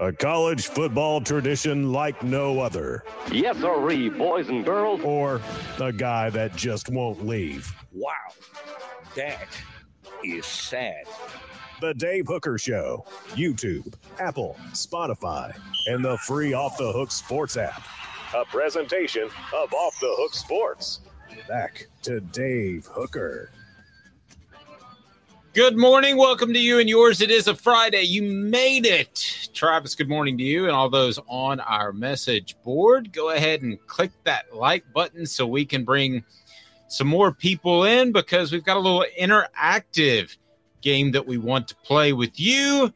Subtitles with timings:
[0.00, 3.02] A college football tradition like no other.
[3.32, 5.00] Yes, sirree, boys and girls.
[5.02, 5.40] Or
[5.80, 7.74] a guy that just won't leave.
[7.92, 8.12] Wow,
[9.16, 9.48] that
[10.22, 11.02] is sad.
[11.80, 15.56] The Dave Hooker Show, YouTube, Apple, Spotify,
[15.88, 17.82] and the free Off the Hook Sports app.
[18.36, 21.00] A presentation of Off the Hook Sports.
[21.48, 23.50] Back to Dave Hooker.
[25.58, 26.16] Good morning.
[26.16, 27.20] Welcome to you and yours.
[27.20, 28.02] It is a Friday.
[28.02, 29.48] You made it.
[29.52, 33.12] Travis, good morning to you and all those on our message board.
[33.12, 36.22] Go ahead and click that like button so we can bring
[36.86, 40.36] some more people in because we've got a little interactive
[40.80, 42.94] game that we want to play with you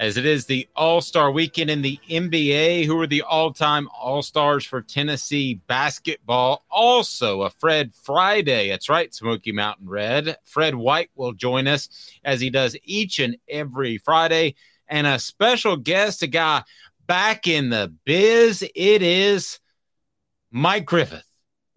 [0.00, 2.86] as it is the All Star weekend in the NBA.
[2.86, 6.64] Who are the all time All Stars for Tennessee basketball?
[6.70, 8.70] Also, a Fred Friday.
[8.70, 10.38] That's right, Smoky Mountain Red.
[10.42, 11.90] Fred White will join us
[12.24, 14.54] as he does each and every Friday.
[14.88, 16.64] And a special guest, a guy
[17.06, 18.62] back in the biz.
[18.74, 19.60] It is
[20.50, 21.26] Mike Griffith.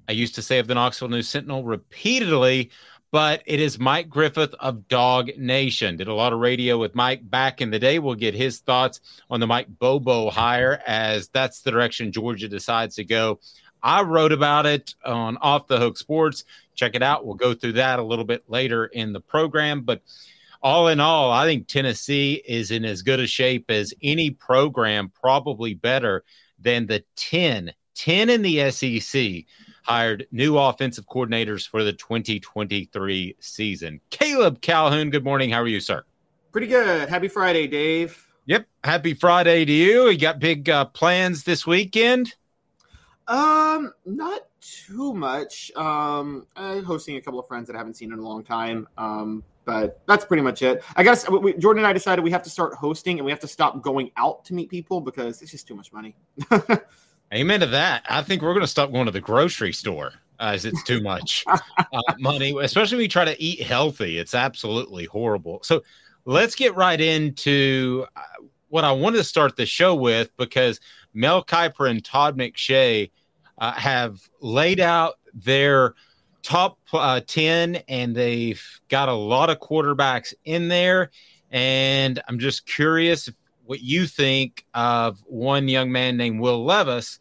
[0.08, 2.72] I used to say of the Knoxville News Sentinel repeatedly
[3.13, 5.97] but it is Mike Griffith of Dawg Nation.
[5.97, 8.00] Did a lot of radio with Mike back in the day.
[8.00, 12.96] We'll get his thoughts on the Mike Bobo hire as that's the direction Georgia decides
[12.96, 13.40] to go.
[13.84, 16.44] I wrote about it on Off the Hook Sports.
[16.74, 17.24] Check it out.
[17.24, 19.81] We'll go through that a little bit later in the program.
[19.81, 20.01] But
[20.63, 25.12] all in all, I think Tennessee is in as good a shape as any program,
[25.22, 26.24] probably better
[26.57, 29.45] than the 10, 10 in the SEC
[29.84, 34.02] hired new offensive coordinators for the 2023 season.
[34.10, 35.50] Caleb Calhoun, good morning.
[35.50, 36.04] How are you, sir?
[36.52, 37.10] Pretty good.
[37.10, 38.28] Happy Friday, Dave.
[38.46, 38.68] Yep.
[38.84, 40.10] Happy Friday to you.
[40.10, 42.36] You got big uh, plans this weekend?
[43.28, 45.72] Um, not too much.
[45.76, 48.88] Um, I'm hosting a couple of friends that I haven't seen in a long time.
[48.98, 50.84] Um, but that's pretty much it.
[50.96, 53.40] I guess we, Jordan and I decided we have to start hosting and we have
[53.42, 56.16] to stop going out to meet people because it's just too much money.
[57.34, 58.06] Amen to that.
[58.08, 61.44] I think we're going to stop going to the grocery store as it's too much
[61.48, 64.20] uh, money, especially when you try to eat healthy.
[64.20, 65.60] It's absolutely horrible.
[65.64, 65.82] So
[66.26, 68.22] let's get right into uh,
[68.70, 70.80] what I wanted to start the show with because
[71.16, 73.10] Mel Kiper and Todd McShay
[73.57, 75.96] uh, have laid out their
[76.44, 81.10] top uh, 10 and they've got a lot of quarterbacks in there.
[81.50, 83.28] And I'm just curious
[83.66, 87.19] what you think of one young man named Will Levis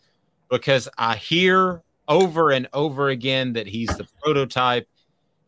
[0.53, 4.87] because I hear over and over again that he's the prototype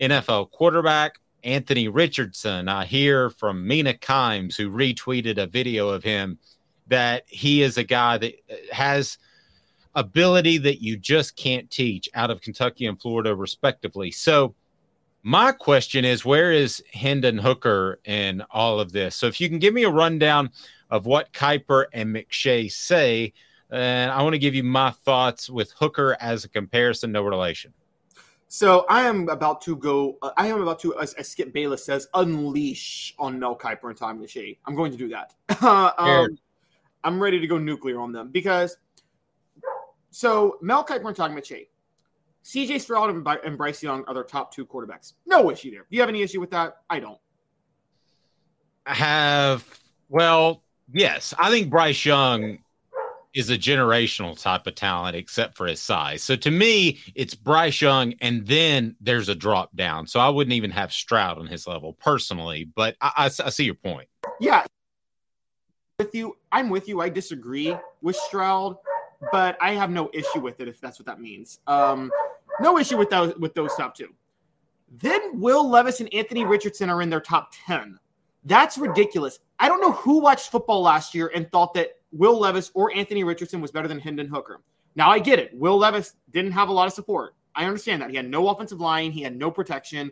[0.01, 1.21] NFL quarterback.
[1.45, 6.39] Anthony Richardson, I hear from Mina Kimes, who retweeted a video of him,
[6.87, 9.19] that he is a guy that uh, has
[9.95, 14.11] ability that you just can't teach out of Kentucky and Florida, respectively.
[14.11, 14.55] So,
[15.23, 19.17] my question is where is Hendon Hooker in all of this?
[19.17, 20.51] So, if you can give me a rundown
[20.89, 23.35] of what Kiper and McShay say,
[23.75, 27.73] And I want to give you my thoughts with Hooker as a comparison, no relation.
[28.47, 30.17] So I am about to go.
[30.23, 33.97] Uh, I am about to, as, as, Skip Bayless says, unleash on Mel Kiper and
[33.97, 34.59] Todd McShay.
[34.65, 35.35] I'm going to do that.
[35.99, 36.39] um,
[37.03, 38.77] I'm ready to go nuclear on them because.
[40.13, 41.67] So Mel Kiper and Todd McShay,
[42.43, 42.79] C.J.
[42.79, 45.15] Stroud and, and Bryce Young are their top two quarterbacks.
[45.27, 45.81] No issue there.
[45.81, 46.77] Do you have any issue with that?
[46.89, 47.19] I don't.
[48.87, 49.81] I have.
[50.09, 50.63] Well,
[50.93, 51.35] yes.
[51.37, 52.59] I think Bryce Young
[53.35, 56.23] is a generational type of talent, except for his size.
[56.23, 60.07] So to me, it's Bryce Young, and then there's a drop down.
[60.07, 63.65] So I wouldn't even have Stroud on his level personally, but I, I, I see
[63.65, 64.09] your point.
[64.41, 64.65] Yeah,
[65.99, 67.01] with you, I'm with you.
[67.01, 68.77] I disagree with Stroud,
[69.33, 71.61] but I have no issue with it if that's what that means.
[71.67, 72.11] Um,
[72.61, 74.15] no issue with those with those top two.
[74.97, 77.99] Then Will Levis and Anthony Richardson are in their top ten.
[78.45, 79.39] That's ridiculous.
[79.59, 83.25] I don't know who watched football last year and thought that Will Levis or Anthony
[83.25, 84.61] Richardson was better than Hendon Hooker.
[84.95, 85.51] Now I get it.
[85.53, 87.35] Will Levis didn't have a lot of support.
[87.55, 88.11] I understand that.
[88.11, 90.11] He had no offensive line, he had no protection.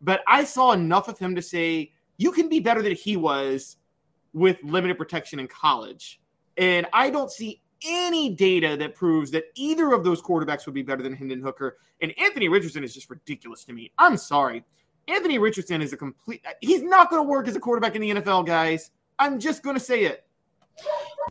[0.00, 3.76] But I saw enough of him to say you can be better than he was
[4.32, 6.20] with limited protection in college.
[6.56, 10.82] And I don't see any data that proves that either of those quarterbacks would be
[10.82, 11.78] better than Hendon Hooker.
[12.00, 13.92] And Anthony Richardson is just ridiculous to me.
[13.98, 14.64] I'm sorry.
[15.06, 18.10] Anthony Richardson is a complete, he's not going to work as a quarterback in the
[18.10, 18.90] NFL, guys.
[19.18, 20.27] I'm just going to say it.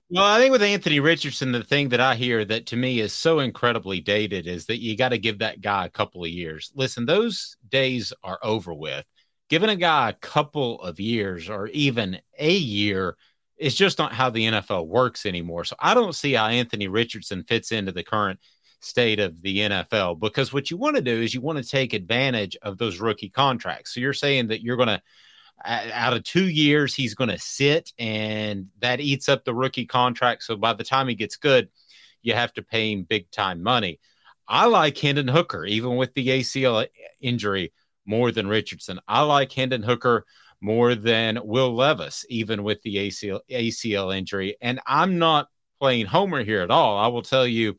[0.09, 3.11] Well, I think with Anthony Richardson, the thing that I hear that to me is
[3.11, 6.71] so incredibly dated is that you got to give that guy a couple of years.
[6.75, 9.05] Listen, those days are over with.
[9.49, 13.17] Giving a guy a couple of years or even a year
[13.57, 15.65] is just not how the NFL works anymore.
[15.65, 18.39] So I don't see how Anthony Richardson fits into the current
[18.79, 21.93] state of the NFL because what you want to do is you want to take
[21.93, 23.93] advantage of those rookie contracts.
[23.93, 25.01] So you're saying that you're going to
[25.65, 30.43] out of two years, he's going to sit, and that eats up the rookie contract.
[30.43, 31.69] So by the time he gets good,
[32.21, 33.99] you have to pay him big time money.
[34.47, 36.87] I like Hendon Hooker, even with the ACL
[37.19, 37.73] injury,
[38.05, 38.99] more than Richardson.
[39.07, 40.25] I like Hendon Hooker
[40.61, 44.55] more than Will Levis, even with the ACL, ACL injury.
[44.61, 45.49] And I'm not
[45.79, 46.97] playing Homer here at all.
[46.97, 47.77] I will tell you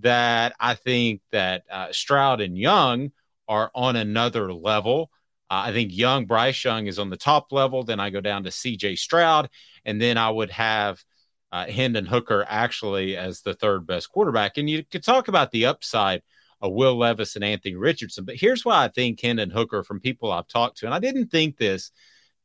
[0.00, 3.12] that I think that uh, Stroud and Young
[3.48, 5.10] are on another level.
[5.50, 7.82] Uh, I think Young, Bryce Young is on the top level.
[7.82, 9.50] Then I go down to CJ Stroud,
[9.84, 11.02] and then I would have
[11.52, 14.56] uh, Hendon Hooker actually as the third best quarterback.
[14.56, 16.22] And you could talk about the upside
[16.60, 18.24] of Will Levis and Anthony Richardson.
[18.24, 21.28] But here's why I think Hendon Hooker, from people I've talked to, and I didn't
[21.28, 21.90] think this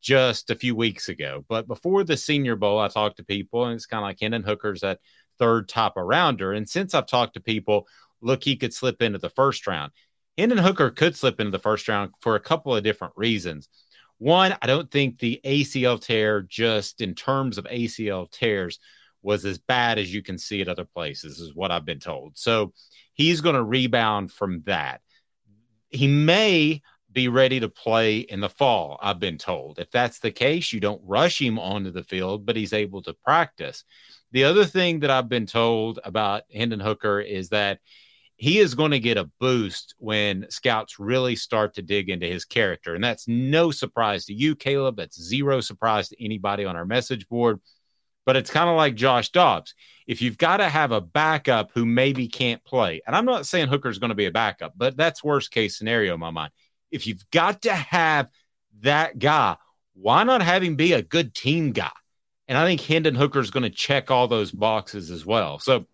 [0.01, 3.75] just a few weeks ago, but before the Senior Bowl, I talked to people, and
[3.75, 4.99] it's kind of like Hendon Hooker's that
[5.39, 6.55] third top arounder.
[6.55, 7.87] And since I've talked to people,
[8.21, 9.91] look, he could slip into the first round.
[10.37, 13.69] Hendon Hooker could slip into the first round for a couple of different reasons.
[14.17, 18.79] One, I don't think the ACL tear, just in terms of ACL tears,
[19.21, 22.37] was as bad as you can see at other places, is what I've been told.
[22.37, 22.73] So
[23.13, 25.01] he's going to rebound from that.
[25.89, 26.81] He may
[27.11, 29.79] be ready to play in the fall, I've been told.
[29.79, 33.13] If that's the case, you don't rush him onto the field, but he's able to
[33.13, 33.83] practice.
[34.31, 37.79] The other thing that I've been told about Hendon Hooker is that
[38.37, 42.43] he is going to get a boost when scouts really start to dig into his
[42.43, 42.93] character.
[42.93, 44.97] And that's no surprise to you, Caleb.
[44.97, 47.61] That's zero surprise to anybody on our message board.
[48.25, 49.73] But it's kind of like Josh Dobbs.
[50.07, 53.67] If you've got to have a backup who maybe can't play, and I'm not saying
[53.67, 56.51] Hooker's going to be a backup, but that's worst case scenario in my mind.
[56.91, 58.29] If you've got to have
[58.81, 59.57] that guy,
[59.93, 61.91] why not have him be a good team guy?
[62.48, 65.60] And I think Hendon Hooker is going to check all those boxes as well.
[65.60, 65.86] So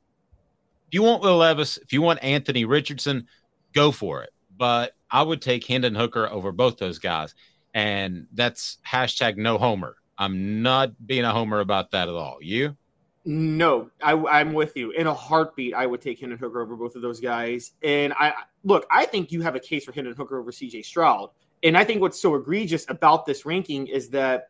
[0.92, 3.28] if you want Will Levis, if you want Anthony Richardson,
[3.72, 4.32] go for it.
[4.58, 7.34] But I would take Hendon Hooker over both those guys.
[7.74, 9.96] And that's hashtag no homer.
[10.18, 12.40] I'm not being a homer about that at all.
[12.42, 12.76] You?
[13.24, 14.92] No, I, am with you.
[14.92, 17.72] In a heartbeat, I would take Hendon Hooker over both of those guys.
[17.82, 18.34] And I
[18.66, 21.30] look, I think you have a case for Hendon Hooker over CJ Stroud.
[21.64, 24.50] And I think what's so egregious about this ranking is that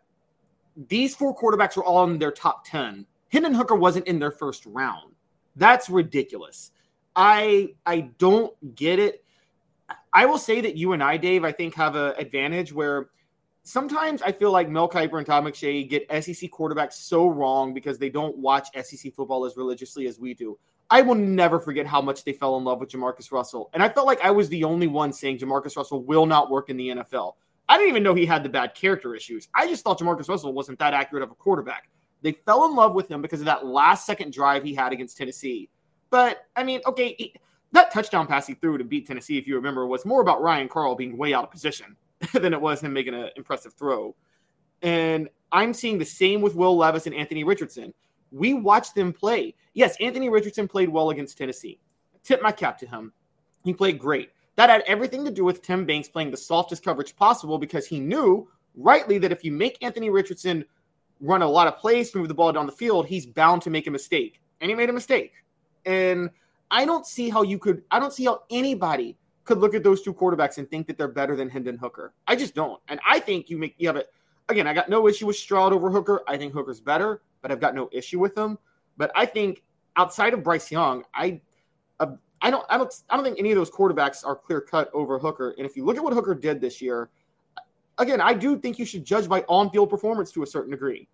[0.87, 3.05] these four quarterbacks were all in their top 10.
[3.31, 5.10] Hendon Hooker wasn't in their first round.
[5.61, 6.71] That's ridiculous.
[7.15, 9.23] I I don't get it.
[10.11, 13.09] I will say that you and I, Dave, I think have an advantage where
[13.61, 17.99] sometimes I feel like Mel Kiper and Todd McShay get SEC quarterbacks so wrong because
[17.99, 20.57] they don't watch SEC football as religiously as we do.
[20.89, 23.69] I will never forget how much they fell in love with Jamarcus Russell.
[23.73, 26.71] And I felt like I was the only one saying Jamarcus Russell will not work
[26.71, 27.35] in the NFL.
[27.69, 29.47] I didn't even know he had the bad character issues.
[29.53, 31.87] I just thought Jamarcus Russell wasn't that accurate of a quarterback.
[32.21, 35.17] They fell in love with him because of that last second drive he had against
[35.17, 35.69] Tennessee.
[36.09, 37.33] But I mean, okay, he,
[37.71, 40.67] that touchdown pass he threw to beat Tennessee, if you remember, was more about Ryan
[40.67, 41.95] Carl being way out of position
[42.33, 44.15] than it was him making an impressive throw.
[44.81, 47.93] And I'm seeing the same with Will Levis and Anthony Richardson.
[48.31, 49.55] We watched them play.
[49.73, 51.79] Yes, Anthony Richardson played well against Tennessee.
[52.23, 53.13] Tip my cap to him.
[53.63, 54.31] He played great.
[54.55, 57.99] That had everything to do with Tim Banks playing the softest coverage possible because he
[57.99, 60.65] knew rightly that if you make Anthony Richardson
[61.21, 63.87] run a lot of plays, move the ball down the field, he's bound to make
[63.87, 64.41] a mistake.
[64.59, 65.33] And he made a mistake.
[65.85, 66.29] And
[66.69, 70.01] I don't see how you could, I don't see how anybody could look at those
[70.01, 72.13] two quarterbacks and think that they're better than Hendon Hooker.
[72.27, 72.81] I just don't.
[72.87, 74.09] And I think you make, you have it.
[74.49, 76.21] Again, I got no issue with Stroud over Hooker.
[76.27, 78.57] I think Hooker's better, but I've got no issue with him.
[78.97, 79.63] But I think
[79.95, 81.41] outside of Bryce Young, I,
[81.99, 84.89] uh, I don't, I don't, I don't think any of those quarterbacks are clear cut
[84.93, 85.51] over Hooker.
[85.57, 87.09] And if you look at what Hooker did this year,
[87.97, 91.07] again, I do think you should judge by on field performance to a certain degree.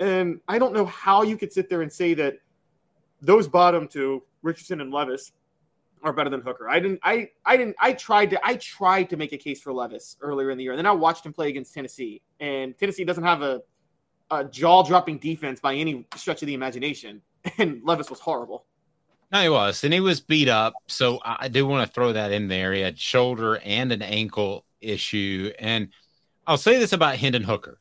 [0.00, 2.38] And I don't know how you could sit there and say that
[3.20, 5.32] those bottom two, Richardson and Levis,
[6.02, 6.68] are better than Hooker.
[6.68, 9.72] I didn't I I didn't I tried to I tried to make a case for
[9.72, 10.72] Levis earlier in the year.
[10.72, 12.20] And then I watched him play against Tennessee.
[12.40, 13.62] And Tennessee doesn't have a,
[14.30, 17.22] a jaw-dropping defense by any stretch of the imagination.
[17.58, 18.64] And Levis was horrible.
[19.30, 20.72] No, he was, and he was beat up.
[20.86, 22.72] So I do want to throw that in there.
[22.72, 25.52] He had shoulder and an ankle issue.
[25.58, 25.88] And
[26.46, 27.78] I'll say this about Hendon Hooker.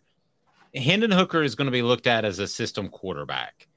[0.76, 3.68] Hendon Hooker is going to be looked at as a system quarterback.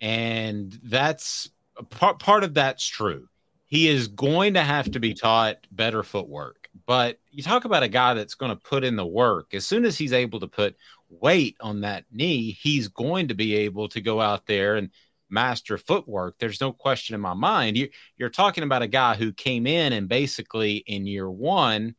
[0.00, 1.50] And that's
[1.90, 3.28] part, part of that's true.
[3.66, 6.68] He is going to have to be taught better footwork.
[6.86, 9.54] But you talk about a guy that's going to put in the work.
[9.54, 10.76] As soon as he's able to put
[11.08, 14.90] weight on that knee, he's going to be able to go out there and
[15.28, 16.36] master footwork.
[16.38, 17.76] There's no question in my mind.
[17.76, 21.96] You, you're talking about a guy who came in and basically in year one,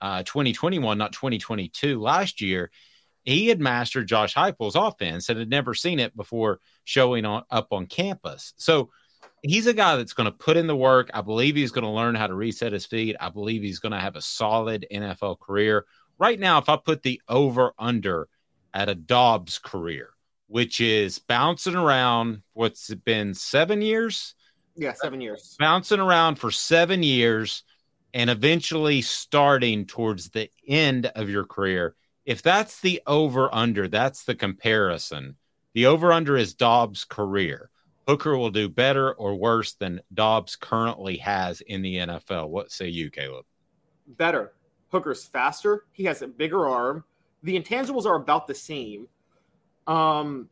[0.00, 2.70] uh, 2021, not 2022, last year,
[3.22, 7.68] he had mastered Josh Heupel's offense and had never seen it before showing on, up
[7.72, 8.54] on campus.
[8.56, 8.90] So
[9.42, 11.10] he's a guy that's going to put in the work.
[11.12, 13.16] I believe he's going to learn how to reset his feet.
[13.18, 15.86] I believe he's going to have a solid NFL career.
[16.18, 18.28] Right now, if I put the over under
[18.72, 20.10] at a Dobbs career,
[20.46, 24.34] which is bouncing around, what's it been, seven years?
[24.76, 25.56] Yeah, seven years.
[25.58, 27.64] Bouncing around for seven years
[28.16, 31.94] and eventually starting towards the end of your career.
[32.24, 35.36] If that's the over under, that's the comparison.
[35.74, 37.68] The over under is Dobbs' career.
[38.08, 42.48] Hooker will do better or worse than Dobbs currently has in the NFL.
[42.48, 43.44] What say you, Caleb?
[44.06, 44.54] Better.
[44.88, 45.84] Hooker's faster.
[45.92, 47.04] He has a bigger arm.
[47.42, 49.08] The intangibles are about the same.
[49.86, 50.48] Um,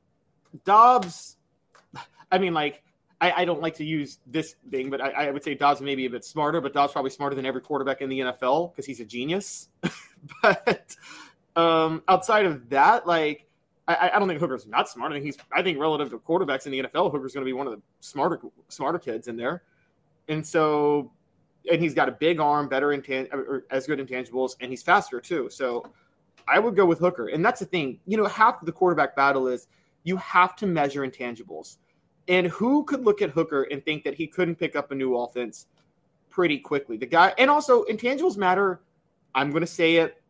[0.66, 1.38] Dobbs,
[2.30, 2.83] I mean, like,
[3.24, 5.94] I, I don't like to use this thing, but I, I, would say Dobbs may
[5.94, 8.84] be a bit smarter, but Dobbs probably smarter than every quarterback in the NFL because
[8.84, 9.70] he's a genius.
[10.42, 10.94] but
[11.56, 13.46] um, outside of that, like,
[13.88, 15.12] I, I, don't think Hooker's not smart.
[15.12, 15.38] I think he's.
[15.52, 17.80] I think relative to quarterbacks in the NFL, Hooker's going to be one of the
[18.00, 19.62] smarter smarter kids in there.
[20.28, 21.10] And so,
[21.70, 25.20] and he's got a big arm, better intan- or as good intangibles, and he's faster
[25.20, 25.48] too.
[25.50, 25.84] So,
[26.46, 27.28] I would go with Hooker.
[27.28, 28.00] And that's the thing.
[28.06, 29.66] You know, half the quarterback battle is
[30.02, 31.78] you have to measure intangibles.
[32.28, 35.16] And who could look at Hooker and think that he couldn't pick up a new
[35.16, 35.66] offense
[36.30, 36.96] pretty quickly?
[36.96, 38.80] The guy, and also intangibles matter.
[39.34, 40.22] I'm going to say it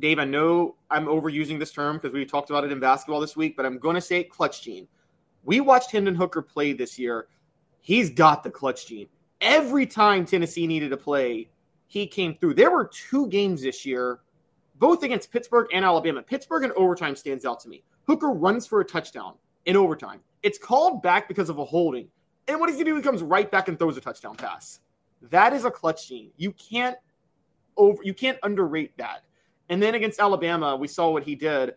[0.00, 3.36] Dave, I know I'm overusing this term because we talked about it in basketball this
[3.36, 4.88] week, but I'm going to say it, clutch gene.
[5.44, 7.28] We watched Hendon Hooker play this year.
[7.80, 9.08] He's got the clutch gene.
[9.40, 11.50] Every time Tennessee needed a play,
[11.86, 12.54] he came through.
[12.54, 14.20] There were two games this year,
[14.76, 16.22] both against Pittsburgh and Alabama.
[16.22, 17.82] Pittsburgh in overtime stands out to me.
[18.06, 19.34] Hooker runs for a touchdown
[19.66, 20.20] in overtime.
[20.42, 22.08] It's called back because of a holding.
[22.48, 22.96] And what does he do?
[22.96, 24.80] He comes right back and throws a touchdown pass.
[25.22, 26.30] That is a clutch gene.
[26.36, 26.96] You can't
[27.76, 29.22] over you can't underrate that.
[29.68, 31.74] And then against Alabama, we saw what he did.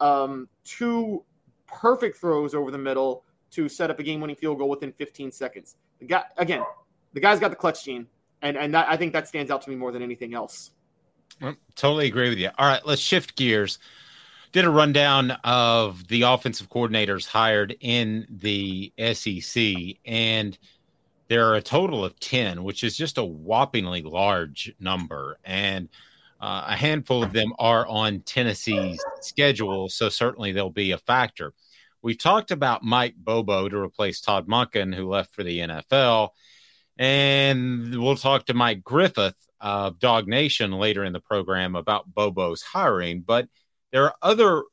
[0.00, 1.24] Um, two
[1.66, 5.76] perfect throws over the middle to set up a game-winning field goal within 15 seconds.
[6.00, 6.64] The guy, again,
[7.12, 8.06] the guy's got the clutch gene,
[8.42, 10.70] and and that, I think that stands out to me more than anything else.
[11.40, 12.50] Well, totally agree with you.
[12.58, 13.78] All right, let's shift gears.
[14.54, 20.56] Did a rundown of the offensive coordinators hired in the SEC, and
[21.26, 25.38] there are a total of 10, which is just a whoppingly large number.
[25.44, 25.88] And
[26.40, 31.52] uh, a handful of them are on Tennessee's schedule, so certainly they'll be a factor.
[32.00, 36.28] We talked about Mike Bobo to replace Todd Monken, who left for the NFL.
[36.96, 42.62] And we'll talk to Mike Griffith of Dawg Nation later in the program about Bobo's
[42.62, 43.22] hiring.
[43.22, 43.48] But
[43.94, 44.64] there are other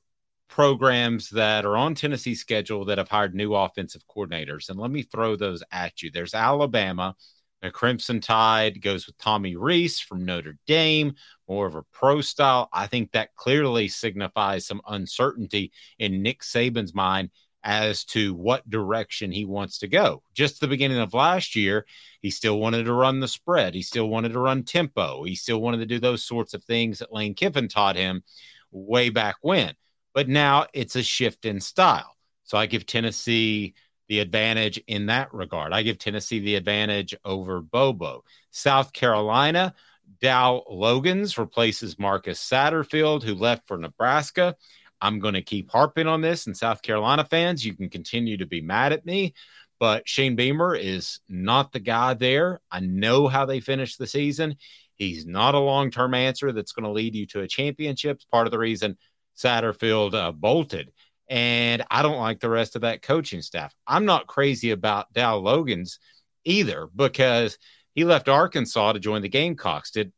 [0.50, 4.70] programs that are on Tennessee schedule that have hired new offensive coordinators.
[4.70, 6.10] And let me throw those at you.
[6.10, 7.16] There's Alabama,
[7.62, 11.14] the Crimson Tide goes with Tommy Rees from Notre Dame,
[11.48, 12.68] more of a pro style.
[12.74, 17.30] I think that clearly signifies some uncertainty in Nick Saban's mind
[17.64, 20.24] as to what direction he wants to go.
[20.34, 21.86] Just the beginning of last year,
[22.24, 23.76] he still wanted to run the spread.
[23.76, 25.24] He still wanted to run tempo.
[25.26, 28.24] He still wanted to do those sorts of things that Lane Kiffin taught him
[28.72, 29.74] way back when.
[30.14, 32.16] But now it's a shift in style.
[32.44, 33.76] So I give Tennessee
[34.10, 35.72] the advantage in that regard.
[35.72, 38.26] I give Tennessee the advantage over Bobo.
[38.50, 39.74] South Carolina,
[40.20, 44.56] Dowell Loggains replaces Marcus Satterfield, who left for Nebraska.
[45.00, 46.46] I'm going to keep harping on this.
[46.46, 49.34] And South Carolina fans, you can continue to be mad at me,
[49.80, 52.60] but Shane Beamer is not the guy there.
[52.70, 54.58] I know how they finished the season.
[55.02, 58.18] He's not a long term answer that's going to lead you to a championship.
[58.18, 58.98] It's part of the reason
[59.36, 60.92] Satterfield uh, bolted.
[61.28, 63.74] And I don't like the rest of that coaching staff.
[63.88, 65.98] I'm not crazy about Dowell Loggains
[66.44, 67.58] either because
[67.96, 69.90] he left Arkansas to join the Gamecocks.
[69.90, 70.14] Did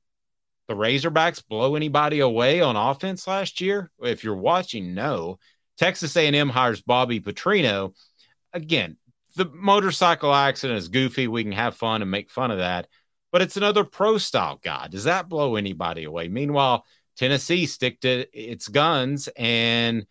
[0.68, 3.90] the Razorbacks blow anybody away on offense last year?
[4.02, 5.40] If you're watching, no.
[5.78, 7.94] Texas A&M hires Bobby Petrino.
[8.52, 8.98] Again,
[9.38, 11.30] the motorcycle accident is goofy.
[11.30, 12.88] We can have fun and make fun of that,
[13.34, 14.88] but it's another pro style guy.
[14.88, 16.28] Does that blow anybody away?
[16.28, 16.86] Meanwhile,
[17.18, 20.06] Tennessee stick to its guns and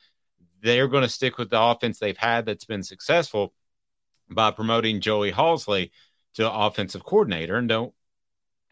[0.61, 3.55] they're going to stick with the offense they've had that's been successful
[4.29, 5.93] by promoting Joey Halzle
[6.35, 7.95] to offensive coordinator and don't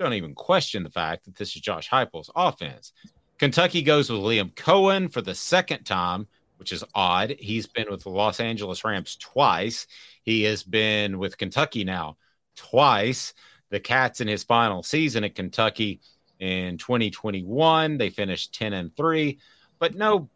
[0.01, 2.93] don't even question the fact that this is Josh Heupel's offense.
[3.39, 6.27] Kentucky goes with Liam Coen for the second time,
[6.57, 7.37] which is odd.
[7.39, 9.87] He's been with the Los Angeles Rams twice.
[10.25, 12.17] He has been with Kentucky now
[12.57, 13.33] twice.
[13.71, 16.01] The Cats in his final season at Kentucky
[16.39, 19.39] in 2021, they finished 10 and 3,
[19.79, 20.29] but no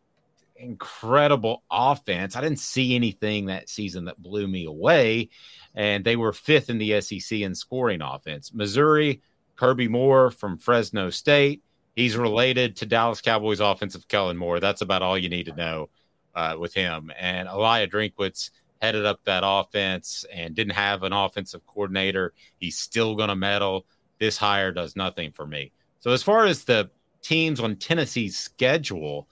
[0.57, 2.37] incredible offense.
[2.37, 5.31] I didn't see anything that season that blew me away.
[5.75, 8.53] And they were fifth in the SEC in scoring offense.
[8.55, 9.21] Missouri,
[9.57, 11.63] Kirby Moore from Fresno State.
[11.97, 14.61] He's related to Dallas Cowboys offensive Kellen Moore.
[14.61, 15.89] That's about all you need to know
[16.35, 17.13] uh, with him.
[17.19, 18.51] And Eliah Drinkwitz
[18.85, 22.35] headed up that offense and didn't have an offensive coordinator.
[22.59, 23.87] He's still going to meddle.
[24.19, 25.73] This hire does nothing for me.
[26.01, 26.91] So, as far as the
[27.23, 29.29] teams on Tennessee's schedule,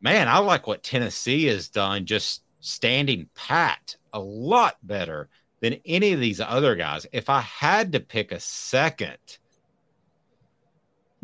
[0.00, 5.28] man, I like what Tennessee has done just standing pat a lot better
[5.60, 7.06] than any of these other guys.
[7.12, 9.38] If I had to pick a second,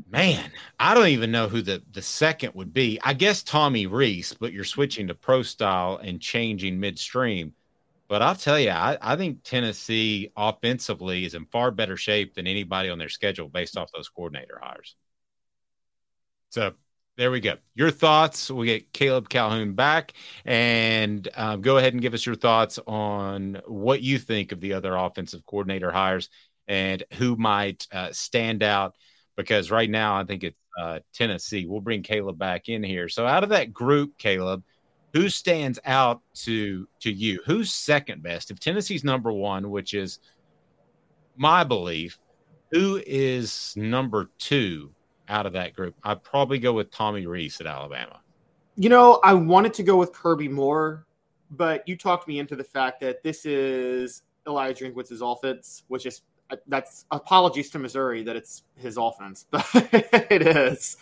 [0.09, 3.01] man, I don't even know who the, the second would be.
[3.03, 7.55] I guess Tommy Rees, but you're switching to pro style and changing midstream.
[8.09, 12.47] But I'll tell you, I, I think Tennessee offensively is in far better shape than
[12.47, 14.97] anybody on their schedule based off those coordinator hires.
[16.51, 16.73] So
[17.19, 17.57] there we go.
[17.75, 18.51] Your thoughts.
[18.51, 23.61] We get Caleb Calhoun back, and um, go ahead and give us your thoughts on
[23.67, 26.31] what you think of the other offensive coordinator hires
[26.69, 28.95] and who might uh, stand out.
[29.39, 31.65] Because right now, I think it's uh, Tennessee.
[31.65, 33.09] We'll bring Caleb back in here.
[33.09, 34.65] So, out of that group, Caleb,
[35.15, 37.41] who stands out to to you?
[37.47, 38.51] Who's second best?
[38.51, 40.19] If Tennessee's number one, which is
[41.37, 42.19] my belief,
[42.73, 44.91] who is number two
[45.29, 48.21] out of that group, I'd probably go with Tommy Rees at Alabama.
[48.77, 51.07] You know, I wanted to go with Kirby Moore,
[51.51, 56.23] but you talked me into the fact that this is Eliah Drinkwitz's offense, which is
[56.67, 60.97] that's apologies to Missouri that it's his offense, but it is.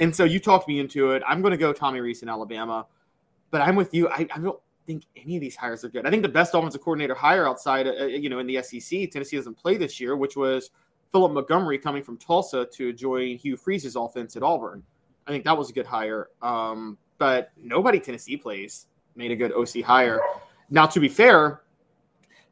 [0.00, 1.22] And so you talked me into it.
[1.26, 2.86] I'm going to go Tommy Rees in Alabama,
[3.50, 4.08] but I'm with you.
[4.08, 6.06] I, I don't think any of these hires are good.
[6.06, 9.36] I think the best offensive coordinator hire outside, uh, you know, in the SEC, Tennessee
[9.36, 10.70] doesn't play this year, which was–
[11.14, 14.82] Philip Montgomery coming from Tulsa to join Hugh Freeze's offense at Auburn.
[15.28, 16.30] I think that was a good hire.
[16.42, 20.20] Um, but nobody Tennessee plays made a good OC hire.
[20.70, 21.60] Now, to be fair,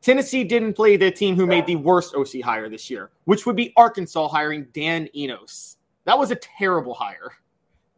[0.03, 3.55] Tennessee didn't play the team who made the worst OC hire this year, which would
[3.55, 5.77] be Arkansas hiring Dan Enos.
[6.05, 7.33] That was a terrible hire.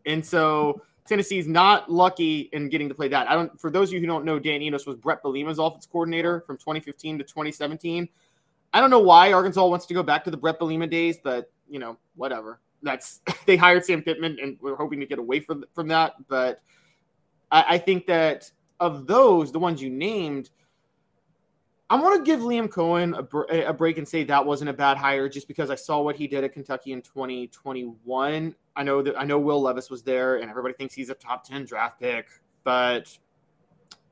[0.05, 3.29] And so Tennessee's not lucky in getting to play that.
[3.29, 5.87] I don't for those of you who don't know, Dan Enos was Bret Bielema's offense
[5.87, 8.09] coordinator from 2015 to 2017.
[8.75, 11.51] I don't know why Arkansas wants to go back to the Bret Bielema days, but
[11.69, 12.61] you know, whatever.
[12.83, 16.15] That's they hired Sam Pittman, and we're hoping to get away from from that.
[16.29, 16.61] But
[17.51, 20.51] I, I think that of those, the ones you named,
[21.91, 23.15] I want to give Liam Coen
[23.51, 26.17] a, a, break and say that wasn't a bad hire, just because I saw what
[26.17, 28.55] he did at Kentucky in 2021.
[28.75, 31.47] I know that I know Will Levis was there, and everybody thinks he's a top
[31.47, 32.29] 10 draft pick,
[32.65, 33.17] but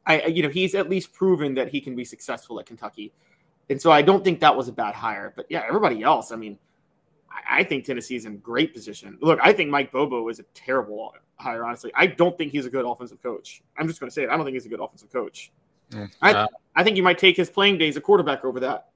[0.07, 3.13] I, you know, he's at least proven that he can be successful at Kentucky.
[3.71, 5.33] And so I don't think that was a bad hire.
[5.35, 6.59] But yeah, everybody else, I mean,
[7.31, 9.17] I, I think Tennessee's in great position.
[9.21, 11.93] Look, I think Mike Bobo is a terrible hire, honestly.
[11.95, 13.63] I don't think he's a good offensive coach.
[13.79, 14.29] I'm just going to say it.
[14.29, 15.53] I don't think he's a good offensive coach.
[15.95, 18.89] Uh, I, I think you might take his playing days a quarterback over that.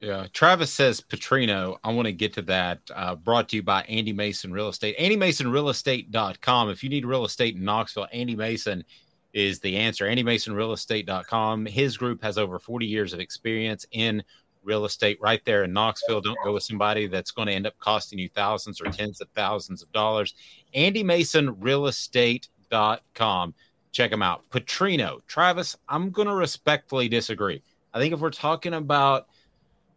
[0.00, 0.26] Yeah.
[0.32, 1.76] Travis says Petrino.
[1.82, 2.78] I want to get to that.
[2.94, 4.96] Uh, brought to you by Andy Mason Real Estate.
[4.98, 6.70] AndyMasonRealEstate.com.
[6.70, 8.84] If you need real estate in Knoxville, Andy Mason
[9.32, 10.06] is the answer.
[10.06, 11.66] AndyMasonRealEstate.com.
[11.66, 14.22] His group has over 40 years of experience in
[14.62, 16.20] real estate right there in Knoxville.
[16.20, 19.28] Don't go with somebody that's going to end up costing you thousands or tens of
[19.34, 20.34] thousands of dollars.
[20.76, 23.54] AndyMasonRealEstate.com.
[23.92, 24.48] check him out.
[24.50, 27.62] Petrino, Travis, I'm going to respectfully disagree.
[27.92, 29.28] I think if we're talking about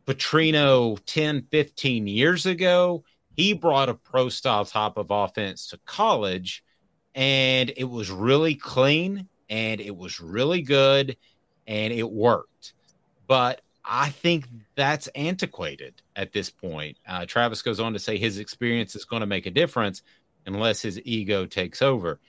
[0.05, 3.03] Petrino 10, 15 years ago,
[3.35, 6.63] he brought a pro style type of offense to college
[7.15, 11.17] and it was really clean and it was really good
[11.67, 12.73] and it worked.
[13.27, 16.97] But I think that's antiquated at this point.
[17.07, 20.01] Uh, Travis goes on to say his experience is going to make a difference
[20.45, 22.19] unless his ego takes over.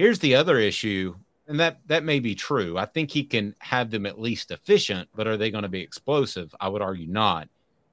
[0.00, 1.14] Here's the other issue,
[1.46, 2.78] and that that may be true.
[2.78, 5.82] I think he can have them at least efficient, but are they going to be
[5.82, 6.54] explosive?
[6.58, 7.50] I would argue not.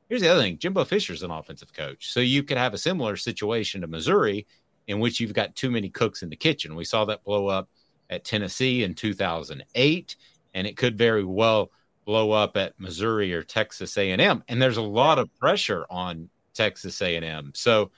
[0.08, 3.18] Here's the other thing: Jimbo Fisher's an offensive coach, so you could have a similar
[3.18, 4.48] situation to Missouri,
[4.88, 6.76] in which you've got too many cooks in the kitchen.
[6.76, 7.68] We saw that blow up
[8.10, 10.16] at Tennessee in 2008,
[10.54, 11.72] and it could very well
[12.06, 14.46] blow up at Missouri or Texas A&M.
[14.48, 17.52] And there's a lot of pressure on Texas A&M.
[17.54, 17.92] So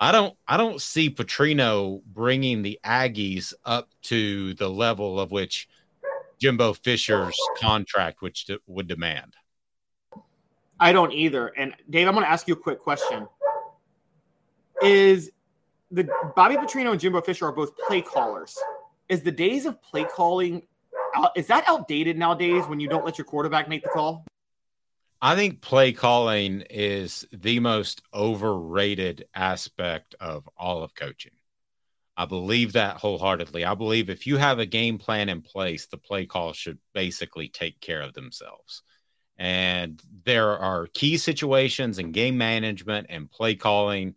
[0.00, 5.68] I don't I don't see Petrino bringing the Aggies up to the level of which
[6.40, 9.34] Jimbo Fisher's contract which would demand.
[10.80, 11.48] I don't either.
[11.48, 13.28] And Dave, I'm going to ask you a quick question.
[14.82, 15.30] Is
[15.90, 18.56] the Bobby Petrino and Jimbo Fisher are both play callers.
[19.10, 20.62] Is the days of play calling
[21.36, 24.24] is that outdated nowadays when you don't let your quarterback make the call?
[25.22, 31.32] I think play calling is the most overrated aspect of all of coaching.
[32.16, 33.64] I believe that wholeheartedly.
[33.64, 37.48] I believe if you have a game plan in place, the play call should basically
[37.48, 38.82] take care of themselves.
[39.38, 44.16] And there are key situations in game management and play calling.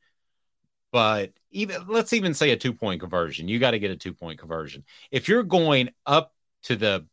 [0.91, 4.13] But even let's even say a two point conversion, you got to get a two
[4.13, 4.83] point conversion.
[5.11, 7.07] If you're going up to the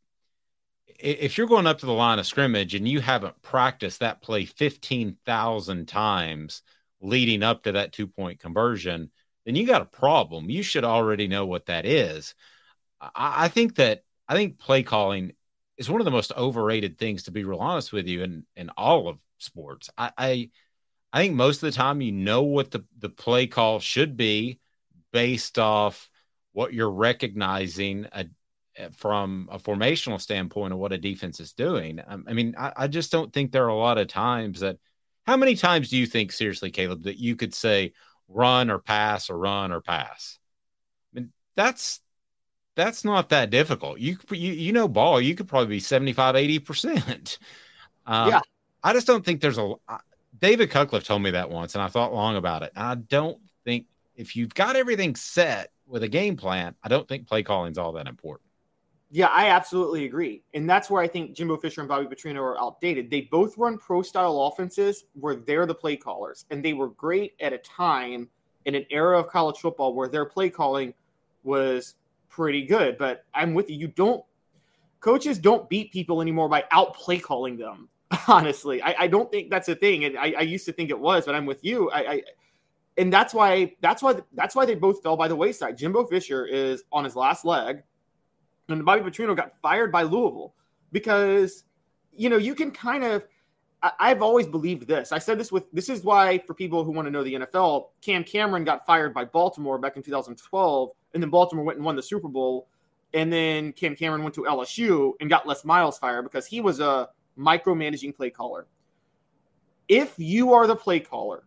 [1.03, 4.45] if you're going up to the line of scrimmage and you haven't practiced that play
[4.45, 6.63] 15,000 times
[7.01, 9.11] leading up to that two point conversion,
[9.45, 10.51] then you got a problem.
[10.51, 12.35] You should already know what that is.
[13.01, 15.33] I, I, think that I think play calling
[15.77, 18.71] is one of the most overrated things, to be real honest with you, in, in
[18.77, 19.91] all of sports.
[19.97, 20.51] I, I,
[21.13, 24.61] I think most of the time you know what the, the play call should be
[25.13, 26.11] based off
[26.53, 28.27] what you're recognizing a,
[28.93, 32.01] from a formational standpoint of what a defense is doing.
[32.07, 34.79] Um, I mean, I, I, just don't think there are a lot of times that.
[35.27, 37.93] How many times do you think, seriously, Caleb, that you could say
[38.27, 40.39] run or pass or run or pass?
[41.13, 42.01] I mean, that's
[42.75, 44.01] that's not that difficult.
[44.01, 47.39] You you you know ball, you could probably be 75, 80 percent.
[48.07, 48.41] Um, yeah,
[48.83, 49.75] I just don't think there's a.
[50.41, 52.73] David Cutcliffe told me that once, and I thought long about it.
[52.75, 57.29] I don't think if you've got everything set with a game plan, I don't think
[57.29, 58.50] play calling is all that important.
[59.13, 60.45] Yeah, I absolutely agree.
[60.55, 63.11] And that's where I think Jimbo Fisher and Bobby Petrino are outdated.
[63.11, 67.35] They both run pro style offenses where they're the play callers, and they were great
[67.41, 68.29] at a time
[68.67, 70.95] in an era of college football where their play calling
[71.43, 71.97] was
[72.29, 72.99] pretty good.
[72.99, 73.77] But I'm with you.
[73.77, 74.25] You don't,
[75.01, 77.89] coaches don't beat people anymore by out play calling them.
[78.29, 80.05] Honestly, I, I, don't think that's a thing.
[80.05, 81.91] And I, I, used to think it was, but I'm with you.
[81.91, 82.23] I, I
[82.97, 85.79] and that's why that's why that's why they both fell by the wayside.
[85.79, 87.85] Jimbo Fisher is on his last leg
[88.79, 90.55] and Bobby Petrino got fired by Louisville
[90.93, 91.65] because,
[92.13, 93.25] you know, you can kind of.
[93.83, 95.11] I, have always believed this.
[95.11, 97.87] I said this with this is why for people who want to know the NFL,
[98.03, 101.97] Cam Cameron got fired by Baltimore back in 2012, and then Baltimore went and won
[101.97, 102.69] the Super Bowl,
[103.15, 106.81] and then Cam Cameron went to LSU and got Les Miles fired because he was
[106.81, 108.67] a micromanaging play caller.
[109.89, 111.45] If you are the play caller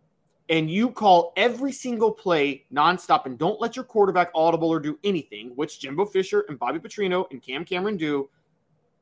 [0.48, 4.98] and you call every single play nonstop and don't let your quarterback audible or do
[5.02, 8.28] anything, which Jimbo Fisher and Bobby Petrino and Cam Cameron do,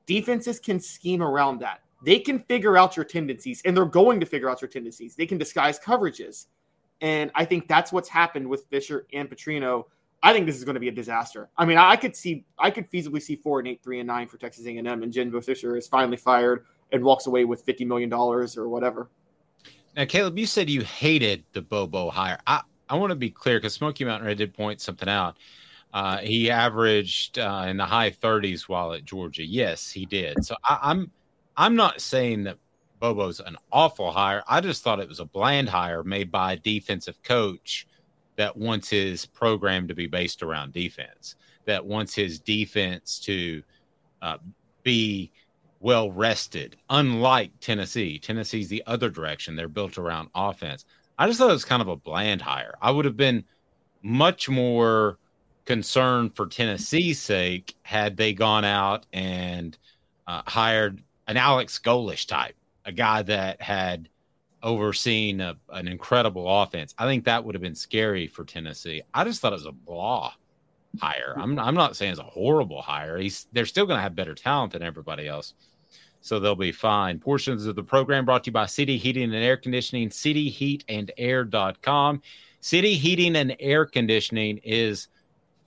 [0.06, 1.80] defenses can scheme around that.
[2.04, 5.14] They can figure out your tendencies, and they're going to figure out your tendencies.
[5.14, 6.46] They can disguise coverages.
[7.00, 9.84] And I think that's what's happened with Fisher and Petrino.
[10.22, 11.48] I think this is going to be a disaster.
[11.56, 14.28] I mean, I could see, I could feasibly see four and eight, three and nine
[14.28, 18.08] for Texas A&M, and Jimbo Fisher is finally fired and walks away with fifty million
[18.08, 19.10] dollars or whatever.
[19.96, 22.38] Now, Caleb, you said you hated the Bobo hire.
[22.46, 25.36] I, I want to be clear because Smoky Mountain Red did point something out.
[25.92, 29.44] Uh, he averaged uh, in the high 30s while at Georgia.
[29.44, 30.42] Yes, he did.
[30.44, 31.10] So I, I'm
[31.54, 32.56] I'm not saying that
[32.98, 34.42] Bobo's an awful hire.
[34.48, 37.86] I just thought it was a bland hire made by a defensive coach
[38.36, 43.62] that wants his program to be based around defense, that wants his defense to
[44.22, 44.38] uh,
[44.82, 45.30] be
[45.82, 48.18] well rested, unlike Tennessee.
[48.18, 49.56] Tennessee's the other direction.
[49.56, 50.84] They're built around offense.
[51.18, 52.74] I just thought it was kind of a bland hire.
[52.80, 53.44] I would have been
[54.02, 55.18] much more
[55.64, 59.76] concerned for Tennessee's sake had they gone out and
[60.26, 64.08] uh, hired an Alex Golesh type, a guy that had
[64.62, 66.94] overseen a, an incredible offense.
[66.96, 69.02] I think that would have been scary for Tennessee.
[69.12, 70.32] I just thought it was a blah
[71.00, 71.34] hire.
[71.36, 73.18] I'm I'm not saying it's a horrible hire.
[73.18, 75.54] He's they're still going to have better talent than everybody else.
[76.22, 77.18] So they'll be fine.
[77.18, 82.22] Portions of the program brought to you by City Heating and Air Conditioning, cityheatandair.com.
[82.60, 85.08] City Heating and Air Conditioning is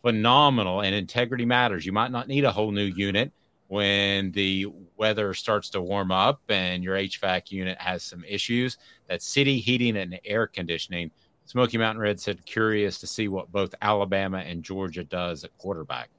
[0.01, 1.85] phenomenal and integrity matters.
[1.85, 3.33] You might not need a whole new unit
[3.67, 8.77] when the weather starts to warm up and your HVAC unit has some issues.
[9.07, 11.11] That's City Heating and Air Conditioning.
[11.45, 16.09] Smoky Mountain Red said, curious to see what both Alabama and Georgia does at quarterback.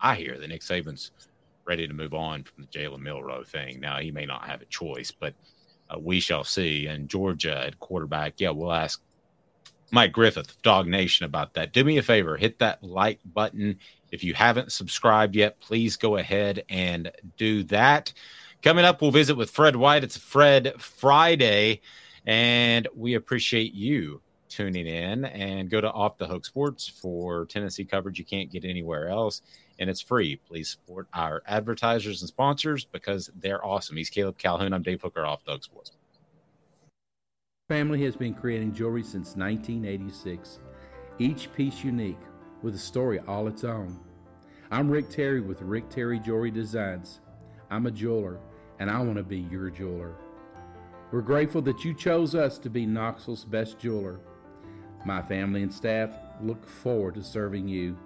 [0.00, 1.10] I hear that Nick Saban's
[1.66, 3.80] ready to move on from the Jalen Milroe thing.
[3.80, 5.34] Now, he may not have a choice, but
[5.90, 6.86] uh, we shall see.
[6.86, 9.02] And Georgia at quarterback, yeah, we'll ask
[9.90, 11.72] Mike Griffith, Dawg Nation, about that.
[11.72, 13.78] Do me a favor, hit that like button.
[14.10, 18.12] If you haven't subscribed yet, please go ahead and do that.
[18.62, 20.02] Coming up, we'll visit with Fred White.
[20.02, 21.82] It's Fred Friday,
[22.24, 27.84] and we appreciate you tuning in and go to Off the Hook Sports for Tennessee
[27.84, 29.42] coverage you can't get anywhere else.
[29.78, 30.36] And it's free.
[30.36, 33.96] Please support our advertisers and sponsors because they're awesome.
[33.96, 34.72] He's Caleb Calhoun.
[34.72, 35.92] I'm Dave Hooker, Off Hook Sports.
[37.68, 40.60] Family has been creating jewelry since 1986,
[41.18, 42.20] each piece unique
[42.62, 43.98] with a story all its own.
[44.70, 47.20] I'm Rick Terry with Rick Terry Jewelry Designs.
[47.70, 48.38] I'm a jeweler,
[48.78, 50.14] and I want to be your jeweler.
[51.10, 54.20] We're grateful that you chose us to be Knoxville's best jeweler.
[55.04, 56.10] My family and staff
[56.40, 57.96] look forward to serving you.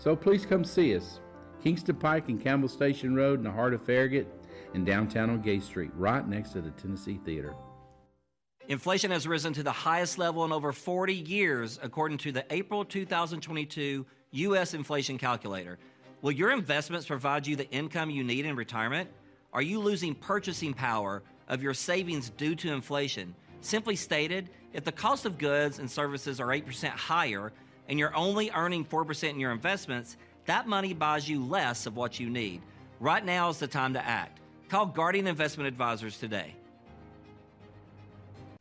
[0.00, 1.20] So please come see us.
[1.62, 4.26] Kingston Pike and Campbell Station Road in the heart of Farragut
[4.72, 7.54] and downtown on Gay Street, right next to the Tennessee Theater.
[8.68, 12.82] Inflation has risen to the highest level in over 40 years, according to the April
[12.82, 14.72] 2022 U.S.
[14.72, 15.78] Inflation Calculator.
[16.22, 19.10] Will your investments provide you the income you need in retirement?
[19.52, 23.34] Are you losing purchasing power of your savings due to inflation?
[23.60, 27.52] Simply stated, if the cost of goods and services are 8% higher
[27.90, 32.20] and you're only earning 4% in your investments, that money buys you less of what
[32.20, 32.62] you need.
[33.00, 34.38] Right now is the time to act.
[34.68, 36.54] Call Guardian Investment Advisors today.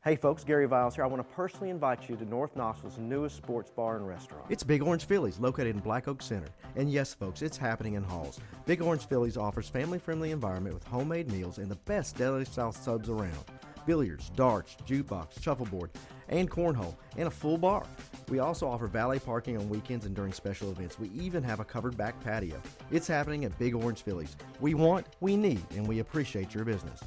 [0.04, 1.04] Hey folks, Gary Viles here.
[1.04, 4.46] I want to personally invite you to North Knoxville's newest sports bar and restaurant.
[4.50, 6.48] It's Big Orange Phillies, located in Black Oak Center.
[6.76, 8.40] And yes, folks, it's happening in Halls.
[8.66, 13.44] Big Orange Phillies offers family-friendly environment with homemade meals and the best deli-style subs around.
[13.86, 15.92] Billiards, darts, jukebox, shuffleboard,
[16.30, 17.86] and cornhole, and a full bar.
[18.30, 21.00] We also offer valet parking on weekends and during special events.
[21.00, 22.62] We even have a covered back patio.
[22.92, 24.36] It's happening at Big Orange Phillies.
[24.60, 27.00] We want, we need, and we appreciate your business.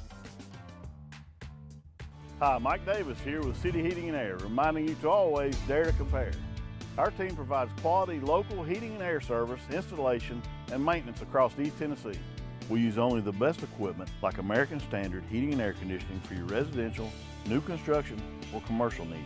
[2.39, 5.93] Hi, Mike Davis here with City Heating and Air, reminding you to always dare to
[5.93, 6.31] compare.
[6.97, 10.41] Our team provides quality local heating and air service, installation,
[10.73, 12.19] and maintenance across East Tennessee.
[12.69, 16.45] We use only the best equipment like American Standard Heating and Air Conditioning for your
[16.45, 17.09] residential,
[17.47, 18.21] new construction,
[18.53, 19.23] or commercial needs.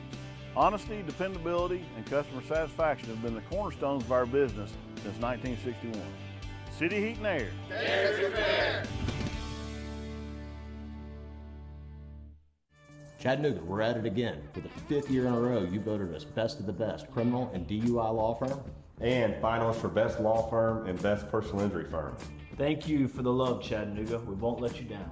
[0.57, 4.71] Honesty, dependability, and customer satisfaction have been the cornerstones of our business
[5.03, 6.01] since 1961.
[6.75, 7.51] City Heat and Air.
[7.69, 8.83] Dare to compare.
[13.19, 14.41] Chattanooga, we're at it again.
[14.51, 17.51] For the fifth year in a row, you voted us best of the best criminal
[17.53, 18.59] and DUI law firm.
[18.99, 22.17] And finalists for best law firm and best personal injury firm.
[22.57, 24.17] Thank you for the love, Chattanooga.
[24.21, 25.11] We won't let you down.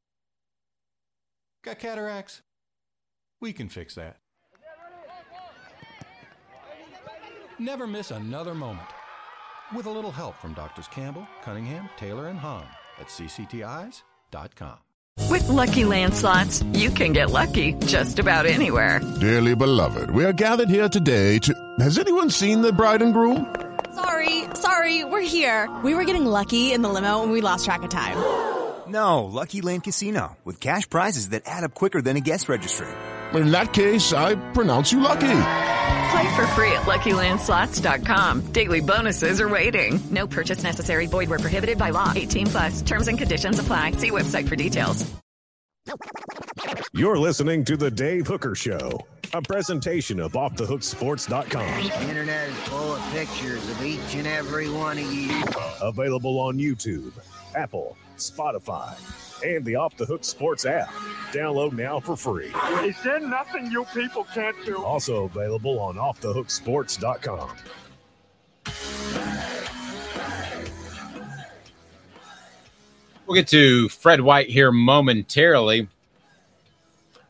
[1.63, 2.41] Got cataracts?
[3.39, 4.17] We can fix that.
[7.59, 8.87] Never miss another moment.
[9.75, 12.65] With a little help from Doctors Campbell, Cunningham, Taylor, and Hahn
[12.99, 14.77] at cctis.com.
[15.29, 18.99] With lucky landslots, you can get lucky just about anywhere.
[19.19, 21.53] Dearly beloved, we are gathered here today to.
[21.79, 23.55] Has anyone seen the bride and groom?
[23.93, 25.69] Sorry, sorry, we're here.
[25.83, 28.17] We were getting lucky in the limo and we lost track of time.
[28.87, 32.87] No, Lucky Land Casino, with cash prizes that add up quicker than a guest registry.
[33.33, 35.19] In that case, I pronounce you lucky.
[36.11, 38.51] Play for free at LuckyLandSlots.com.
[38.51, 39.99] Daily bonuses are waiting.
[40.09, 41.07] No purchase necessary.
[41.07, 42.11] Void where prohibited by law.
[42.13, 42.81] 18 plus.
[42.81, 43.91] Terms and conditions apply.
[43.91, 45.09] See website for details.
[46.93, 48.99] You're listening to the Dave Hooker Show,
[49.33, 51.83] a presentation of OffTheHookSports.com.
[51.87, 55.31] The internet is full of pictures of each and every one of you.
[55.81, 57.13] Available on YouTube,
[57.55, 58.95] Apple, Spotify,
[59.43, 60.89] and the Off the Hook Sports app.
[61.31, 62.53] Download now for free.
[62.83, 64.83] Is there nothing you people can't do?
[64.83, 67.57] Also available on offthehooksports.com.
[73.25, 75.87] We'll get to Fred White here momentarily.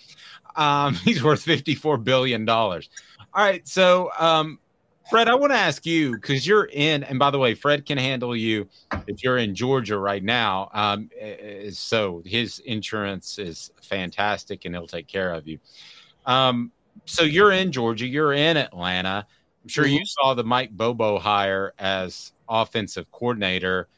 [0.57, 2.89] Um, he's worth fifty four billion dollars.
[3.33, 4.59] All right, so um,
[5.11, 7.99] Fred, I want to ask you because you're in, and by the way, Fred can
[7.99, 8.69] handle you
[9.07, 10.71] if you're in Georgia right now.
[10.73, 15.59] Um, eh, eh, so his insurance is fantastic, and he'll take care of you.
[16.25, 16.73] Um,
[17.05, 19.27] so you're in Georgia, you're in Atlanta.
[19.63, 23.89] I'm sure you saw the Mike Bobo hire as offensive coordinator.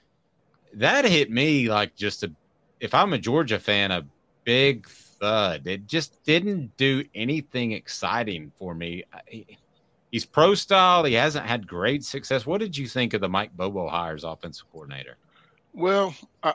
[0.75, 2.33] That hit me like just a,
[2.81, 4.05] if I'm a Georgia fan, a
[4.45, 4.89] big
[5.21, 5.67] thud.
[5.67, 9.05] It just didn't do anything exciting for me.
[10.11, 11.05] He's pro style.
[11.05, 12.47] He hasn't had great success.
[12.47, 15.17] What did you think of the Mike Bobo hires offensive coordinator?
[15.73, 16.55] Well, I,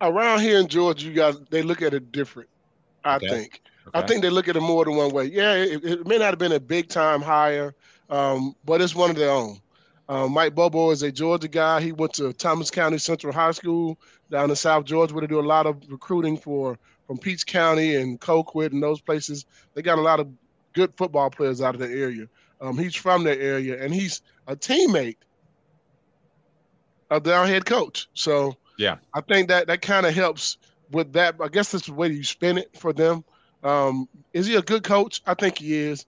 [0.00, 2.48] around here in Georgia, you guys they look at it different.
[3.04, 3.28] I Okay.
[3.28, 3.62] think.
[3.94, 5.26] I think they look at it more than one way.
[5.26, 7.74] Yeah, it, it may not have been a big time hire,
[8.10, 9.60] um, but it's one of their own.
[10.08, 11.80] Um, Mike Bobo is a Georgia guy.
[11.80, 13.98] He went to Thomas County Central High School
[14.30, 17.96] down in South Georgia, where they do a lot of recruiting for from Peach County
[17.96, 19.46] and Colquitt and those places.
[19.74, 20.28] They got a lot of
[20.72, 22.26] good football players out of the area.
[22.60, 25.16] Um, he's from that area, and he's a teammate
[27.10, 28.08] of their head coach.
[28.14, 28.96] So Yeah.
[29.14, 30.58] I think that that kind of helps
[30.90, 31.36] with that.
[31.40, 33.24] I guess that's the way you spin it for them.
[33.62, 35.22] Um, is he a good coach?
[35.26, 36.06] I think he is.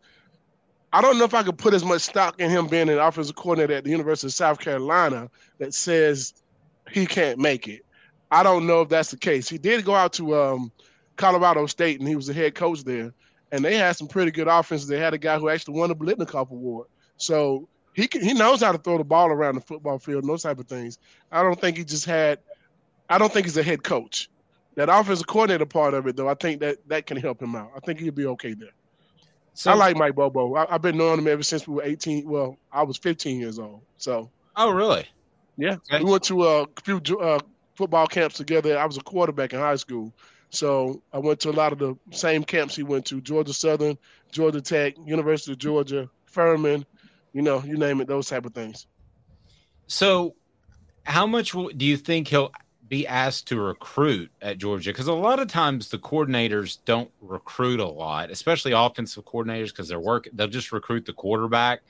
[0.93, 3.37] I don't know if I could put as much stock in him being an offensive
[3.37, 6.35] coordinator at the University of South Carolina that says
[6.91, 7.85] he can't make it.
[8.31, 9.49] I don't know if that's the case.
[9.49, 10.73] He did go out to um,
[11.19, 13.13] Colorado State and he was the head coach there,
[13.53, 14.89] and they had some pretty good offenses.
[14.89, 16.87] They had a guy who actually won the Biletnikoff Award,
[17.19, 20.31] so he can, he knows how to throw the ball around the football field and
[20.31, 20.99] those type of things.
[21.31, 22.39] I don't think he just had.
[23.11, 24.31] I don't think he's a head coach.
[24.77, 27.73] That offensive coordinator part of it, though, I think that that can help him out.
[27.77, 28.71] I think he'll be okay there.
[29.55, 30.55] So I like Mike Bobo.
[30.55, 32.29] I, I've been knowing him ever since we were 18.
[32.29, 33.81] Well, I was 15 years old.
[33.97, 35.05] So Oh, really?
[35.57, 37.41] yeah, we went to a few uh,
[37.75, 38.79] football camps together.
[38.79, 40.13] I was a quarterback in high school,
[40.51, 43.99] so I went to a lot of the same camps he went to: Georgia Southern,
[44.33, 46.85] Georgia Tech, University of Georgia, Furman.
[47.33, 48.87] You know, you name it, those type of things.
[49.87, 50.35] So,
[51.05, 52.51] how much do you think he'll
[52.89, 54.91] be asked to recruit at Georgia?
[54.91, 59.89] Because a lot of times the coordinators don't recruit a lot, especially offensive coordinators, because
[59.89, 60.29] they're work.
[60.33, 61.81] They'll just recruit the quarterback.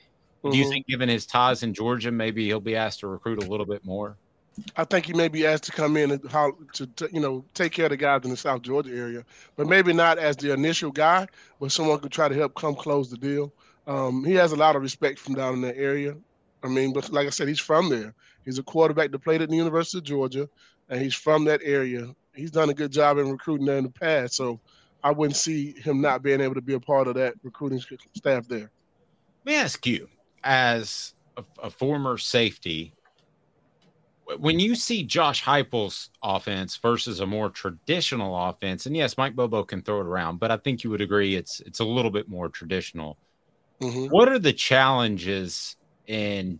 [0.43, 0.69] Do you Mhm.
[0.69, 3.83] think, given his ties in Georgia, maybe he'll be asked to recruit a little bit
[3.85, 4.17] more?
[4.75, 7.43] I think he may be asked to come in and how to, to you know
[7.53, 9.23] take care of the guys in the South Georgia area,
[9.55, 11.27] but maybe not as the initial guy,
[11.59, 13.53] but someone could try to help come close the deal.
[13.87, 16.15] Um, he has a lot of respect from down in that area.
[16.63, 18.13] I mean, but like I said, he's from there.
[18.45, 20.49] He's a quarterback that played at the University of Georgia,
[20.89, 22.13] and he's from that area.
[22.33, 24.59] He's done a good job in recruiting there in the past, so
[25.03, 27.81] I wouldn't see him not being able to be a part of that recruiting
[28.15, 28.71] staff there.
[29.45, 30.09] Let me ask you,
[30.43, 32.93] as a, a former safety,
[34.37, 39.63] when you see Josh Heupel's offense versus a more traditional offense, and yes, Mike Bobo
[39.63, 42.29] can throw it around, but I think you would agree it's it's a little bit
[42.29, 43.17] more traditional.
[43.81, 44.07] Mm-hmm.
[44.07, 45.77] What are the challenges
[46.07, 46.59] in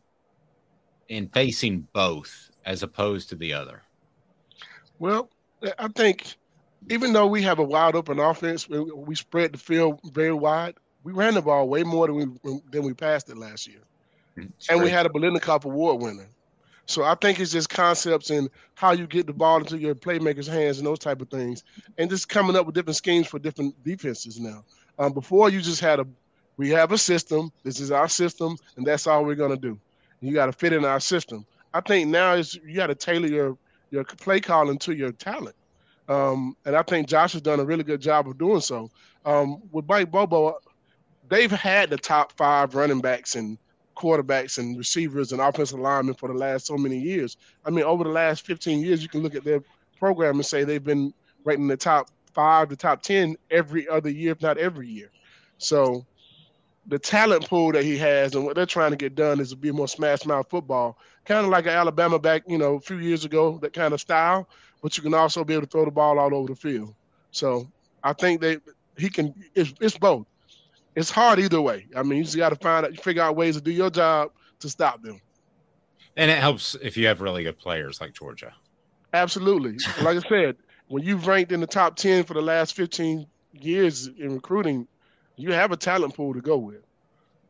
[1.10, 3.84] in facing both as opposed to the other?
[5.00, 5.30] Well,
[5.78, 6.36] I think
[6.90, 10.76] even though we have a wide open offense, we, we spread the field very wide.
[11.04, 13.82] We ran the ball way more than we than we passed it last year,
[14.70, 16.28] and we had a Biletnikoff Award winner.
[16.90, 20.48] So I think it's just concepts and how you get the ball into your playmakers'
[20.48, 21.64] hands and those type of things,
[22.00, 24.64] and just coming up with different schemes for different defenses now.
[24.98, 26.08] Um, before you just had a,
[26.58, 27.52] we have a system.
[27.64, 29.80] This is our system, and that's all we're gonna do.
[30.20, 31.46] You got to fit in our system.
[31.76, 33.58] I think now is you got to tailor your
[33.92, 35.56] your play calling to your talent.
[36.08, 38.90] Um, and I think Josh has done a really good job of doing so.
[39.26, 40.58] Um, with Mike Bobo,
[41.30, 43.60] they've had the top five running backs and
[44.00, 47.38] quarterbacks and receivers and offensive linemen for the last so many years.
[47.66, 49.62] I mean, over the last 15 years, you can look at their
[49.98, 54.10] program and say they've been right in the top five, the top 10 every other
[54.10, 55.12] year, if not every year.
[55.58, 56.06] So
[56.88, 59.56] the talent pool that he has and what they're trying to get done is to
[59.56, 62.98] be more smash mouth football, kind of like an Alabama back, you know, a few
[62.98, 64.48] years ago, that kind of style.
[64.82, 66.96] But you can also be able to throw the ball all over the field.
[67.32, 67.70] So
[68.04, 68.58] I think they
[68.98, 69.34] he can.
[69.56, 70.26] It's, it's both.
[71.00, 71.88] It's hard either way.
[71.96, 74.32] I mean, you just got to find out, figure out ways to do your job
[74.60, 75.22] to stop them.
[76.18, 78.54] And it helps if you have really good players like Georgia.
[79.14, 79.78] Absolutely.
[80.02, 80.58] like I said,
[80.90, 84.90] when you've ranked in the top ten for the last fifteen years in recruiting,
[85.38, 86.84] you have a talent pool to go with.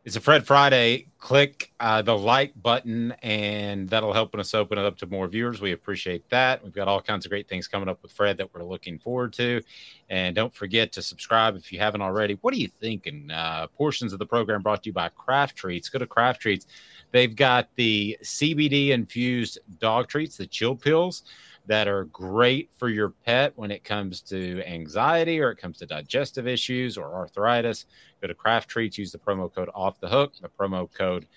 [0.10, 1.05] It's a Fred Friday.
[1.20, 5.62] Click uh, the like button, and that'll help us open it up to more viewers.
[5.62, 6.64] We appreciate that.
[6.64, 9.34] We've got all kinds of great things coming up with Fred that we're looking forward
[9.34, 9.62] to.
[10.10, 12.39] And don't forget to subscribe if you haven't already.
[12.41, 13.30] What are you thinking?
[13.30, 15.89] Uh, portions of the program brought to you by Craft Treats.
[15.89, 16.66] Go to Craft Treats.
[17.12, 21.22] They've got the CBD infused dog treats, the chill pills
[21.70, 25.86] that are great for your pet when it comes to anxiety or it comes to
[25.86, 27.86] digestive issues or arthritis.
[28.22, 31.28] Go to Craft Treats, use the promo code off the hook, the promo code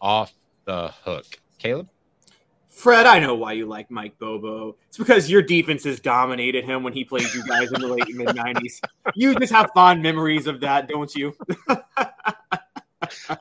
[0.00, 0.34] off
[0.64, 1.24] the hook.
[1.60, 1.88] Caleb?
[2.68, 4.76] Fred, I know why you like Mike Bobo.
[4.88, 8.26] It's because your defenses dominated him when he played you guys in the late mid
[8.26, 8.80] 90s.
[9.14, 11.32] You just have fond memories of that, don't you?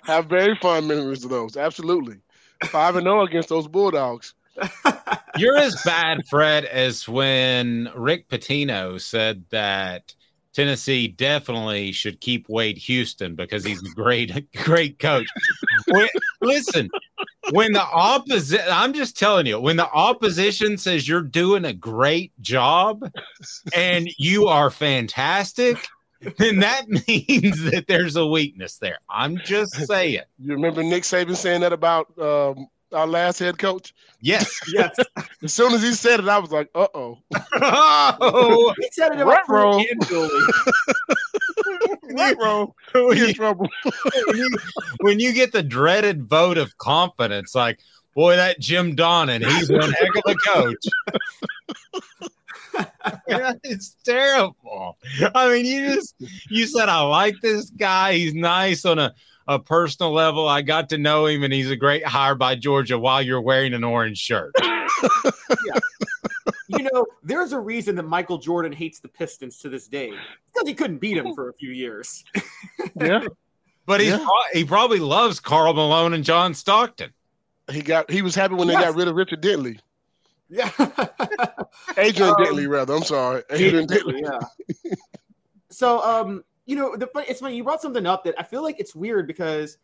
[0.03, 1.57] have very fond memories of those.
[1.57, 2.17] Absolutely.
[2.65, 4.35] 5 and 0 against those Bulldogs.
[5.37, 10.13] You're as bad, Fred, as when Rick Pitino said that
[10.53, 15.27] Tennessee definitely should keep Wade Houston because he's a great, great coach.
[15.87, 16.07] When,
[16.41, 16.89] listen,
[17.51, 22.31] when the opposite, I'm just telling you, when the opposition says you're doing a great
[22.39, 23.11] job
[23.73, 25.77] and you are fantastic,
[26.37, 28.99] then that means that there's a weakness there.
[29.09, 30.21] I'm just saying.
[30.39, 33.93] You remember Nick Saban saying that about um, our last head coach?
[34.21, 34.95] Yes, yes.
[35.43, 37.19] as soon as he said it, I was like, "Uh oh."
[37.61, 39.81] oh, he said it about row.
[42.15, 42.73] Right row.
[42.93, 43.69] We in trouble.
[44.27, 44.49] when, you,
[45.01, 47.79] when you get the dreaded vote of confidence, like,
[48.13, 50.85] boy, that Jim Donnan, he's one heck of a coach.
[53.63, 54.97] it's terrible.
[55.33, 56.15] I mean, you just
[56.49, 58.13] you said I like this guy.
[58.13, 59.13] He's nice on a
[59.47, 60.47] a personal level.
[60.47, 63.73] I got to know him, and he's a great hire by Georgia while you're wearing
[63.73, 64.53] an orange shirt.
[64.63, 65.79] yeah.
[66.67, 70.67] You know, there's a reason that Michael Jordan hates the Pistons to this day because
[70.67, 72.23] he couldn't beat him for a few years.
[72.99, 73.23] yeah,
[73.85, 74.17] but he's Yeah.
[74.17, 77.11] pro- he probably loves Karl Malone and John Stockton.
[77.71, 79.79] He got he was happy when they got rid of Richard Dantley.
[80.49, 80.69] Yeah.
[81.97, 82.95] Adrian Um, Dantley, rather.
[82.95, 83.43] I'm sorry.
[83.51, 84.21] Adrian Dantley.
[84.21, 84.91] yeah.
[85.69, 88.79] So, um, you know, the, it's funny you brought something up that I feel like
[88.79, 89.77] it's weird because,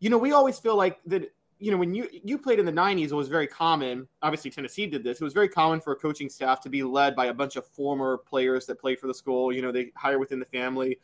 [0.00, 1.32] you know, we always feel like that.
[1.58, 4.08] You know, when you you played in the '90s, it was very common.
[4.20, 5.20] Obviously, Tennessee did this.
[5.20, 7.64] It was very common for a coaching staff to be led by a bunch of
[7.68, 9.52] former players that played for the school.
[9.52, 10.98] You know, they hire within the family.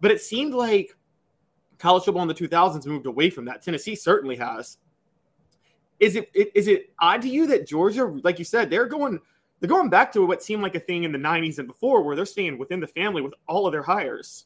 [0.00, 0.94] But it seemed like
[1.78, 3.62] college football in the 2000s moved away from that.
[3.62, 4.78] Tennessee certainly has.
[5.98, 9.18] Is it is it odd to you that Georgia, like you said, they're going
[9.60, 12.14] they're going back to what seemed like a thing in the 90s and before, where
[12.14, 14.44] they're staying within the family with all of their hires?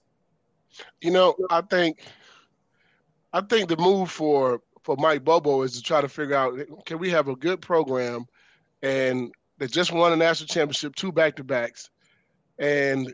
[1.00, 2.02] You know, I think
[3.32, 6.98] I think the move for for Mike Bobo is to try to figure out can
[6.98, 8.26] we have a good program
[8.82, 11.90] and they just won a national championship, two back to backs,
[12.58, 13.12] and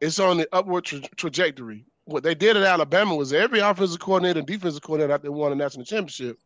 [0.00, 1.86] it's on the upward tra- trajectory.
[2.06, 5.52] What they did at Alabama was every offensive coordinator and defensive coordinator out there won
[5.52, 6.38] a national championship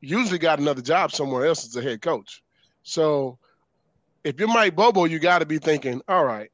[0.00, 2.42] usually got another job somewhere else as a head coach.
[2.82, 3.38] So
[4.24, 6.50] if you're Mike Bobo, you got to be thinking, all right,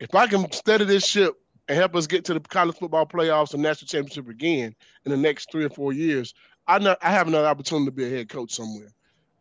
[0.00, 1.34] if I can steady this ship
[1.72, 4.74] and help us get to the college football playoffs and national championship again
[5.06, 6.34] in the next three or four years,
[6.66, 8.92] I know I have another opportunity to be a head coach somewhere.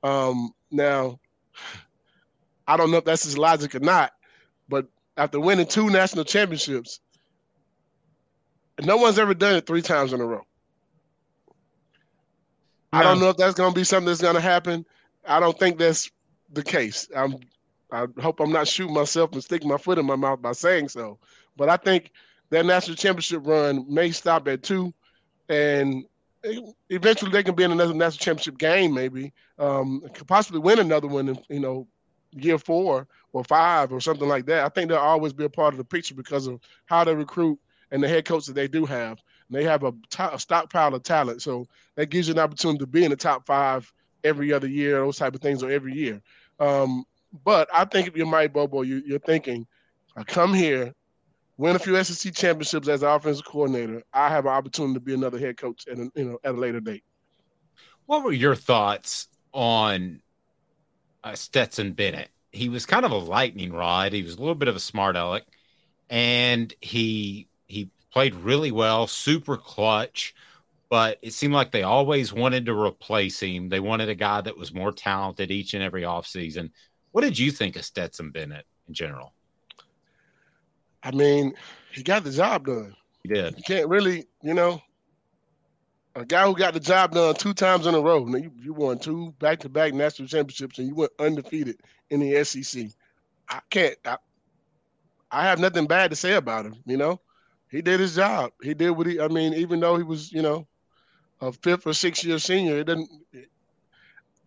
[0.02, 1.20] Um, now,
[2.70, 4.14] I don't know if that's his logic or not,
[4.70, 7.02] but after winning two national championships,
[8.82, 10.46] no one's ever done it three times in a row.
[12.94, 14.86] I don't know if that's going to be something that's going to happen.
[15.28, 16.10] I don't think that's
[16.54, 17.10] the case.
[17.14, 17.36] I'm.
[17.94, 20.88] I hope I'm not shooting myself and sticking my foot in my mouth by saying
[20.88, 21.20] so.
[21.58, 22.12] But I think
[22.50, 24.94] that national championship run may stop at two,
[25.50, 26.06] and
[26.90, 31.08] eventually they can be in another national championship game, maybe, um, could possibly win another
[31.08, 31.30] one.
[31.30, 31.88] In, you know,
[32.34, 34.66] year four or five or something like that.
[34.66, 37.60] I think they'll always be a part of the picture because of how they recruit
[37.92, 39.22] and the head coach that they do have.
[39.48, 42.80] And they have a, t- a stockpile of talent, so that gives you an opportunity
[42.80, 43.92] to be in the top five
[44.24, 46.22] every other year, those type of things, or every year.
[46.60, 47.06] Um,
[47.44, 49.68] but I think if you're Mike Bobo, you, you're thinking,
[50.16, 50.94] I come here,
[51.62, 54.02] win a few SEC championships as an offensive coordinator.
[54.12, 56.58] I have an opportunity to be another head coach at a, you know at a
[56.58, 57.04] later date.
[58.08, 60.22] What were your thoughts on
[61.24, 62.30] uh, Stetson Bennett?
[62.52, 64.12] He was kind of a lightning rod.
[64.12, 65.44] He was a little bit of a smart aleck,
[66.10, 70.34] and he he played really well, super clutch.
[70.90, 73.70] But it seemed like they always wanted to replace him.
[73.70, 76.72] They wanted a guy that was more talented each and every offseason.
[77.12, 79.34] What did you think of Stetson Bennett in general?
[81.04, 81.54] I mean,
[81.92, 82.96] he got the job done.
[83.24, 83.58] He did.
[83.58, 84.82] You can't really, you know,
[86.16, 88.24] a guy who got the job done two times in a row.
[88.26, 91.78] Now you, you won two back-to-back national championships and you went undefeated
[92.10, 92.88] in the SEC.
[93.50, 93.96] I can't.
[94.06, 94.18] I,
[95.32, 96.76] I have nothing bad to say about him.
[96.86, 97.20] You know,
[97.70, 98.52] he did his job.
[98.62, 99.20] He did what he.
[99.20, 100.68] I mean, even though he was, you know,
[101.40, 103.10] a fifth or sixth year senior, it didn't.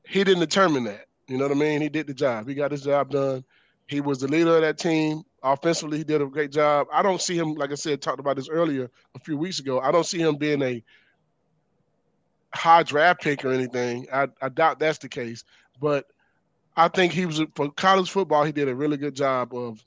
[0.06, 1.06] He didn't determine that.
[1.26, 1.80] You know what I mean?
[1.80, 2.46] He did the job.
[2.46, 3.44] He got his job done.
[3.86, 5.22] He was the leader of that team.
[5.44, 6.86] Offensively, he did a great job.
[6.90, 9.78] I don't see him, like I said, talked about this earlier a few weeks ago.
[9.78, 10.82] I don't see him being a
[12.54, 14.06] high draft pick or anything.
[14.10, 15.44] I, I doubt that's the case.
[15.78, 16.06] But
[16.78, 18.42] I think he was for college football.
[18.44, 19.84] He did a really good job of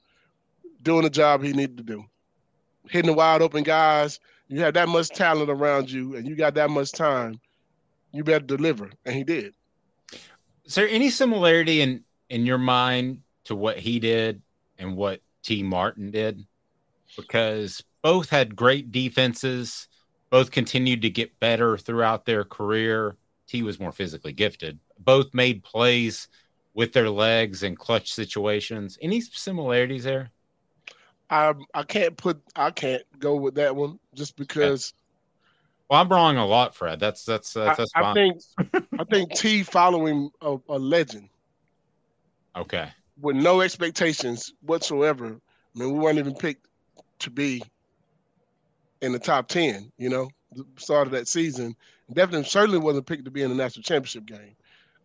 [0.83, 2.05] doing the job he needed to do,
[2.87, 4.19] hitting the wide open guys.
[4.49, 7.39] You have that much talent around you, and you got that much time.
[8.11, 9.55] You better deliver, and he did.
[10.65, 14.41] Is there any similarity in in your mind to what he did
[14.77, 16.45] and what Tee Martin did?
[17.15, 19.87] Because both had great defenses
[20.29, 23.15] both continued to get better throughout their career.
[23.47, 24.79] T was more physically gifted.
[24.99, 26.27] Both made plays
[26.73, 28.97] with their legs in clutch situations.
[29.01, 30.31] Any similarities there?
[31.29, 34.93] I I can't put I can't go with that one just because.
[35.89, 36.99] Well, I'm wrong a lot, Fred.
[36.99, 37.77] That's that's that's.
[37.77, 38.41] that's I, I think
[38.99, 41.29] I think T following a, a legend.
[42.55, 42.89] Okay.
[43.19, 45.27] With no expectations whatsoever.
[45.27, 46.67] I mean, we weren't even picked
[47.19, 47.63] to be
[49.01, 51.75] in the top 10, you know, the start of that season.
[52.13, 54.55] Definitely, certainly wasn't picked to be in the national championship game.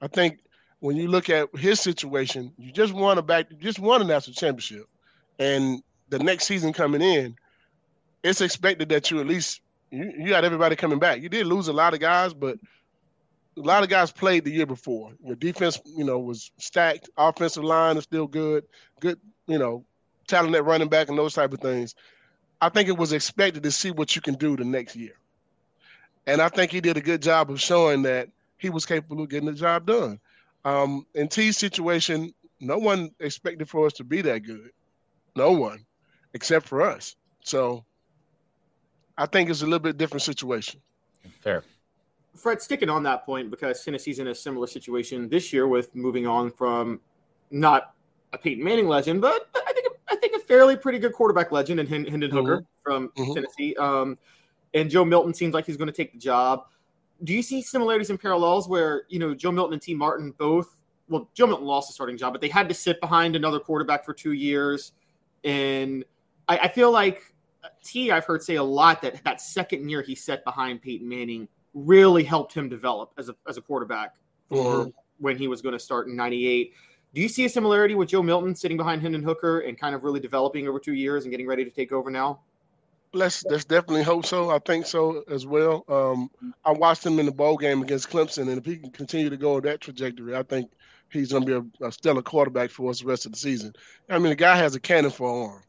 [0.01, 0.41] I think
[0.81, 4.05] when you look at his situation, you just won a back, you just won a
[4.05, 4.87] national championship,
[5.39, 7.37] and the next season coming in,
[8.23, 9.61] it's expected that you at least
[9.91, 11.21] you, you got everybody coming back.
[11.21, 12.59] You did lose a lot of guys, but
[13.57, 15.13] a lot of guys played the year before.
[15.25, 17.11] Your defense, you know, was stacked.
[17.17, 18.65] Offensive line is still good.
[19.01, 19.85] Good, you know,
[20.27, 21.95] talent at running back and those type of things.
[22.61, 25.15] I think it was expected to see what you can do the next year.
[26.27, 28.29] And I think he did a good job of showing that
[28.59, 30.21] he was capable of getting the job done.
[30.65, 34.71] Um, in T's situation, no one expected for us to be that good.
[35.35, 35.85] No one,
[36.35, 37.17] except for us.
[37.43, 37.85] So
[39.19, 40.81] I think it's a little bit different situation.
[41.41, 41.65] Fair.
[42.35, 46.27] Fred, sticking on that point, because Tennessee's in a similar situation this year with moving
[46.27, 47.01] on from
[47.51, 47.95] not
[48.33, 51.81] a Peyton Manning legend, but I think I think a fairly pretty good quarterback legend
[51.81, 52.83] in Hendon Hooker mm-hmm.
[52.83, 53.35] from mm-hmm.
[53.35, 53.77] Tennessee.
[53.77, 54.19] Um,
[54.75, 56.65] and Joe Milton seems like he's going to take the job.
[57.25, 60.77] Do you see similarities and parallels where you know Joe Milton and Tee Martin both?
[61.09, 64.05] Well, Joe Milton lost the starting job, but they had to sit behind another quarterback
[64.05, 64.93] for two years,
[65.45, 66.05] and
[66.49, 67.21] I, I feel like
[67.85, 68.11] T.
[68.11, 72.25] I've heard say a lot that that second year he sat behind Peyton Manning really
[72.25, 74.15] helped him develop as a as a quarterback
[74.49, 74.91] for mm-hmm.
[75.19, 76.73] when he was going to start in '98.
[77.15, 80.03] Do you see a similarity with Joe Milton sitting behind Hendon Hooker and kind of
[80.03, 82.41] really developing over two years and getting ready to take over now?
[83.13, 84.51] Let's let's definitely hope so.
[84.51, 85.85] I think so as well.
[85.89, 86.31] Um,
[86.65, 89.37] I watched him in the bowl game against Clemson, and if he can continue to
[89.37, 90.71] go that trajectory, I think
[91.11, 93.75] he's going to be a, a, stellar quarterback for us the rest of the season.
[94.09, 95.63] I mean, the guy has a cannon for an arm,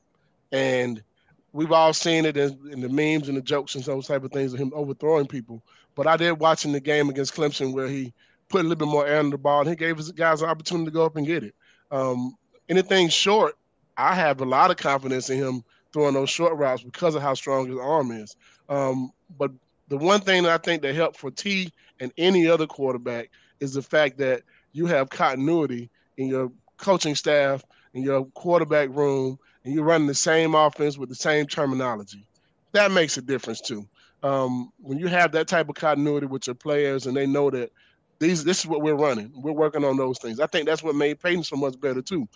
[0.54, 1.04] and
[1.52, 4.32] we've all seen it in, in, the memes and the jokes and those type of
[4.32, 5.62] things of him overthrowing people.
[5.96, 8.14] But I did watching the game against Clemson where he
[8.50, 10.50] put a little bit more air on the ball, and he gave his guys an
[10.50, 11.56] opportunity to go up and get it.
[11.92, 12.36] Um,
[12.70, 13.56] anything short,
[13.98, 17.36] I have a lot of confidence in him throwing those short routes because of how
[17.36, 18.36] strong his arm is.
[18.70, 19.52] Um, but
[19.90, 23.30] the one thing that I think that helped for T and any other quarterback
[23.60, 24.42] is the fact that
[24.72, 27.64] you have continuity in your coaching staff,
[27.94, 32.26] in your quarterback room, and you're running the same offense with the same terminology.
[32.72, 33.88] that makes a difference too.
[34.24, 37.72] Um, when you have that type of continuity with your players and they know that
[38.20, 40.40] these this is what we're running, we're working on those things.
[40.40, 42.28] I think that's what made Peyton so much better too.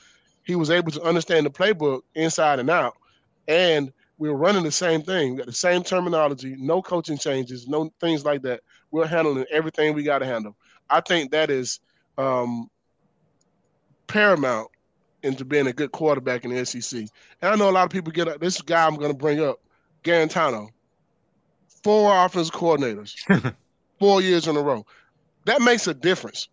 [0.44, 2.98] He was able to understand the playbook inside and out,
[3.48, 5.32] and we we're running the same thing.
[5.32, 8.62] We got the same terminology, no coaching changes, no things like that.
[8.92, 10.56] We're handling everything we got to handle.
[10.90, 11.80] I think that is
[12.18, 12.70] um,
[14.08, 14.70] paramount
[15.24, 17.02] into being a good quarterback in the SEC.
[17.42, 18.40] And I know a lot of people get up.
[18.40, 19.60] this guy I'm going to bring up,
[20.04, 20.70] Guarantano,
[21.88, 23.16] four offensive coordinators,
[24.00, 24.86] four years in a row.
[25.46, 26.50] That makes a difference.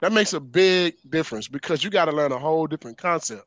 [0.00, 3.44] That makes a big difference because you got to learn a whole different concept.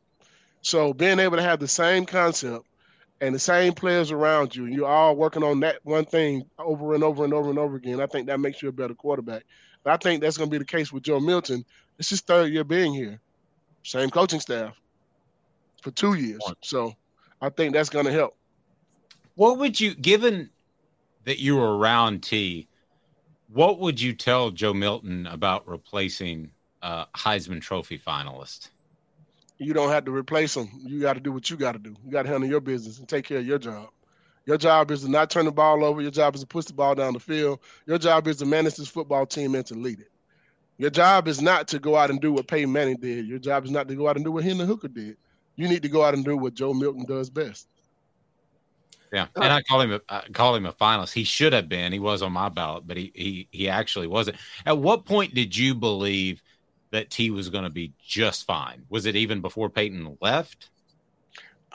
[0.61, 2.65] So being able to have the same concept
[3.19, 6.93] and the same players around you, and you're all working on that one thing over
[6.93, 9.43] and over and over and over again, I think that makes you a better quarterback.
[9.83, 11.65] But I think that's going to be the case with Joe Milton.
[11.97, 13.19] It's his third year being here,
[13.83, 14.73] same coaching staff
[15.83, 16.39] for two years.
[16.61, 16.93] So
[17.41, 18.37] I think that's going to help.
[19.35, 20.49] What would you, given
[21.25, 22.67] that you were around T,
[23.51, 26.51] what would you tell Joe Milton about replacing
[26.81, 28.69] a Heisman Trophy finalist?
[29.57, 30.69] You don't have to replace him.
[30.85, 31.95] You got to do what you got to do.
[32.05, 33.89] You got to handle your business and take care of your job.
[34.45, 36.01] Your job is to not turn the ball over.
[36.01, 37.59] Your job is to push the ball down the field.
[37.85, 40.11] Your job is to manage this football team and to lead it.
[40.77, 43.27] Your job is not to go out and do what Peyton Manning did.
[43.27, 45.17] Your job is not to go out and do what Hendon Hooker did.
[45.57, 47.67] You need to go out and do what Joe Milton does best.
[49.11, 51.13] Yeah, and I call him a, I call him a finalist.
[51.13, 51.91] He should have been.
[51.91, 54.37] He was on my ballot, but he he he actually wasn't.
[54.65, 56.43] At what point did you believe
[56.91, 58.83] that T was going to be just fine?
[58.89, 60.69] Was it even before Peyton left?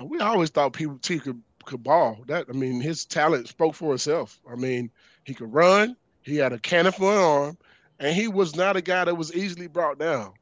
[0.01, 2.19] Uh, we always thought people T could could ball.
[2.29, 4.41] That I mean, his talent spoke for itself.
[4.51, 4.91] I mean,
[5.25, 5.97] he could run.
[6.23, 7.59] He had a cannon for an arm,
[7.99, 10.33] and he was not a guy that was easily brought down.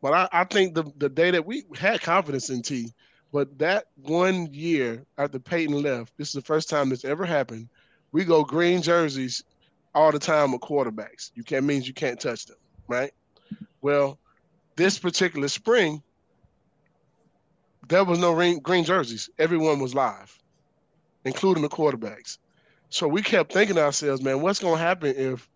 [0.00, 2.92] But I, I think the the day that we had confidence in T,
[3.32, 7.68] but that one year after Peyton left, this is the first time this ever happened.
[8.12, 9.42] We go green jerseys
[9.94, 11.30] all the time with quarterbacks.
[11.34, 12.58] You can't means you can't touch them,
[12.88, 13.12] right?
[13.80, 14.18] Well,
[14.76, 16.02] this particular spring,
[17.88, 19.30] there was no green, green jerseys.
[19.38, 20.38] Everyone was live,
[21.24, 22.38] including the quarterbacks.
[22.90, 25.48] So we kept thinking to ourselves, man, what's going to happen if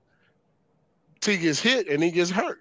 [1.20, 2.58] T gets hit and he gets hurt?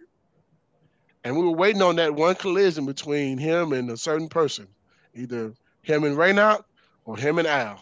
[1.23, 4.67] And we were waiting on that one collision between him and a certain person,
[5.15, 6.63] either him and Raynoch
[7.05, 7.81] or him and Al.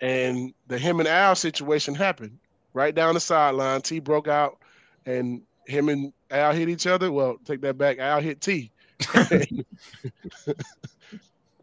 [0.00, 2.38] And the him and Al situation happened
[2.74, 3.82] right down the sideline.
[3.82, 4.58] T broke out,
[5.06, 7.10] and him and Al hit each other.
[7.12, 7.98] Well, take that back.
[7.98, 8.70] Al hit T.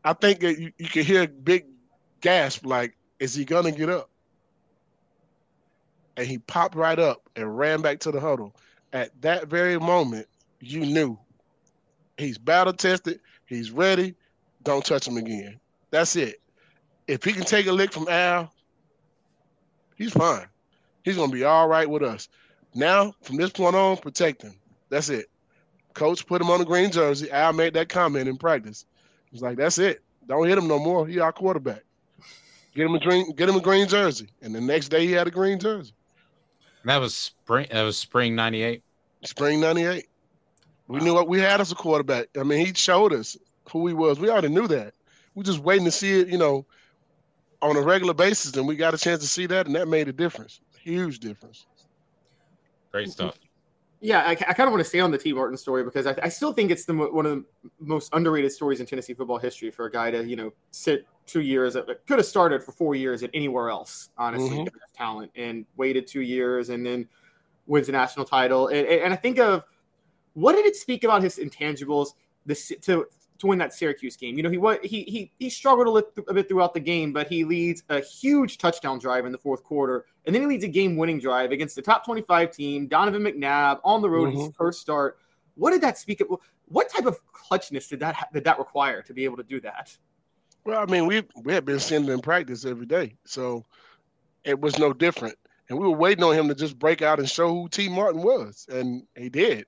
[0.04, 1.66] I think you, you can hear a big
[2.22, 4.10] gasp like, is he gonna get up?
[6.18, 8.56] And he popped right up and ran back to the huddle.
[8.92, 10.28] At that very moment,
[10.60, 11.18] you knew
[12.18, 14.16] he's battle tested, he's ready.
[14.64, 15.60] Don't touch him again.
[15.92, 16.42] That's it.
[17.08, 18.52] If he can take a lick from Al,
[19.96, 20.48] he's fine.
[21.04, 22.30] He's gonna be all right with us.
[22.76, 24.56] Now, from this point on, protect him.
[24.90, 25.28] That's it.
[25.94, 27.32] Coach put him on the green jersey.
[27.32, 28.86] Al made that comment in practice.
[29.32, 30.04] He's like, "That's it.
[30.28, 31.08] Don't hit him no more.
[31.08, 31.84] He our quarterback.
[32.76, 33.32] Get him a green.
[33.34, 35.94] Get him a green jersey." And the next day, he had a green jersey.
[36.86, 37.68] That was spring.
[37.72, 38.84] That was spring '98.
[39.26, 40.08] Spring '98.
[40.88, 42.30] We knew what we had as a quarterback.
[42.40, 43.38] I mean, he showed us
[43.72, 44.20] who he was.
[44.20, 44.94] We already knew that.
[45.36, 46.66] We're just waiting to see it, you know,
[47.62, 50.08] on a regular basis, and we got a chance to see that, and that made
[50.08, 50.62] a difference.
[50.82, 51.66] Huge difference.
[52.92, 53.38] Great stuff.
[54.02, 55.34] Yeah, I, I kind of want to stay on the T.
[55.34, 57.46] Martin story because I, I still think it's the one of the
[57.80, 61.42] most underrated stories in Tennessee football history for a guy to you know sit two
[61.42, 61.76] years.
[61.76, 64.76] Could have started for four years at anywhere else, honestly, mm-hmm.
[64.96, 67.10] talent, and waited two years and then
[67.68, 68.68] wins a national title.
[68.68, 69.64] And, and I think of
[70.34, 72.14] what did it speak about his intangibles
[72.46, 73.06] this to
[73.40, 74.38] to win that Syracuse game.
[74.38, 77.12] You know, he what he he he struggled a, little, a bit throughout the game,
[77.12, 80.64] but he leads a huge touchdown drive in the fourth quarter, and then he leads
[80.64, 84.42] a game-winning drive against the top 25 team, Donovan McNabb on the road mm-hmm.
[84.42, 85.18] his first start.
[85.56, 86.28] What did that speak of?
[86.68, 89.98] What type of clutchness did that did that require to be able to do that?
[90.66, 93.66] Well, I mean, we we had been seeing him in practice every day, so
[94.44, 95.36] it was no different.
[95.70, 97.90] And we were waiting on him to just break out and show who T.
[97.90, 99.66] Martin was, and he did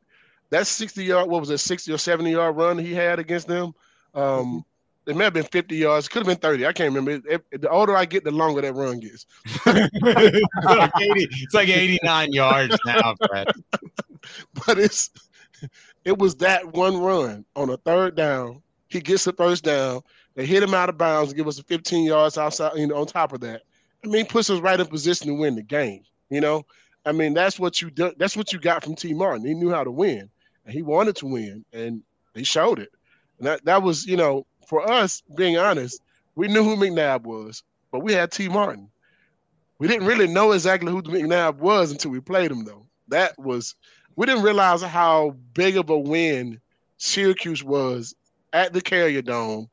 [0.52, 3.74] that 60 yard, what was it, 60 or 70 yard run he had against them?
[4.14, 5.10] Um, mm-hmm.
[5.10, 6.68] it may have been 50 yards, it could have been 30.
[6.68, 7.28] I can't remember.
[7.28, 9.26] It, it, the older I get, the longer that run gets.
[9.46, 13.48] it's, like 80, it's like 89 yards now, Brad.
[14.66, 15.10] but it's
[16.04, 18.62] it was that one run on a third down.
[18.90, 20.02] He gets the first down.
[20.36, 22.96] They hit him out of bounds and give us a 15 yards outside, you know,
[22.96, 23.62] on top of that.
[24.04, 26.66] I mean, puts us right in position to win the game, you know?
[27.06, 29.14] I mean, that's what you do, that's what you got from T.
[29.14, 29.46] Martin.
[29.46, 30.30] He knew how to win
[30.72, 32.02] he wanted to win, and
[32.34, 32.90] he showed it.
[33.38, 36.02] And that that was, you know, for us, being honest,
[36.36, 37.64] we knew who McNabb was.
[37.92, 38.48] but we had T.
[38.48, 38.90] Martin.
[39.80, 42.86] We didn't really know exactly who McNabb was until we played him, though.
[43.10, 43.76] That was
[44.16, 46.60] we didn't realize how big of a win
[46.98, 48.16] Syracuse was
[48.54, 49.70] at the Carrier Dome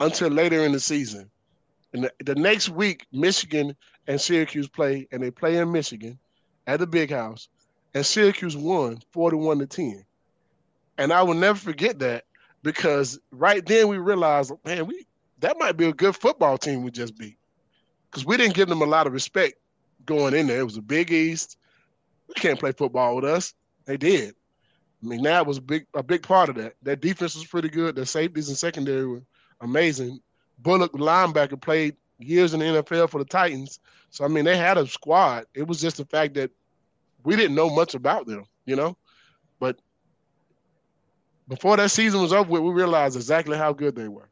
[0.00, 1.30] until later in the season.
[1.92, 3.74] And the, the next week, Michigan
[4.06, 6.18] and Syracuse play, and they play in Michigan
[6.66, 7.48] at the Big House,
[7.94, 10.04] and Syracuse won forty-one to ten.
[10.98, 12.24] And I will never forget that
[12.62, 15.06] because right then we realized, man, we
[15.40, 17.38] that might be a good football team we just beat
[18.10, 19.54] because we didn't give them a lot of respect
[20.04, 20.60] going in there.
[20.60, 21.56] It was a Big East.
[22.26, 23.54] They can't play football with us.
[23.84, 24.34] They did.
[25.02, 26.74] I mean, that was a big a big part of that.
[26.82, 27.94] That defense was pretty good.
[27.94, 29.22] The safeties and secondary were
[29.60, 30.20] amazing.
[30.62, 33.78] Bulluck, linebacker, played years in the NFL for the Titans.
[34.10, 35.46] So I mean, they had a squad.
[35.54, 36.50] It was just the fact that
[37.22, 38.96] we didn't know much about them, you know.
[41.48, 44.28] Before that season was over, we realized exactly how good they were.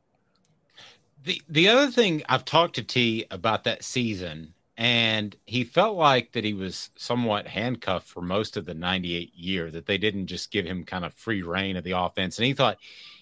[1.24, 6.32] The the other thing I've talked to T about that season, and he felt like
[6.32, 10.50] that he was somewhat handcuffed for most of the 98 year, that they didn't just
[10.50, 12.38] give him kind of free reign of the offense.
[12.38, 12.76] And he thought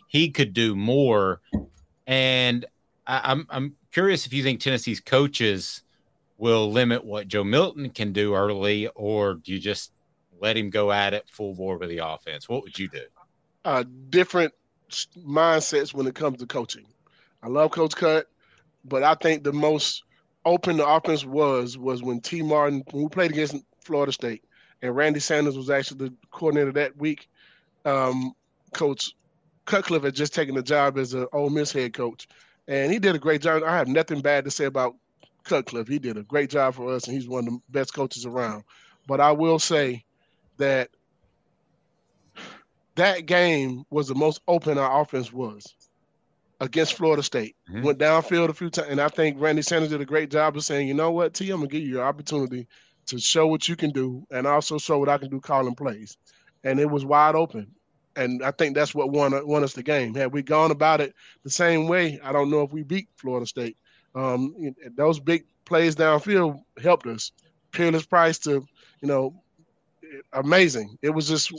[0.09, 1.41] he could do more.
[2.07, 2.67] And
[3.07, 5.83] I, I'm I'm curious if you think Tennessee's coaches
[6.37, 9.93] will limit what Joe Milton can do early, or do you just
[10.41, 12.49] let him go at it full bore with the offense?
[12.49, 13.05] What would you do?
[13.65, 14.53] Uh, different
[15.27, 16.85] mindsets when it comes to coaching.
[17.43, 18.29] I love Coach Cut,
[18.85, 20.05] but I think the most
[20.45, 22.43] open the offense was was when T.
[22.43, 24.45] Martin when we played against Florida State,
[24.83, 27.29] and Randy Sanders was actually the coordinator that week.
[27.85, 28.35] Um,
[28.73, 29.15] coach
[29.67, 32.29] Cutcliffe had just taken the job as an Ole Miss head coach,
[32.69, 33.63] and he did a great job.
[33.63, 34.95] I have nothing bad to say about
[35.45, 35.89] Cutcliffe.
[35.89, 38.65] He did a great job for us, and he's one of the best coaches around.
[39.07, 40.05] But I will say
[40.59, 40.91] that
[42.97, 45.75] that game was the most open our offense was
[46.61, 47.57] against Florida State.
[47.69, 47.83] Mm-hmm.
[47.83, 50.65] Went downfield a few times, and I think Randy Sanders did a great job of
[50.65, 52.67] saying, you know what, T, I'm gonna give you your opportunity
[53.07, 56.17] to show what you can do, and also show what I can do calling plays.
[56.63, 57.71] And it was wide open,
[58.17, 60.15] and I think that's what won won us the game.
[60.15, 63.47] Had we gone about it the same way, I don't know if we beat Florida
[63.47, 63.77] State.
[64.15, 64.55] Um,
[64.97, 67.33] those big plays downfield helped us.
[67.73, 68.65] Peerless Price to,
[69.01, 69.35] you know,
[70.33, 70.97] amazing.
[71.03, 71.53] It was just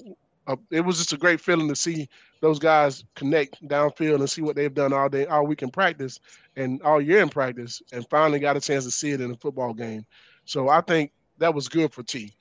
[0.72, 2.08] it was just a great feeling to see
[2.42, 6.20] those guys connect downfield and see what they've done all day, all week in practice
[6.56, 9.36] and all year in practice, and finally got a chance to see it in a
[9.36, 10.06] football game.
[10.46, 12.34] So I think that was good for T.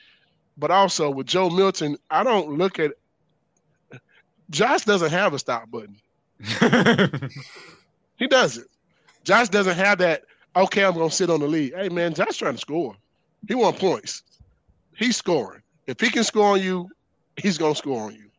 [0.56, 2.92] But also with Joe Milton, I don't look at
[4.50, 5.96] Josh doesn't have a stop button.
[8.16, 8.68] he doesn't.
[9.24, 10.24] Josh doesn't have that.
[10.54, 11.74] Okay, I'm gonna sit on the lead.
[11.74, 12.94] Hey man, Josh trying to score.
[13.48, 14.22] He want points.
[14.96, 15.62] He's scoring.
[15.86, 16.88] If he can score on you,
[17.36, 18.30] he's gonna score on you.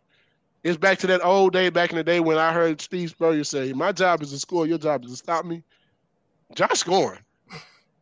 [0.64, 3.44] It's back to that old day back in the day when I heard Steve Spurrier
[3.44, 4.66] say, "My job is to score.
[4.66, 5.64] Your job is to stop me."
[6.54, 7.22] Josh scoring,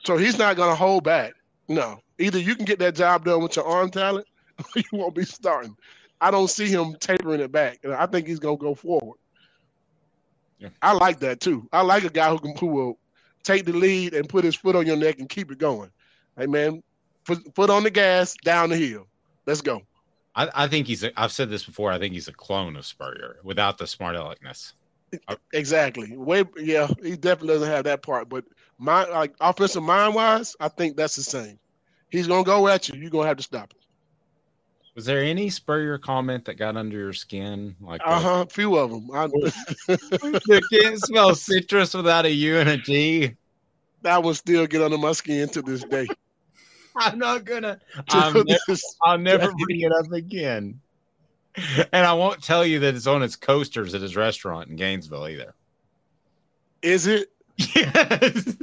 [0.04, 1.34] so he's not gonna hold back.
[1.68, 4.28] No, either you can get that job done with your arm talent,
[4.60, 5.76] or you won't be starting.
[6.22, 7.84] I don't see him tapering it back.
[7.86, 9.18] I think he's gonna go forward.
[10.60, 10.70] Yeah.
[10.82, 11.68] I like that too.
[11.74, 12.98] I like a guy who can who will
[13.44, 15.90] take the lead and put his foot on your neck and keep it going.
[16.38, 16.82] Hey man,
[17.26, 19.08] foot, foot on the gas, down the hill.
[19.46, 19.82] Let's go.
[20.36, 21.04] I, I think he's.
[21.04, 21.92] A, I've said this before.
[21.92, 24.74] I think he's a clone of Spurrier without the smart aleckness.
[25.54, 26.16] Exactly.
[26.18, 26.44] Way.
[26.58, 28.30] Yeah, he definitely doesn't have that part.
[28.30, 28.46] But
[28.78, 31.60] my like offensive mind wise, I think that's the same.
[32.10, 33.00] He's gonna go at you.
[33.00, 33.80] You're gonna have to stop him.
[34.96, 37.76] Was there any Spurrier comment that got under your skin?
[37.82, 39.10] Like uh huh, a few of them.
[39.14, 39.28] I
[40.72, 43.36] can't smell citrus without a U and a T.
[44.04, 46.08] That will still get under my skin to this day.
[46.98, 47.80] I'm not gonna.
[48.10, 50.80] I'm never, I'll never bring it up again.
[51.56, 55.28] And I won't tell you that it's on its coasters at his restaurant in Gainesville
[55.28, 55.54] either.
[56.82, 57.30] Is it?
[57.76, 58.56] Yes.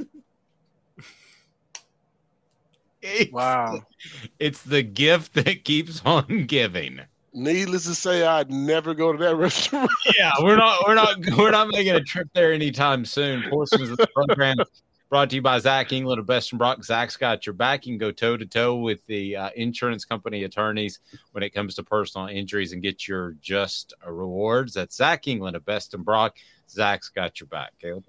[3.02, 3.80] It's, wow.
[4.38, 7.00] It's the gift that keeps on giving.
[7.32, 9.90] Needless to say, I'd never go to that restaurant.
[10.18, 13.48] yeah, we're not we're not we're not making a trip there anytime soon.
[13.48, 14.58] Portions of the program
[15.11, 16.82] brought to you by Zach England of Best and Brock.
[16.84, 17.84] Zach's got your back.
[17.84, 21.00] You can go toe to toe with the uh, insurance company attorneys
[21.32, 24.72] when it comes to personal injuries and get your just rewards.
[24.72, 26.36] That's Zach England of Best and Brock.
[26.70, 27.72] Zach's got your back.
[27.80, 28.04] Caleb.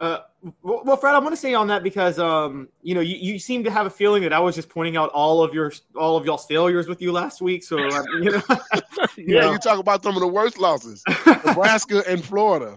[0.00, 0.18] Uh,
[0.60, 3.64] well, Fred, I want to say on that because um, you know, you, you seem
[3.64, 6.26] to have a feeling that I was just pointing out all of your all of
[6.26, 7.62] y'all's failures with you last week.
[7.62, 8.42] So uh, you know,
[9.16, 9.52] you yeah, know.
[9.52, 12.76] you talk about some of the worst losses, Nebraska and Florida.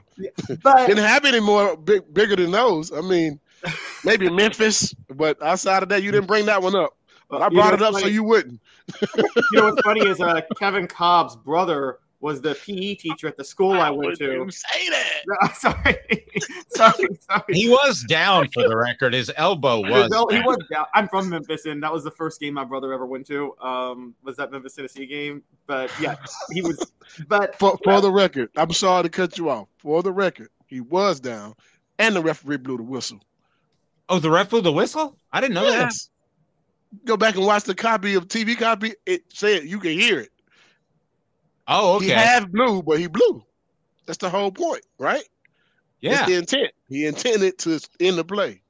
[0.64, 2.94] But didn't have any more big, bigger than those.
[2.94, 3.42] I mean,
[4.04, 6.96] maybe Memphis, but outside of that, you didn't bring that one up.
[7.30, 8.04] But I brought you know, it up funny.
[8.04, 8.62] so you wouldn't.
[9.02, 13.44] you know what's funny is uh, Kevin Cobb's brother was the PE teacher at the
[13.44, 14.50] school I went to.
[14.50, 15.24] Say that.
[15.28, 15.98] No, sorry,
[16.70, 17.44] sorry, sorry.
[17.54, 19.14] He was down for the record.
[19.14, 20.10] His elbow was.
[20.10, 20.86] No, he was down.
[20.94, 23.56] I'm from Memphis, and that was the first game my brother ever went to.
[23.60, 25.44] Um, was that Memphis Tennessee game?
[25.66, 26.16] But yeah,
[26.52, 26.92] he was.
[27.28, 29.68] But For, for the record, I'm sorry to cut you off.
[29.78, 31.56] For the record, he was down,
[32.00, 33.20] and the referee blew the whistle.
[34.10, 35.18] Oh, the ref blew the whistle?
[35.32, 36.10] I didn't know Yes.
[37.04, 38.94] Go back and watch the copy of TV copy.
[39.06, 40.30] It said you can hear it.
[41.68, 42.16] Oh, He okay.
[42.16, 43.44] half blew, but he blew.
[44.06, 45.24] That's the whole point, right?
[46.00, 46.26] Yeah.
[46.26, 46.72] The intent.
[46.88, 48.62] He intended to end the play.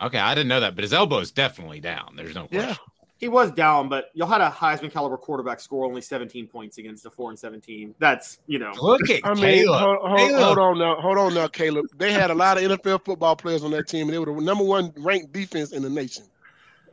[0.00, 2.14] Okay, I didn't know that, but his elbow is definitely down.
[2.16, 2.68] There's no question.
[2.70, 2.76] Yeah.
[3.18, 3.88] He was down.
[3.88, 7.38] But y'all had a Heisman caliber quarterback score only 17 points against a four and
[7.38, 7.94] 17.
[7.98, 8.72] That's you know.
[8.80, 9.80] Look at I mean, Caleb.
[9.80, 10.44] hold, hold, Caleb.
[10.44, 11.86] hold on now, hold on now, Caleb.
[11.96, 14.40] They had a lot of NFL football players on that team, and they were the
[14.40, 16.24] number one ranked defense in the nation.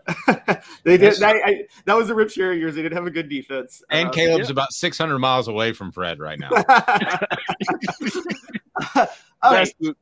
[0.83, 1.15] They did.
[1.17, 2.73] That, I, that was the Rip Scherer years.
[2.73, 3.83] They didn't have a good defense.
[3.91, 4.53] And Uh, Caleb's yeah.
[4.53, 6.49] about 600 miles away from Fred right now.
[8.95, 9.09] That's
[9.43, 9.95] right, the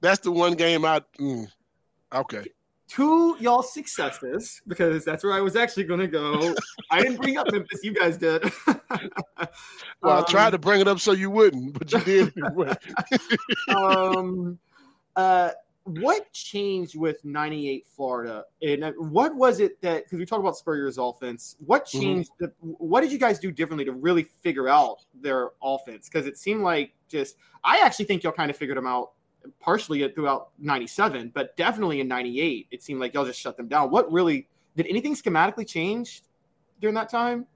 [0.00, 1.00] that's the one game I.
[1.18, 1.48] Mm,
[2.14, 2.44] okay.
[2.88, 6.54] Two y'all successes because that's where I was actually going to go.
[6.90, 7.84] I didn't bring up Memphis.
[7.84, 8.50] You guys did.
[10.00, 12.32] Well, I Um, tried to bring it up so you wouldn't, but you did.
[12.44, 12.72] anyway.
[13.76, 14.58] um,
[15.16, 15.50] uh,
[15.84, 18.44] what changed with 98 Florida?
[18.62, 22.00] And uh, what was it that, because we talked about Spurrier's offense, what Mhm.
[22.00, 22.30] changed?
[22.38, 26.08] The, what did you guys do differently to really figure out their offense?
[26.08, 29.12] Because it seemed like just, I actually think y'all kind of figured them out
[29.60, 33.90] partially throughout 97, but definitely in 98, it seemed like y'all just shut them down.
[33.90, 36.22] What really, did anything schematically change
[36.80, 37.46] during that time?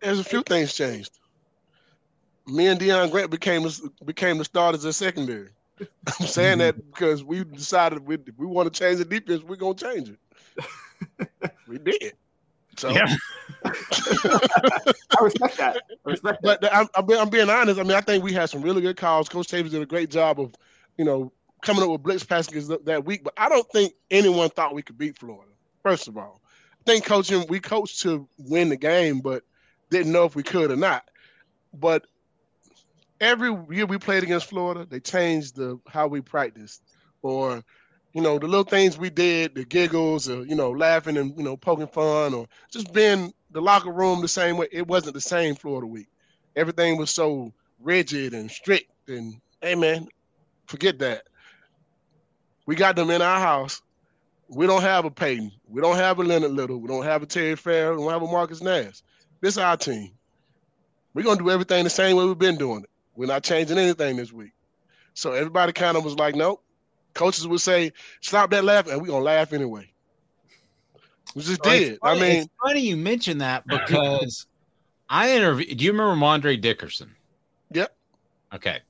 [0.00, 1.18] There's a few things changed.
[2.46, 5.50] Me and Deon Grant became the, became the starters at secondary.
[6.20, 6.90] I'm saying that mm-hmm.
[6.90, 11.52] because we decided we if we want to change the defense, we're gonna change it.
[11.68, 12.14] we did.
[12.78, 13.06] So, Yeah.
[13.64, 15.82] I respect that.
[16.06, 17.80] I respect but I'm, I'm, being, I'm being honest.
[17.80, 19.28] I mean, I think we had some really good calls.
[19.28, 20.54] Coach Chavis did a great job of,
[20.98, 21.32] you know,
[21.62, 23.24] coming up with blitz passages that- that week.
[23.24, 25.52] But I don't think anyone thought we could beat Florida.
[25.82, 26.42] First of all,
[26.74, 29.44] I think coaching we coached to win the game, but
[29.90, 31.04] didn't know if we could or not.
[31.72, 32.04] But
[33.20, 36.82] every year we played against Florida, they changed the how we practiced,
[37.22, 37.62] or
[38.12, 41.44] you know the little things we did, the giggles, or you know laughing and you
[41.44, 44.68] know poking fun, or just being the locker room the same way.
[44.72, 46.08] It wasn't the same Florida week.
[46.56, 50.06] Everything was so rigid and strict, and hey man,
[50.68, 51.24] forget that.
[52.66, 53.82] We got them in our house.
[54.48, 55.50] We don't have a Peyton.
[55.68, 56.78] We don't have a Leonard Little.
[56.78, 57.92] We don't have a Terry Fair.
[57.92, 59.02] We don't have a Marcus Nash.
[59.40, 60.12] This is our team.
[61.14, 62.90] We're gonna do everything the same way we've been doing it.
[63.16, 64.52] We're not changing anything this week.
[65.14, 66.62] So everybody kind of was like, nope.
[67.14, 69.90] Coaches would say, stop that laughing, and we're gonna laugh anyway.
[71.34, 71.98] We just it's did.
[72.02, 74.46] I mean, it's funny you mentioned that because
[75.08, 75.76] I interviewed.
[75.76, 77.14] Do you remember Mondre Dickerson?
[77.72, 77.94] Yep.
[78.54, 78.80] Okay.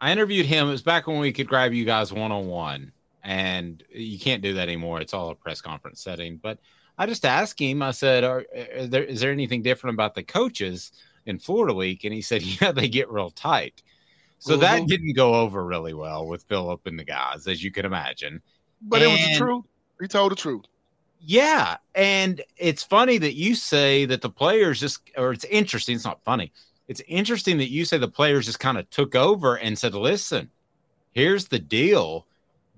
[0.00, 0.68] I interviewed him.
[0.68, 2.92] It was back when we could grab you guys one on one,
[3.22, 5.00] and you can't do that anymore.
[5.00, 6.36] It's all a press conference setting.
[6.38, 6.58] But
[6.98, 7.82] I just asked him.
[7.82, 8.44] I said, Are,
[8.76, 10.92] are there, "Is there anything different about the coaches
[11.26, 13.82] in Florida Week?" And he said, "Yeah, they get real tight."
[14.38, 14.86] So that Mhm.
[14.86, 18.40] didn't go over really well with Phillip and the guys, as you can imagine.
[18.82, 19.64] but it was the truth.
[20.00, 20.64] He told the truth.
[21.22, 25.94] Yeah, and it's funny that you say that the players just, or it's interesting.
[25.96, 26.50] It's not funny.
[26.90, 30.50] It's interesting that you say the players just kind of took over and said, "Listen,
[31.12, 32.26] here's the deal.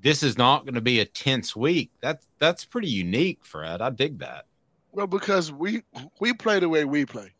[0.03, 3.81] This is not going to be a tense week." That's that's pretty unique, Fred.
[3.81, 4.45] I dig that.
[4.93, 5.83] Well, because we
[6.21, 7.33] we play the way we play.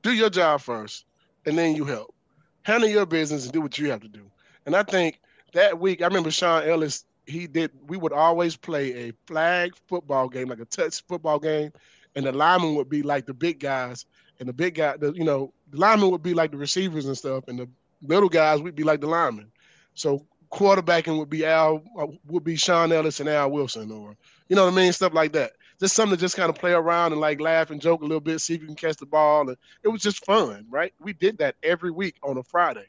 [0.00, 1.04] Do your job first,
[1.44, 2.14] and then you help.
[2.62, 4.24] Handle your business and do what you have to do.
[4.64, 5.20] And I think
[5.52, 7.04] that week, I remember Shaun Ellis.
[7.26, 7.70] He did.
[7.86, 11.70] We would always play a flag football game, like a touch football game,
[12.16, 14.06] and the linemen would be like the big guys,
[14.40, 17.16] and the big guy, the you know, the linemen would be like the receivers and
[17.16, 17.68] stuff, and the
[18.02, 19.50] little guys would be like the linemen.
[19.94, 24.16] So quarterbacking would be Al, uh, would be Shaun Ellis and Al Wilson, or
[24.48, 25.52] you know what I mean, stuff like that.
[25.80, 28.20] Just something to just kind of play around and like laugh and joke a little
[28.20, 30.92] bit, see if you can catch the ball, and it was just fun, right?
[31.00, 32.86] We did that every week on a Friday.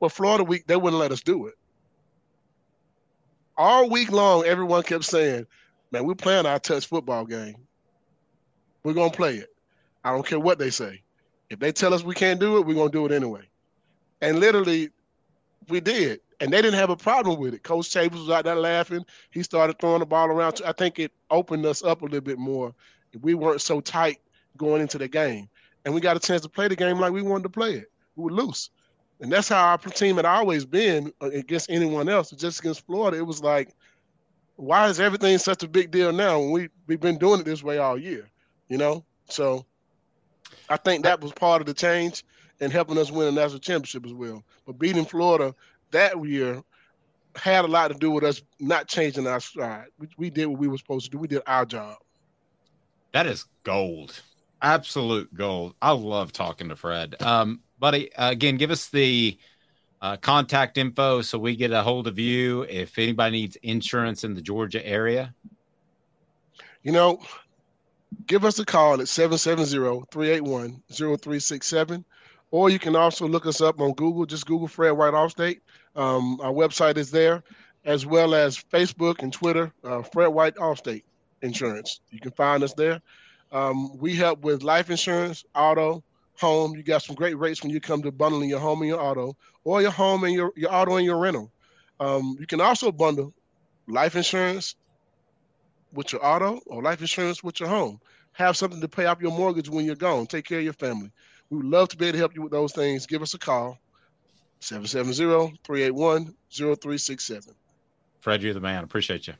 [0.00, 1.54] Well, Florida week they wouldn't let us do it.
[3.56, 5.46] All week long, everyone kept saying,
[5.90, 7.56] "Man, we're playing our touch football game.
[8.84, 9.50] We're gonna play it.
[10.04, 11.02] I don't care what they say.
[11.50, 13.48] If they tell us we can't do it, we're gonna do it anyway."
[14.20, 14.90] And literally,
[15.68, 17.62] we did, and they didn't have a problem with it.
[17.62, 19.04] Coach Chambers was out there laughing.
[19.30, 20.60] He started throwing the ball around.
[20.64, 22.74] I think it opened us up a little bit more.
[23.20, 24.18] We weren't so tight
[24.56, 25.48] going into the game,
[25.84, 27.90] and we got a chance to play the game like we wanted to play it.
[28.16, 28.70] We were loose,
[29.20, 32.30] and that's how our team had always been uh, against anyone else.
[32.30, 33.74] Just against Florida, it was like,
[34.56, 37.62] why is everything such a big deal now when we we've been doing it this
[37.62, 38.28] way all year?
[38.68, 39.64] You know, so
[40.68, 42.24] I think that was part of the change
[42.60, 44.42] and helping us win a national championship as well.
[44.66, 45.54] But beating Florida
[45.90, 46.62] that year
[47.36, 49.86] had a lot to do with us not changing our stride.
[49.98, 51.18] We, we did what we were supposed to do.
[51.18, 51.96] We did our job.
[53.12, 54.20] That is gold,
[54.60, 55.74] absolute gold.
[55.80, 57.20] I love talking to Fred.
[57.22, 59.38] Um, buddy, uh, again, give us the
[60.02, 64.34] uh, contact info so we get a hold of you if anybody needs insurance in
[64.34, 65.34] the Georgia area.
[66.82, 67.20] You know,
[68.26, 72.04] give us a call at 770-381-0367
[72.50, 74.26] or you can also look us up on Google.
[74.26, 75.60] Just Google Fred White Allstate.
[75.96, 77.42] Um, our website is there,
[77.84, 79.72] as well as Facebook and Twitter.
[79.84, 81.04] Uh, Fred White Allstate
[81.42, 82.00] Insurance.
[82.10, 83.00] You can find us there.
[83.52, 86.02] Um, we help with life insurance, auto,
[86.36, 86.76] home.
[86.76, 89.36] You got some great rates when you come to bundling your home and your auto,
[89.64, 91.50] or your home and your, your auto and your rental.
[92.00, 93.34] Um, you can also bundle
[93.88, 94.76] life insurance
[95.92, 98.00] with your auto or life insurance with your home.
[98.32, 100.26] Have something to pay off your mortgage when you're gone.
[100.26, 101.10] Take care of your family.
[101.50, 103.06] We would love to be able to help you with those things.
[103.06, 103.78] Give us a call,
[104.60, 107.48] 770-381-0367.
[108.20, 108.84] Fred, you're the man.
[108.84, 109.34] Appreciate you.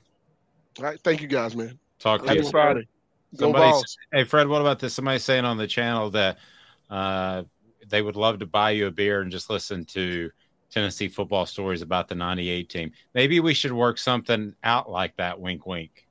[0.78, 0.98] All right.
[1.04, 1.78] Thank you guys, man.
[1.98, 2.50] Talk to Happy you.
[2.50, 2.88] Friday.
[3.36, 3.96] Go Somebody, balls.
[4.12, 4.94] hey, Fred, what about this?
[4.94, 6.38] Somebody saying on the channel that
[6.88, 7.42] uh,
[7.88, 10.30] they would love to buy you a beer and just listen to
[10.70, 12.92] Tennessee football stories about the 98 team.
[13.14, 15.38] Maybe we should work something out like that.
[15.38, 16.07] Wink, wink.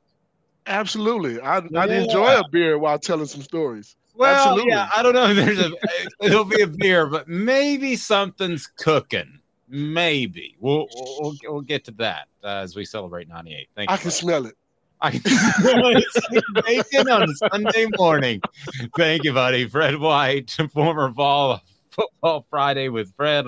[0.67, 1.39] Absolutely.
[1.39, 3.95] I, I'd enjoy a beer while telling some stories.
[4.15, 4.71] Well, Absolutely.
[4.71, 5.27] yeah, I don't know.
[5.29, 5.71] if There's a
[6.21, 9.39] it'll be a beer, but maybe something's cooking.
[9.69, 10.87] Maybe we'll
[11.19, 13.69] we'll, we'll get to that uh, as we celebrate 98.
[13.75, 13.93] Thank you.
[13.93, 14.55] I can smell it.
[15.01, 18.41] I can smell it bacon on Sunday morning.
[18.97, 19.67] Thank you, buddy.
[19.67, 21.61] Fred White, former ball
[21.91, 23.45] football Friday with Fred.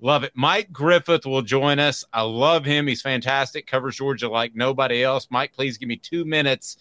[0.00, 0.32] Love it.
[0.34, 2.04] Mike Griffith will join us.
[2.12, 2.86] I love him.
[2.86, 3.66] He's fantastic.
[3.66, 5.26] Covers Georgia like nobody else.
[5.30, 6.76] Mike, please give me two minutes.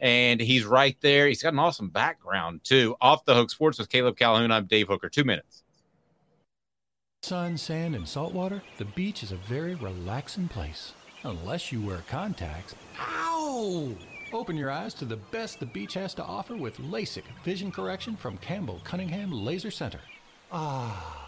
[0.00, 1.26] And he's right there.
[1.26, 2.94] He's got an awesome background, too.
[3.00, 4.52] Off the hook sports with Caleb Calhoun.
[4.52, 5.08] I'm Dave Hooker.
[5.08, 5.64] Two minutes.
[7.22, 10.92] Sun, sand, and salt water, the beach is a very relaxing place.
[11.24, 12.76] Unless you wear contacts.
[13.00, 13.92] Ow!
[14.32, 18.14] Open your eyes to the best the beach has to offer with LASIK vision correction
[18.14, 20.00] from Campbell Cunningham Laser Center.
[20.52, 21.27] Ah.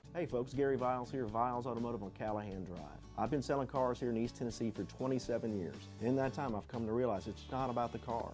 [0.13, 2.81] Hey folks, Gary Viles here, Viles Automotive on Callahan Drive.
[3.17, 5.77] I've been selling cars here in East Tennessee for 27 years.
[6.01, 8.29] In that time, I've come to realize it's not about the car,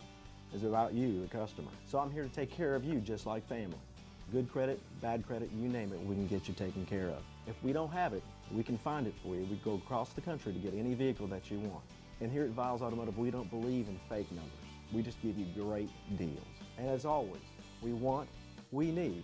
[0.55, 1.69] it's about you, the customer.
[1.87, 3.77] So I'm here to take care of you just like family.
[4.31, 7.21] Good credit, bad credit, you name it, we can get you taken care of.
[7.45, 9.45] If we don't have it, we can find it for you.
[9.45, 11.83] We go across the country to get any vehicle that you want.
[12.21, 14.51] And here at Viles Automotive, we don't believe in fake numbers.
[14.91, 16.41] We just give you great deals.
[16.79, 17.43] And as always,
[17.83, 18.29] we want,
[18.71, 19.23] we need,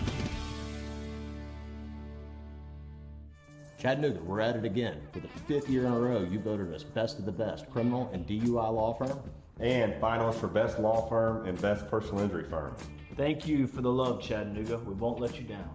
[3.81, 5.01] Chattanooga, we're at it again.
[5.11, 8.11] For the fifth year in a row, you voted us best of the best criminal
[8.13, 9.19] and DUI law firm.
[9.59, 12.75] And finalists for best law firm and best personal injury firm.
[13.17, 14.77] Thank you for the love, Chattanooga.
[14.77, 15.67] We won't let you down.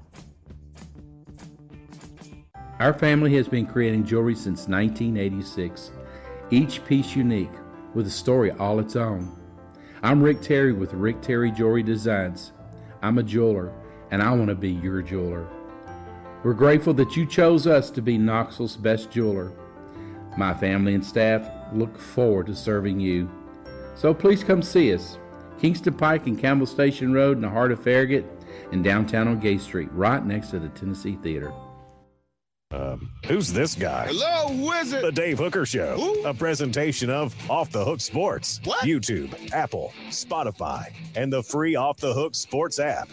[2.78, 5.90] Our family has been creating jewelry since 1986,
[6.52, 7.50] each piece unique
[7.92, 9.36] with a story all its own.
[10.04, 12.52] I'm Rick Terry with Rick Terry Jewelry Designs.
[13.02, 13.72] I'm a jeweler,
[14.12, 15.48] and I want to be your jeweler.
[16.47, 19.51] We're grateful that you chose us to be Knoxville's best jeweler.
[20.38, 23.28] My family and staff look forward to serving you.
[23.97, 25.18] So please come see us.
[25.59, 28.24] Kingston Pike and Campbell Station Road in the heart of Farragut
[28.70, 31.53] and downtown on Gay Street, right next to the Tennessee Theater.
[32.70, 34.07] Um, who's this guy?
[34.09, 35.01] Hello, wizard.
[35.01, 35.03] it?
[35.03, 38.61] The Dave Hooker Show, a presentation of Off the Hook Sports.
[38.62, 38.84] What?
[38.84, 43.09] YouTube, Apple, Spotify, and the free Off the Hook Sports app.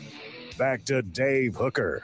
[0.59, 2.03] Back to Dave Hooker.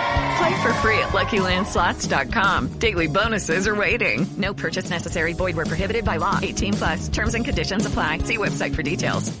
[0.41, 2.79] Play for free at LuckyLandSlots.com.
[2.79, 4.25] Daily bonuses are waiting.
[4.37, 5.33] No purchase necessary.
[5.33, 6.39] Void where prohibited by law.
[6.41, 7.09] 18 plus.
[7.09, 8.17] Terms and conditions apply.
[8.19, 9.31] See website for details.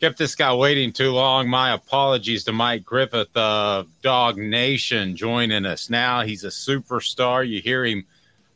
[0.00, 1.48] Kept this guy waiting too long.
[1.48, 6.20] My apologies to Mike Griffith of Dawg Nation joining us now.
[6.20, 7.48] He's a superstar.
[7.48, 8.04] You hear him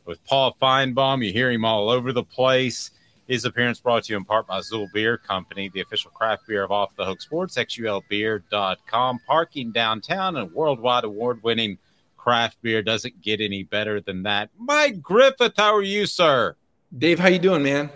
[0.05, 1.25] with Paul Finebaum.
[1.25, 2.91] You hear him all over the place.
[3.27, 6.63] His appearance brought to you in part by Xul Beer Company, the official craft beer
[6.63, 9.19] of Off the Hook Sports, xulbeer.com.
[9.25, 11.77] Parking downtown and worldwide award winning
[12.17, 14.49] craft beer doesn't get any better than that.
[14.57, 16.55] Mike Griffith, how are you, sir?
[16.97, 17.89] Dave, how you doing, man?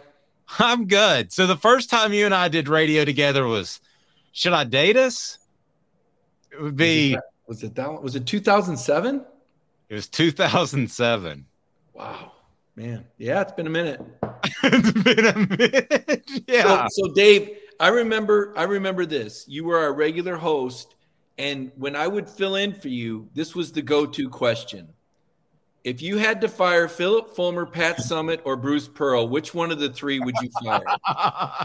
[0.60, 1.32] I'm good.
[1.32, 3.82] So the first time you and I did radio together was
[4.32, 5.40] should I date us?
[6.52, 7.18] It would be
[7.48, 8.04] was it that one?
[8.04, 9.26] was it 2007?
[9.90, 11.46] It was 2007.
[11.94, 12.32] Wow.
[12.76, 14.02] Man, yeah, it's been a minute.
[14.64, 16.30] It's been a minute.
[16.48, 16.88] Yeah.
[16.88, 19.46] So, so, Dave, I remember I remember this.
[19.48, 20.96] You were our regular host,
[21.38, 24.90] and when I would fill in for you, this was the go-to question.
[25.84, 29.80] If you had to fire Philip Fulmer, Pat Summitt, or Bruce Pearl, which one of
[29.80, 30.84] the three would you fire?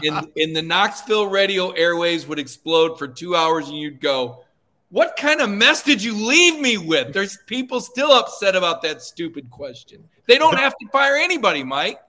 [0.03, 4.45] and, and the Knoxville radio airways would explode for two hours, and you'd go,
[4.91, 7.13] what kind of mess did you leave me with?
[7.13, 10.07] There's people still upset about that stupid question.
[10.27, 11.99] They don't have to fire anybody, Mike.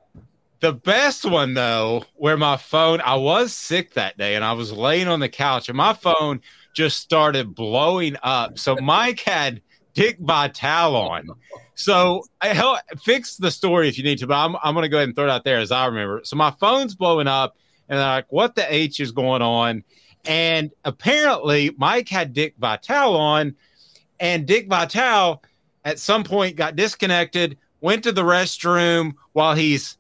[0.64, 4.72] The best one though, where my phone, I was sick that day and I was
[4.72, 6.40] laying on the couch and my phone
[6.72, 8.58] just started blowing up.
[8.58, 9.60] So Mike had
[9.92, 11.28] Dick Vitale on.
[11.74, 14.88] So I help fix the story if you need to, but I'm, I'm going to
[14.88, 16.22] go ahead and throw it out there as I remember.
[16.24, 17.58] So my phone's blowing up
[17.90, 19.84] and I'm like, what the H is going on?
[20.24, 23.54] And apparently, Mike had Dick Vitale on,
[24.18, 25.42] and Dick Vitale
[25.84, 29.98] at some point got disconnected, went to the restroom while he's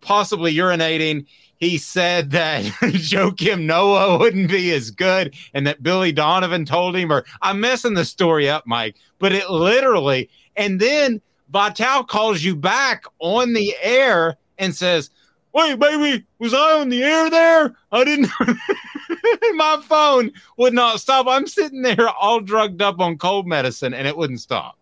[0.00, 1.26] possibly urinating.
[1.56, 7.12] He said that Joakim Noah wouldn't be as good and that Billy Donovan told him,
[7.12, 11.20] or I'm messing the story up, Mike, but it literally, and then
[11.50, 15.10] Vitale calls you back on the air and says,
[15.52, 17.74] Wait, baby, was I on the air there?
[17.90, 18.30] I didn't.
[19.56, 21.26] My phone would not stop.
[21.28, 24.78] I'm sitting there all drugged up on cold medicine, and it wouldn't stop.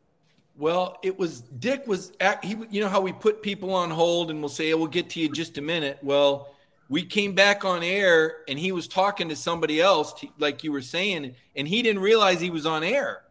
[0.59, 2.57] Well, it was Dick was he.
[2.71, 5.31] You know how we put people on hold and we'll say, "We'll get to you
[5.31, 6.55] just a minute." Well,
[6.89, 10.83] we came back on air and he was talking to somebody else, like you were
[10.83, 13.23] saying, and he didn't realize he was on air,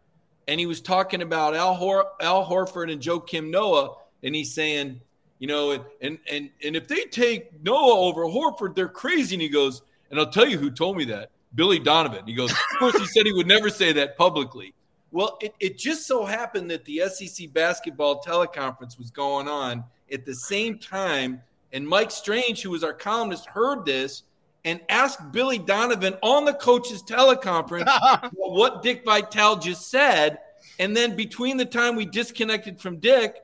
[0.48, 5.02] and he was talking about Al Hor- Al Horford and Joakim Noah, and he's saying,
[5.40, 9.36] you know, and and and and if they take Noah over Horford, they're crazy.
[9.36, 11.32] And he goes, and I'll tell you who told me that.
[11.56, 12.26] Billy Donovan.
[12.26, 14.74] He goes, of course, he said he would never say that publicly.
[15.12, 20.26] Well, it, it just so happened that the SEC basketball teleconference was going on at
[20.26, 21.42] the same time.
[21.72, 24.24] And Mike Strange, who was our columnist, heard this
[24.66, 30.40] and asked Billy Donovan on the coach's teleconference what Dick Vitale just said.
[30.80, 33.38] And then between the time we disconnected from Dick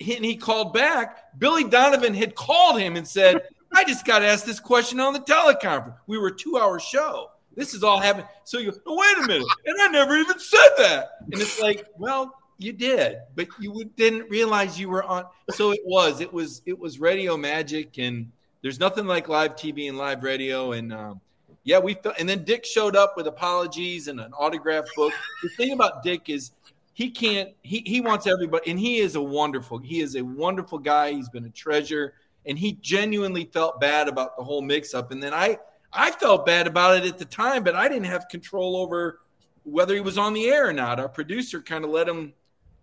[0.00, 3.42] and he called back, Billy Donovan had called him and said,
[3.74, 5.96] I just got asked this question on the teleconference.
[6.06, 7.30] We were a two hour show.
[7.56, 8.26] This is all happening.
[8.44, 9.48] So you go, oh, wait a minute.
[9.64, 11.08] And I never even said that.
[11.32, 15.24] And it's like, well, you did, but you didn't realize you were on.
[15.50, 17.98] So it was, it was, it was radio magic.
[17.98, 18.30] And
[18.62, 20.72] there's nothing like live TV and live radio.
[20.72, 21.20] And um,
[21.64, 25.12] yeah, we, felt, and then Dick showed up with apologies and an autograph book.
[25.42, 26.52] The thing about Dick is
[26.92, 30.78] he can't, he, he wants everybody, and he is a wonderful, he is a wonderful
[30.78, 31.12] guy.
[31.12, 32.14] He's been a treasure
[32.46, 35.10] and he genuinely felt bad about the whole mix up.
[35.10, 35.58] And then I
[35.96, 39.20] I felt bad about it at the time, but I didn't have control over
[39.64, 41.00] whether he was on the air or not.
[41.00, 42.32] Our producer kind of let him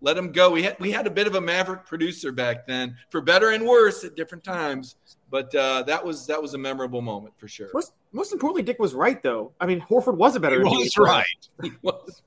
[0.00, 0.50] let him go.
[0.50, 3.66] We had we had a bit of a maverick producer back then, for better and
[3.66, 4.96] worse at different times.
[5.30, 7.70] But uh, that was that was a memorable moment for sure.
[7.72, 9.52] Most, most importantly, Dick was right though.
[9.60, 10.62] I mean, Horford was a better.
[10.64, 11.24] He was right.
[11.62, 12.22] He was.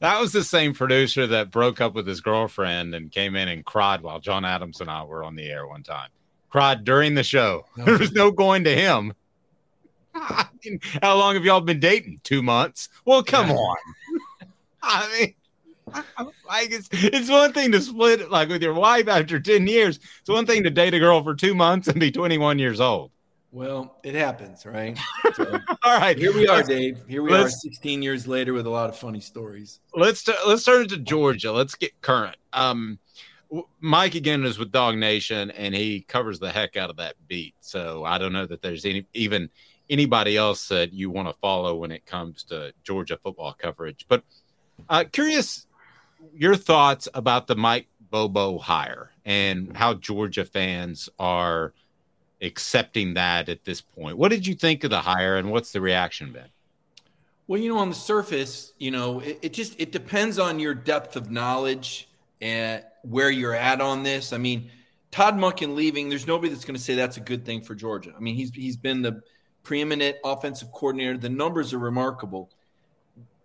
[0.00, 3.62] That was the same producer that broke up with his girlfriend and came in and
[3.64, 6.08] cried while John Adams and I were on the air one time.
[6.50, 7.66] Cried during the show.
[7.76, 7.84] No.
[7.84, 9.14] There was no going to him.
[10.14, 12.20] I mean, how long have y'all been dating?
[12.24, 12.88] Two months.
[13.04, 13.54] Well, come yeah.
[13.54, 13.76] on.
[14.82, 15.34] I mean,
[16.46, 19.98] like it's it's one thing to split like with your wife after ten years.
[20.20, 22.80] It's one thing to date a girl for two months and be twenty one years
[22.80, 23.10] old.
[23.52, 24.98] Well, it happens, right?
[25.34, 26.98] So, All right, here we are, Dave.
[27.08, 29.78] Here we are, 16 years later, with a lot of funny stories.
[29.94, 31.52] Let's t- let's turn to Georgia.
[31.52, 32.36] Let's get current.
[32.52, 32.98] Um,
[33.80, 37.54] Mike again is with Dawg Nation, and he covers the heck out of that beat.
[37.60, 39.50] So I don't know that there's any even
[39.88, 44.06] anybody else that you want to follow when it comes to Georgia football coverage.
[44.08, 44.22] But
[44.88, 45.66] uh, curious
[46.34, 51.72] your thoughts about the Mike Bobo hire and how Georgia fans are
[52.42, 54.16] accepting that at this point.
[54.16, 56.48] What did you think of the hire, and what's the reaction been?
[57.48, 60.72] Well, you know, on the surface, you know, it, it just it depends on your
[60.72, 62.08] depth of knowledge
[62.40, 64.32] and where you're at on this.
[64.32, 64.70] I mean,
[65.10, 68.12] Todd Monken leaving, there's nobody that's going to say that's a good thing for Georgia.
[68.16, 69.22] I mean, he's he's been the
[69.62, 71.18] preeminent offensive coordinator.
[71.18, 72.50] The numbers are remarkable.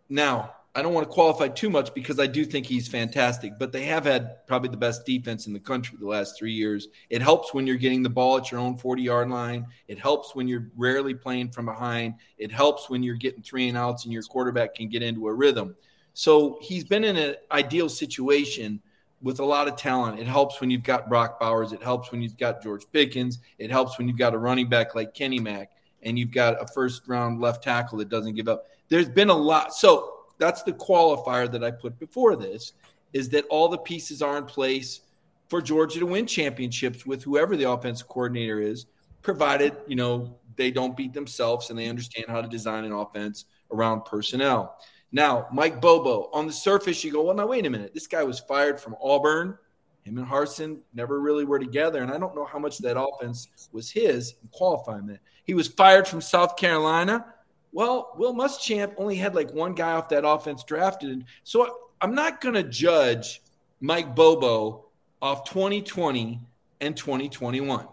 [0.07, 3.71] Now, I don't want to qualify too much because I do think he's fantastic, but
[3.71, 6.89] they have had probably the best defense in the country the last three years.
[7.09, 9.67] It helps when you're getting the ball at your own 40 yard line.
[9.87, 12.15] It helps when you're rarely playing from behind.
[12.37, 15.33] It helps when you're getting three and outs and your quarterback can get into a
[15.33, 15.77] rhythm.
[16.13, 18.81] So he's been in an ideal situation
[19.25, 20.19] with a lot of talent.
[20.19, 21.73] It helps when you've got Brock Bowers.
[21.73, 23.39] It helps when you've got George Pickens.
[23.57, 25.71] It helps when you've got a running back like Kenny Mack
[26.03, 28.67] and you've got a first round left tackle that doesn't give up.
[28.87, 29.73] There's been a lot.
[29.73, 32.73] So that's the qualifier that I put before this
[33.13, 35.01] is that all the pieces are in place
[35.49, 38.85] for Georgia to win championships with whoever the offensive coordinator is,
[39.23, 43.45] provided, you know, they don't beat themselves and they understand how to design an offense
[43.71, 44.77] around personnel.
[45.15, 47.93] Now, Mike Bobo, on the surface, you go, well, now, wait a minute.
[47.93, 49.57] This guy was fired from Auburn.
[50.03, 52.03] Him and Harsin never really were together.
[52.03, 55.21] And I don't know how much that offense was his in qualifying that.
[55.45, 57.27] He was fired from South Carolina.
[57.71, 61.23] Well, Will Muschamp only had like one guy off that offense drafted.
[61.43, 63.41] So I'm not going to judge
[63.79, 64.83] Mike Bobo
[65.21, 66.41] off 2020
[66.81, 67.87] and 2021.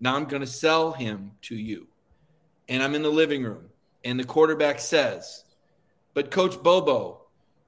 [0.00, 1.86] Now I'm going to sell him to you.
[2.68, 3.68] And I'm in the living room,
[4.04, 5.43] and the quarterback says,
[6.14, 7.22] But Coach Bobo,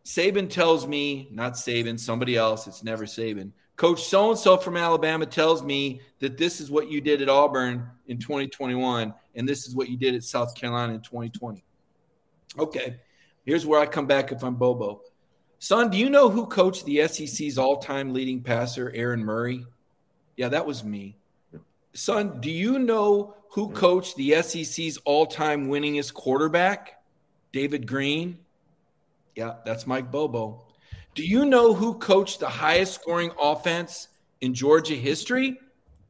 [0.05, 3.51] Saban tells me, not Saban, somebody else, it's never Saban.
[3.77, 7.29] Coach so and so from Alabama tells me that this is what you did at
[7.29, 11.63] Auburn in 2021, and this is what you did at South Carolina in 2020.
[12.59, 12.97] Okay,
[13.45, 15.03] here's where I come back if I'm Bobo.
[15.59, 19.67] Son, do you know who coached the SEC's all time leading passer, Aaron Murray?
[20.37, 21.19] Yeah, that was me.
[21.95, 23.75] Son, do you know who hmm.
[23.75, 26.96] coached the SEC's all time winningest quarterback,
[27.57, 28.37] David Greene.
[29.35, 30.67] Yeah, that's Mike Bobo.
[31.15, 34.09] Do you know who coached the highest scoring offense
[34.43, 35.59] in Georgia history?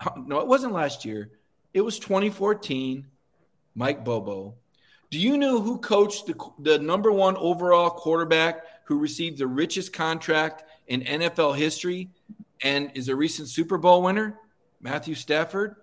[0.01, 1.31] Uh, no, it wasn't last year.
[1.73, 3.07] It was 2014.
[3.77, 4.57] Mike Bobo.
[5.13, 9.93] Do you know who coached the, the number one overall quarterback who received the richest
[9.93, 12.11] contract in NFL history
[12.65, 14.37] and is a recent Super Bowl winner?
[14.81, 15.77] Matthew Stafford.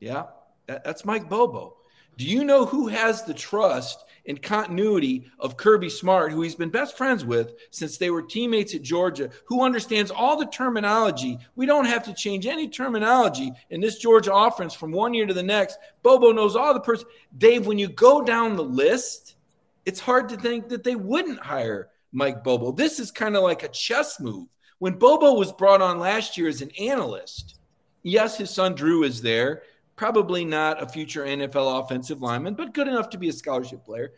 [0.00, 0.24] Yeah,
[0.66, 1.76] that, that's Mike Bobo.
[2.16, 6.70] Do you know who has the trust and continuity of Kirby Smart, who he's been
[6.70, 11.38] best friends with since they were teammates at Georgia, who understands all the terminology.
[11.54, 15.34] We don't have to change any terminology in this Georgia offense from one year to
[15.34, 15.78] the next.
[16.02, 17.08] Bobo knows all the person.
[17.38, 19.36] Dave, when you go down the list,
[19.84, 22.72] it's hard to think that they wouldn't hire Mike Bobo.
[22.72, 24.48] This is kind of like a chess move.
[24.78, 27.58] When Bobo was brought on last year as an analyst,
[28.02, 29.62] yes, his son Drew is there
[29.96, 34.12] probably not a future NFL offensive lineman, but good enough to be a scholarship player.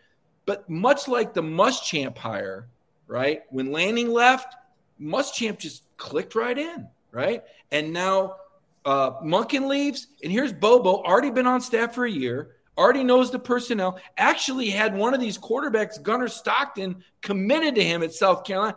[0.45, 2.69] But much like the Muschamp hire,
[3.07, 3.43] right?
[3.51, 4.55] When Lanning left,
[5.01, 7.45] Muschamp just clicked right in, right?
[7.71, 8.37] And now
[8.85, 13.31] uh, Monken leaves, and here's Bobo, already been on staff for a year, already knows
[13.31, 18.45] the personnel, actually had one of these quarterbacks, Gunnar Stockton, committed to him at South
[18.45, 18.77] Carolina.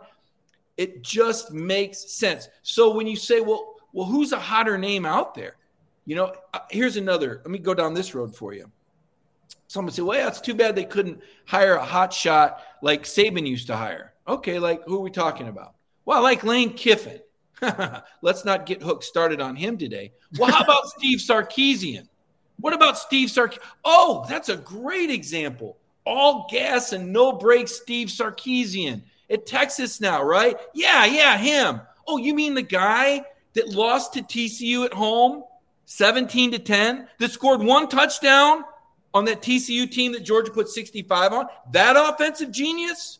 [0.76, 2.48] It just makes sense.
[2.62, 5.56] So when you say, well, well, who's a hotter name out there?
[6.04, 7.40] You know, uh, here's another.
[7.44, 8.70] Let me go down this road for you.
[9.68, 13.46] Someone say, well, yeah, it's too bad they couldn't hire a hot shot like Saban
[13.46, 14.12] used to hire.
[14.26, 15.74] Okay, like who are we talking about?
[16.04, 17.20] Well, like Lane Kiffin.
[18.22, 20.12] Let's not get hooked started on him today.
[20.38, 22.08] Well, how about Steve Sarkisian?
[22.58, 23.58] What about Steve Sark?
[23.84, 25.78] Oh, that's a great example.
[26.04, 30.56] All gas and no brakes, Steve Sarkisian at Texas now, right?
[30.74, 31.80] Yeah, yeah, him.
[32.06, 33.24] Oh, you mean the guy
[33.54, 35.44] that lost to TCU at home
[35.92, 38.64] 17 to 10, that scored one touchdown
[39.12, 41.46] on that TCU team that Georgia put 65 on.
[41.72, 43.18] That offensive genius,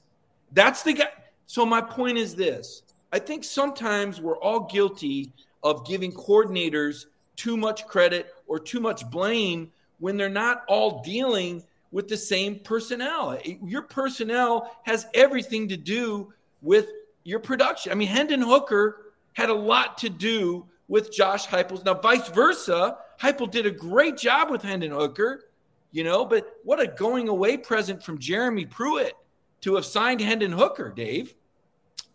[0.52, 1.08] that's the guy.
[1.46, 2.82] So, my point is this
[3.12, 5.32] I think sometimes we're all guilty
[5.62, 7.04] of giving coordinators
[7.36, 12.58] too much credit or too much blame when they're not all dealing with the same
[12.60, 13.38] personnel.
[13.44, 16.32] Your personnel has everything to do
[16.62, 16.86] with
[17.24, 17.92] your production.
[17.92, 21.84] I mean, Hendon Hooker had a lot to do with Josh Heupel's.
[21.84, 25.44] Now, vice versa, Heupel did a great job with Hendon Hooker,
[25.90, 29.14] you know, but what a going away present from Jeremy Pruitt
[29.62, 31.34] to have signed Hendon Hooker, Dave.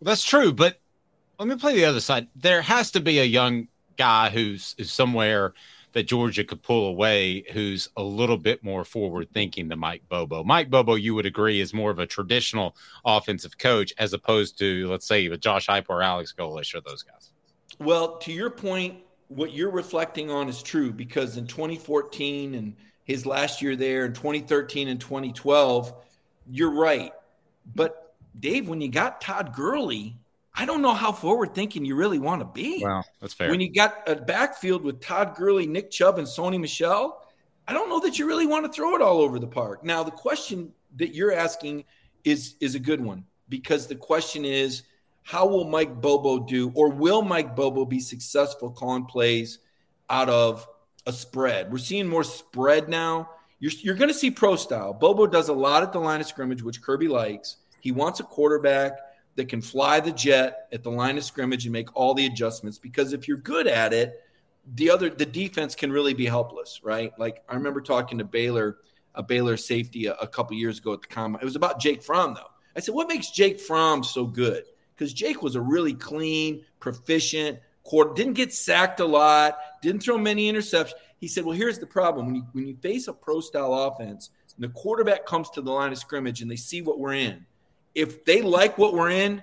[0.00, 0.78] That's true, but
[1.38, 2.28] let me play the other side.
[2.36, 5.54] There has to be a young guy who's, somewhere
[5.92, 10.44] that Georgia could pull away who's a little bit more forward thinking than Mike Bobo.
[10.44, 14.86] Mike Bobo, you would agree, is more of a traditional offensive coach as opposed to,
[14.88, 17.32] let's say, Josh Heupel or Alex Golesh or those guys.
[17.78, 18.98] Well, to your point,
[19.28, 22.74] what you're reflecting on is true because in 2014 and
[23.04, 25.94] his last year there in 2013 and 2012,
[26.50, 27.12] you're right.
[27.74, 30.16] But Dave, when you got Todd Gurley,
[30.54, 32.82] I don't know how forward thinking you really want to be.
[32.84, 33.50] Well, that's fair.
[33.50, 37.22] When you got a backfield with Todd Gurley, Nick Chubb, and Sony Michel,
[37.66, 39.84] I don't know that you really want to throw it all over the park.
[39.84, 41.84] Now, the question that you're asking
[42.24, 44.82] is is a good one because the question is
[45.28, 49.58] how will Mike Bobo do, or will Mike Bobo be successful calling plays
[50.08, 50.66] out of
[51.04, 51.70] a spread?
[51.70, 53.28] We're seeing more spread now.
[53.60, 54.94] You're, you're going to see pro style.
[54.94, 57.58] Bobo does a lot at the line of scrimmage, which Kirby likes.
[57.80, 58.92] He wants a quarterback
[59.36, 62.78] that can fly the jet at the line of scrimmage and make all the adjustments
[62.78, 64.14] because if you're good at it,
[64.76, 67.12] the other the defense can really be helpless, right?
[67.18, 68.78] Like I remember talking to Baylor,
[69.14, 71.42] a Baylor safety a, a couple years ago at the combine.
[71.42, 72.50] It was about Jake Fromm though.
[72.74, 74.64] I said, "What makes Jake Fromm so good?"
[74.98, 80.18] Because Jake was a really clean, proficient quarter, didn't get sacked a lot, didn't throw
[80.18, 80.92] many interceptions.
[81.20, 82.26] He said, Well, here's the problem.
[82.26, 85.70] When you when you face a pro style offense and the quarterback comes to the
[85.70, 87.46] line of scrimmage and they see what we're in,
[87.94, 89.42] if they like what we're in,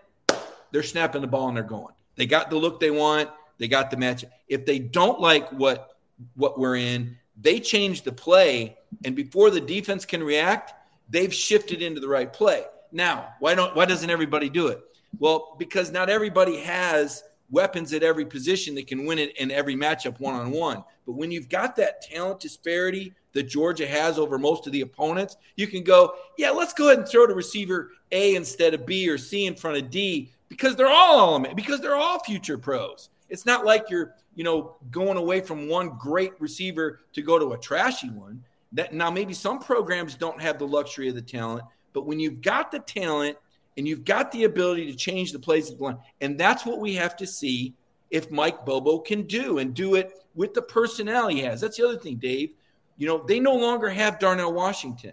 [0.71, 1.93] they're snapping the ball and they're going.
[2.17, 4.25] They got the look they want, they got the match.
[4.47, 5.97] If they don't like what
[6.35, 10.73] what we're in, they change the play, and before the defense can react,
[11.09, 12.63] they've shifted into the right play.
[12.91, 14.81] Now, why don't why doesn't everybody do it?
[15.19, 19.75] Well, because not everybody has weapons at every position that can win it in every
[19.75, 20.83] matchup one on one.
[21.05, 25.37] But when you've got that talent disparity that Georgia has over most of the opponents,
[25.55, 29.07] you can go, yeah, let's go ahead and throw to receiver A instead of B
[29.09, 33.09] or C in front of D because they're all element, because they're all future pros.
[33.29, 37.53] It's not like you're, you know, going away from one great receiver to go to
[37.53, 38.43] a trashy one.
[38.71, 41.63] That now maybe some programs don't have the luxury of the talent,
[41.93, 43.37] but when you've got the talent
[43.77, 45.97] and you've got the ability to change the plays of the line.
[46.21, 47.73] And that's what we have to see
[48.09, 51.61] if Mike Bobo can do and do it with the personnel he has.
[51.61, 52.51] That's the other thing, Dave.
[52.97, 55.11] You know, they no longer have Darnell Washington.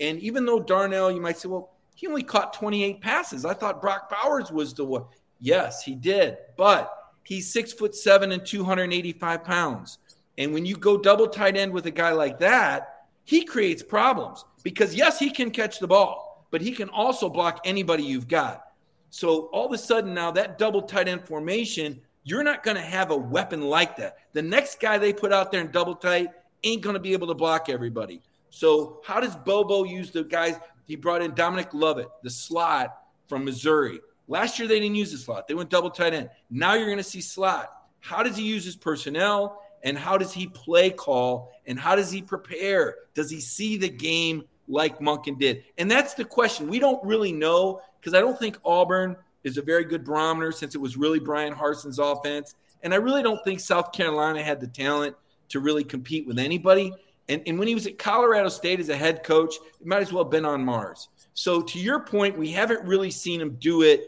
[0.00, 3.44] And even though Darnell, you might say, well, he only caught 28 passes.
[3.44, 5.04] I thought Brock Bowers was the one.
[5.40, 6.36] Yes, he did.
[6.56, 9.98] But he's six foot seven and 285 pounds.
[10.36, 14.44] And when you go double tight end with a guy like that, he creates problems
[14.64, 16.23] because, yes, he can catch the ball
[16.54, 18.62] but he can also block anybody you've got.
[19.10, 22.80] So all of a sudden now that double tight end formation, you're not going to
[22.80, 24.18] have a weapon like that.
[24.34, 26.28] The next guy they put out there in double tight
[26.62, 28.22] ain't going to be able to block everybody.
[28.50, 30.54] So how does Bobo use the guys?
[30.86, 33.98] He brought in Dominic Lovett, the slot from Missouri.
[34.28, 35.48] Last year they didn't use the slot.
[35.48, 36.30] They went double tight end.
[36.50, 37.72] Now you're going to see slot.
[37.98, 39.60] How does he use his personnel?
[39.82, 41.50] And how does he play call?
[41.66, 42.94] And how does he prepare?
[43.12, 45.64] Does he see the game like Monken did?
[45.78, 46.68] And that's the question.
[46.68, 50.74] We don't really know because I don't think Auburn is a very good barometer since
[50.74, 52.54] it was really Brian Harsin's offense.
[52.82, 55.16] And I really don't think South Carolina had the talent
[55.50, 56.92] to really compete with anybody.
[57.28, 60.12] And, and when he was at Colorado State as a head coach, he might as
[60.12, 61.08] well have been on Mars.
[61.32, 64.04] So, to your point, we haven't really seen him do it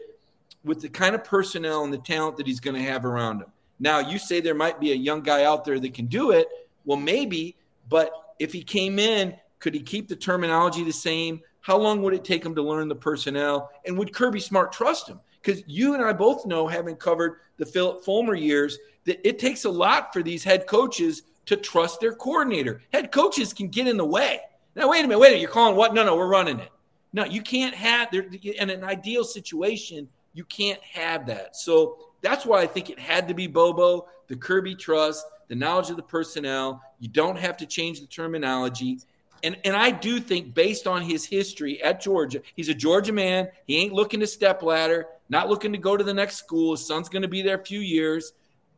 [0.63, 3.51] with the kind of personnel and the talent that he's going to have around him.
[3.79, 6.47] Now, you say there might be a young guy out there that can do it.
[6.85, 7.55] Well, maybe,
[7.89, 11.41] but if he came in could he keep the terminology the same?
[11.61, 13.69] How long would it take him to learn the personnel?
[13.85, 15.19] And would Kirby Smart trust him?
[15.41, 19.65] Because you and I both know, having covered the Philip Fulmer years, that it takes
[19.65, 22.81] a lot for these head coaches to trust their coordinator.
[22.93, 24.39] Head coaches can get in the way.
[24.75, 25.41] Now, wait a minute, wait a minute.
[25.41, 25.93] You're calling what?
[25.93, 26.69] No, no, we're running it.
[27.13, 31.55] No, you can't have there in an ideal situation, you can't have that.
[31.55, 35.89] So that's why I think it had to be Bobo, the Kirby trust, the knowledge
[35.89, 36.81] of the personnel.
[36.99, 38.99] You don't have to change the terminology.
[39.43, 43.49] And, and I do think, based on his history at Georgia, he's a Georgia man.
[43.65, 46.71] He ain't looking to step ladder, not looking to go to the next school.
[46.71, 48.33] His son's going to be there a few years.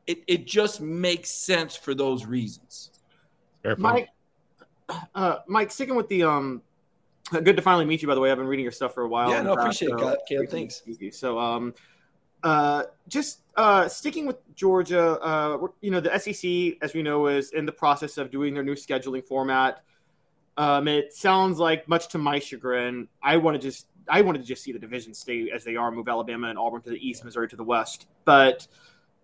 [0.07, 2.91] It, it just makes sense for those reasons.
[3.77, 4.09] Mike,
[5.15, 6.61] uh, Mike, sticking with the um,
[7.29, 8.07] good to finally meet you.
[8.07, 9.29] By the way, I've been reading your stuff for a while.
[9.29, 10.49] Yeah, no, appreciate it, Caleb.
[10.49, 10.81] Thanks.
[11.11, 11.73] So, um,
[12.43, 17.51] uh, just uh, sticking with Georgia, uh, you know, the SEC, as we know, is
[17.51, 19.83] in the process of doing their new scheduling format.
[20.59, 24.45] Um, it sounds like, much to my chagrin, I want to just I wanted to
[24.45, 27.23] just see the division stay as they are, move Alabama and Auburn to the east,
[27.23, 28.07] Missouri to the west.
[28.25, 28.67] But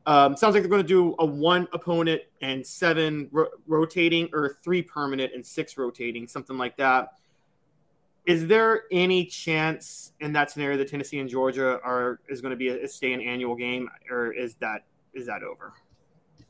[0.06, 4.58] um, sounds like they're going to do a one opponent and seven ro- rotating, or
[4.64, 7.10] three permanent and six rotating, something like that.
[8.26, 12.58] Is there any chance in that scenario that Tennessee and Georgia are is going to
[12.58, 15.74] be a, a stay an annual game, or is that is that over?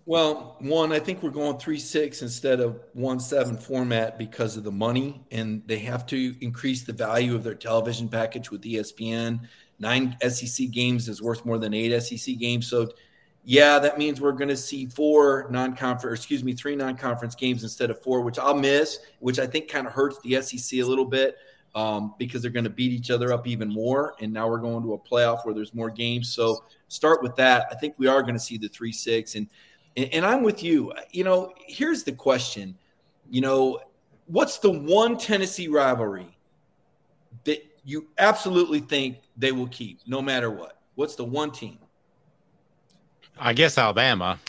[0.08, 4.64] Well, one, I think we're going three six instead of one seven format because of
[4.64, 9.48] the money, and they have to increase the value of their television package with ESPN.
[9.80, 12.92] Nine SEC games is worth more than eight SEC games, so
[13.48, 17.92] yeah, that means we're going to see four non-conference, excuse me, three non-conference games instead
[17.92, 21.06] of four, which I'll miss, which I think kind of hurts the SEC a little
[21.06, 21.38] bit
[21.76, 24.16] um, because they're going to beat each other up even more.
[24.20, 26.30] And now we're going to a playoff where there's more games.
[26.30, 27.68] So start with that.
[27.72, 29.48] I think we are going to see the three six, and,
[29.96, 30.94] and and I'm with you.
[31.12, 32.78] You know, here's the question.
[33.30, 33.80] You know,
[34.28, 36.38] what's the one Tennessee rivalry
[37.44, 40.80] that you absolutely think they will keep no matter what?
[40.96, 41.80] What's the one team?
[43.38, 44.40] I guess Alabama.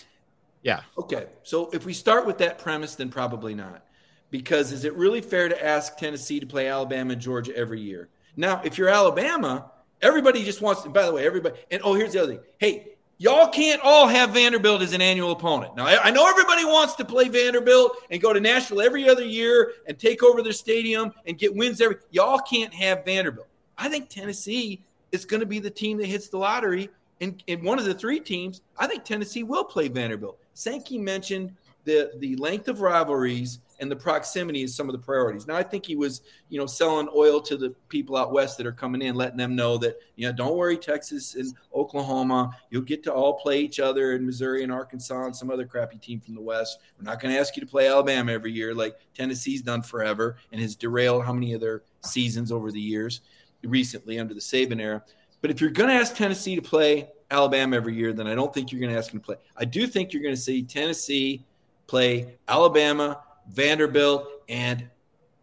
[0.63, 0.83] Yeah.
[0.99, 1.27] Okay.
[1.43, 3.85] So if we start with that premise, then probably not.
[4.31, 8.09] Because is it really fair to ask Tennessee to play Alabama and Georgia every year?
[8.37, 9.71] Now, if you're Alabama,
[10.03, 12.45] everybody just wants to, by the way, everybody, and oh, here's the other thing.
[12.59, 15.77] Hey, y'all can't all have Vanderbilt as an annual opponent.
[15.77, 19.73] Now, I, know everybody wants to play Vanderbilt and go to Nashville every other year
[19.87, 21.97] and take over their stadium and get wins every.
[22.11, 23.49] Y'all can't have Vanderbilt.
[23.79, 24.83] I think Tennessee
[25.13, 26.91] is going to be the team that hits the lottery
[27.21, 30.39] and, in one of the three teams, I think Tennessee will play Vanderbilt.
[30.55, 31.53] Sankey mentioned
[31.85, 35.47] the the length of rivalries and the proximity is some of the priorities.
[35.47, 38.67] Now, I think he was, you know, selling oil to the people out west that
[38.67, 42.83] are coming in, letting them know that, you know, don't worry, Texas and Oklahoma, you'll
[42.83, 46.21] get to all play each other in Missouri and Arkansas and some other crappy team
[46.21, 46.79] from the west.
[46.99, 50.37] We're not going to ask you to play Alabama every year like Tennessee's done forever
[50.53, 53.21] and has derailed how many of their seasons over the years
[53.63, 55.03] recently under the Saban era.
[55.43, 58.53] But if you're going to ask Tennessee to play Alabama every year, then I don't
[58.55, 59.37] think you're going to ask them to play.
[59.57, 61.45] I do think you're going to see Tennessee
[61.87, 63.21] play Alabama,
[63.51, 64.89] Vanderbilt, and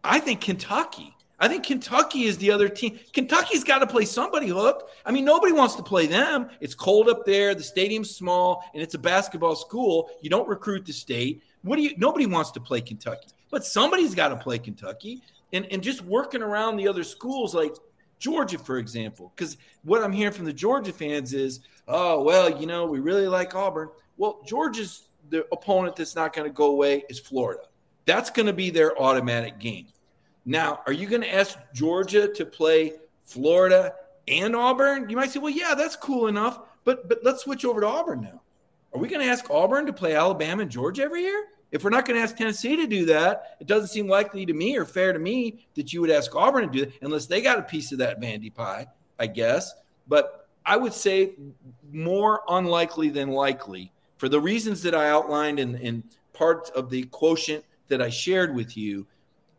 [0.02, 1.14] I think Kentucky.
[1.40, 2.98] I think Kentucky is the other team.
[3.12, 4.88] Kentucky's got to play somebody, Hook.
[5.04, 6.48] I mean, nobody wants to play them.
[6.60, 7.54] It's cold up there.
[7.54, 10.10] The stadium's small, and it's a basketball school.
[10.22, 11.42] You don't recruit the state.
[11.62, 11.94] What do you?
[11.96, 15.22] Nobody wants to play Kentucky, but somebody's got to play Kentucky.
[15.52, 17.74] And and just working around the other schools, like
[18.18, 22.66] Georgia, for example, because what I'm hearing from the Georgia fans is, oh, well, you
[22.66, 23.88] know, we really like Auburn.
[24.16, 27.62] Well, Georgia's the opponent that's not going to go away is Florida.
[28.06, 29.86] That's going to be their automatic game.
[30.44, 33.94] Now, are you going to ask Georgia to play Florida
[34.28, 35.08] and Auburn?
[35.08, 38.20] You might say, well, yeah, that's cool enough, but but let's switch over to Auburn
[38.20, 38.42] now.
[38.92, 41.46] Are we going to ask Auburn to play Alabama and Georgia every year?
[41.72, 44.52] If we're not going to ask Tennessee to do that, it doesn't seem likely to
[44.52, 47.40] me or fair to me that you would ask Auburn to do that unless they
[47.40, 48.86] got a piece of that Vandy pie,
[49.18, 49.74] I guess.
[50.06, 51.32] But I would say
[51.90, 57.02] more unlikely than likely for the reasons that I outlined in, in part of the
[57.04, 59.06] quotient that I shared with you.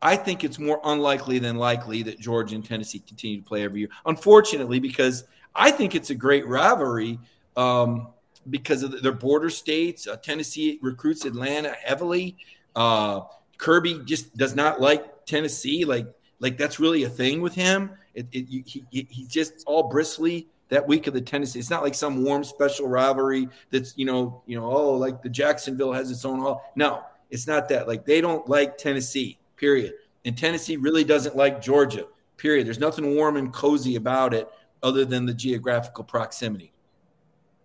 [0.02, 3.82] I think it's more unlikely than likely that Georgia and Tennessee continue to play every
[3.82, 3.90] year.
[4.06, 5.24] Unfortunately, because
[5.56, 7.20] I think it's a great rivalry.
[7.56, 8.08] Um,
[8.50, 10.08] because of their border states.
[10.08, 12.38] Uh, Tennessee recruits Atlanta heavily.
[12.76, 13.22] Uh,
[13.58, 15.86] Kirby just does not like Tennessee.
[15.86, 16.08] Like
[16.40, 17.92] like that's really a thing with him.
[18.14, 21.60] It, it, he, he, he's just all bristly that week of the Tennessee.
[21.60, 25.30] It's not like some warm special rivalry that's you know you know oh like the
[25.30, 26.72] Jacksonville has its own hall.
[26.76, 27.04] No,
[27.36, 27.86] it's not that.
[27.86, 29.38] Like they don't like Tennessee.
[29.58, 29.94] Period.
[30.24, 32.08] And Tennessee really doesn't like Georgia.
[32.38, 32.66] Period.
[32.66, 34.50] There's nothing warm and cozy about it
[34.82, 36.72] other than the geographical proximity.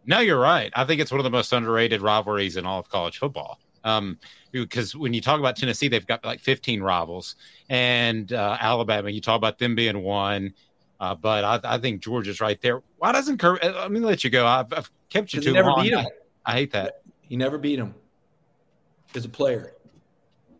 [0.06, 0.72] No, you're right.
[0.74, 3.60] I think it's one of the most underrated rivalries in all of college football.
[3.84, 4.18] Um,
[4.50, 7.36] because when you talk about Tennessee, they've got like 15 rivals,
[7.70, 10.52] and uh, Alabama, you talk about them being one.
[10.98, 12.82] Uh, but I, I, think Georgia's right there.
[12.98, 13.60] Why doesn't Kirby?
[13.62, 14.46] Let me let you go.
[14.46, 15.82] I've, I've kept you too never long.
[15.82, 16.06] Beat him.
[16.44, 17.00] I, I hate that.
[17.22, 17.94] He never beat him
[19.14, 19.74] as a player.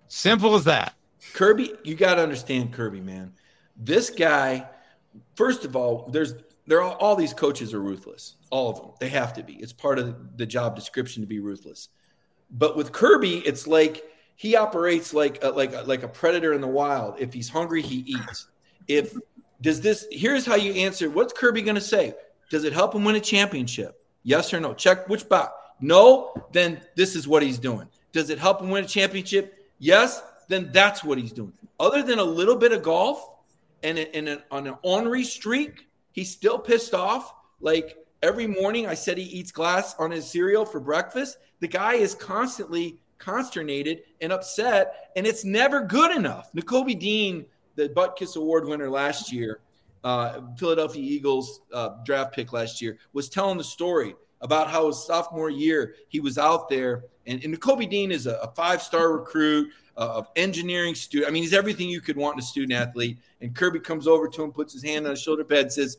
[0.09, 0.95] Simple as that.
[1.35, 3.33] Kirby, you got to understand Kirby, man.
[3.77, 4.69] This guy,
[5.37, 6.35] first of all, there's
[6.67, 8.37] there are all these coaches are ruthless.
[8.51, 8.91] All of them.
[9.01, 9.55] They have to be.
[9.55, 11.89] It's part of the job description to be ruthless.
[12.51, 14.05] But with Kirby, it's like
[14.37, 17.17] he operates like a, like a, like a predator in the wild.
[17.19, 18.47] If he's hungry, he eats.
[18.89, 19.15] If
[19.61, 21.11] does this here's how you answer.
[21.11, 22.15] What's Kirby going to say?
[22.51, 24.03] Does it help him win a championship?
[24.23, 24.75] Yes or no?
[24.75, 25.53] Check which box.
[25.81, 27.89] No, then this is what he's doing.
[28.13, 29.71] Does it help him win a championship?
[29.79, 31.53] Yes, then that's what he's doing.
[31.79, 33.31] Other than a little bit of golf
[33.83, 37.35] and, and an, on an ornery streak, He's still pissed off.
[37.61, 41.39] Like every morning, I said he eats glass on his cereal for breakfast.
[41.61, 46.51] The guy is constantly consternated and upset, and it's never good enough.
[46.53, 47.45] Nakobe Dean,
[47.77, 49.61] the Butkus Award winner last year,
[50.05, 55.05] uh, Philadelphia Eagles uh, draft pick last year, was telling the story about how his
[55.05, 59.13] sophomore year he was out there, and, and Nakobe Dean is a, a five star
[59.13, 61.29] recruit of engineering student.
[61.29, 63.19] I mean, he's everything you could want in a student athlete.
[63.43, 65.99] And Kirby comes over to him, puts his hand on his shoulder pad, says,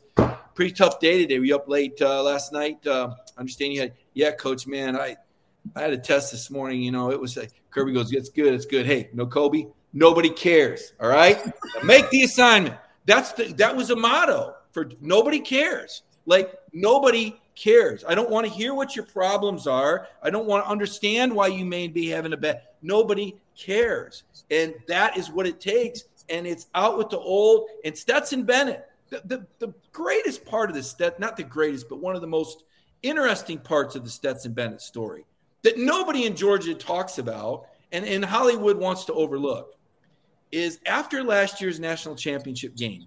[0.54, 1.38] "Pretty tough day today.
[1.38, 2.84] Were you up late uh, last night?
[2.86, 4.96] Uh, understand you had, yeah, coach, man.
[4.96, 5.16] I
[5.76, 6.82] I had a test this morning.
[6.82, 8.86] You know, it was like Kirby goes, it's good, it's good.
[8.86, 10.92] Hey, Nakobe, nobody cares.
[11.00, 11.40] All right,
[11.84, 12.76] make the assignment.
[13.06, 16.02] That's the that was a motto for nobody cares.
[16.26, 18.04] Like nobody cares.
[18.06, 20.08] I don't want to hear what your problems are.
[20.22, 22.62] I don't want to understand why you may be having a bad.
[22.82, 24.24] Nobody cares.
[24.50, 26.04] And that is what it takes.
[26.28, 27.68] And it's out with the old.
[27.84, 32.00] And Stetson Bennett, the, the, the greatest part of the this, not the greatest, but
[32.00, 32.64] one of the most
[33.02, 35.24] interesting parts of the Stetson Bennett story
[35.62, 39.74] that nobody in Georgia talks about and, and Hollywood wants to overlook
[40.50, 43.06] is after last year's national championship game,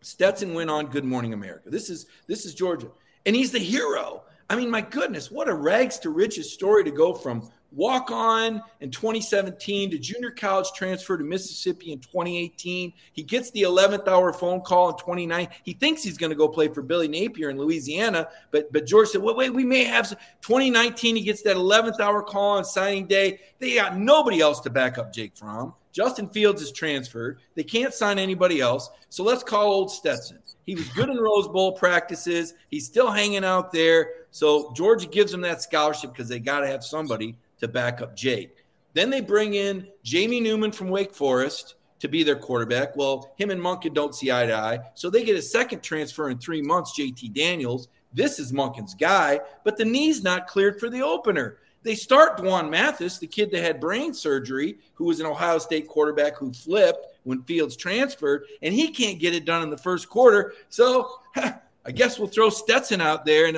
[0.00, 1.70] Stetson went on Good Morning America.
[1.70, 2.88] This is this is Georgia,
[3.26, 4.22] and he's the hero.
[4.48, 8.62] I mean, my goodness, what a rags to riches story to go from walk on
[8.80, 12.92] in 2017 to junior college transfer to Mississippi in 2018.
[13.12, 15.48] He gets the 11th hour phone call in 29.
[15.64, 19.08] He thinks he's going to go play for Billy Napier in Louisiana, but but George
[19.08, 20.08] said, "Wait, wait, we may have
[20.42, 23.40] 2019." He gets that 11th hour call on signing day.
[23.58, 25.74] They got nobody else to back up Jake Fromm.
[25.92, 27.40] Justin Fields is transferred.
[27.54, 28.90] They can't sign anybody else.
[29.08, 30.38] So let's call old Stetson.
[30.66, 32.54] He was good in Rose Bowl practices.
[32.68, 34.10] He's still hanging out there.
[34.32, 38.16] So Georgia gives him that scholarship because they got to have somebody to back up
[38.16, 38.56] Jake.
[38.92, 42.96] Then they bring in Jamie Newman from Wake Forest to be their quarterback.
[42.96, 44.80] Well, him and Monken don't see eye to eye.
[44.94, 47.88] So they get a second transfer in three months, JT Daniels.
[48.12, 51.58] This is Monken's guy, but the knee's not cleared for the opener.
[51.82, 55.86] They start Dwan Mathis, the kid that had brain surgery, who was an Ohio State
[55.86, 60.08] quarterback who flipped when Fields transferred, and he can't get it done in the first
[60.08, 60.54] quarter.
[60.68, 63.56] So I guess we'll throw Stetson out there, and,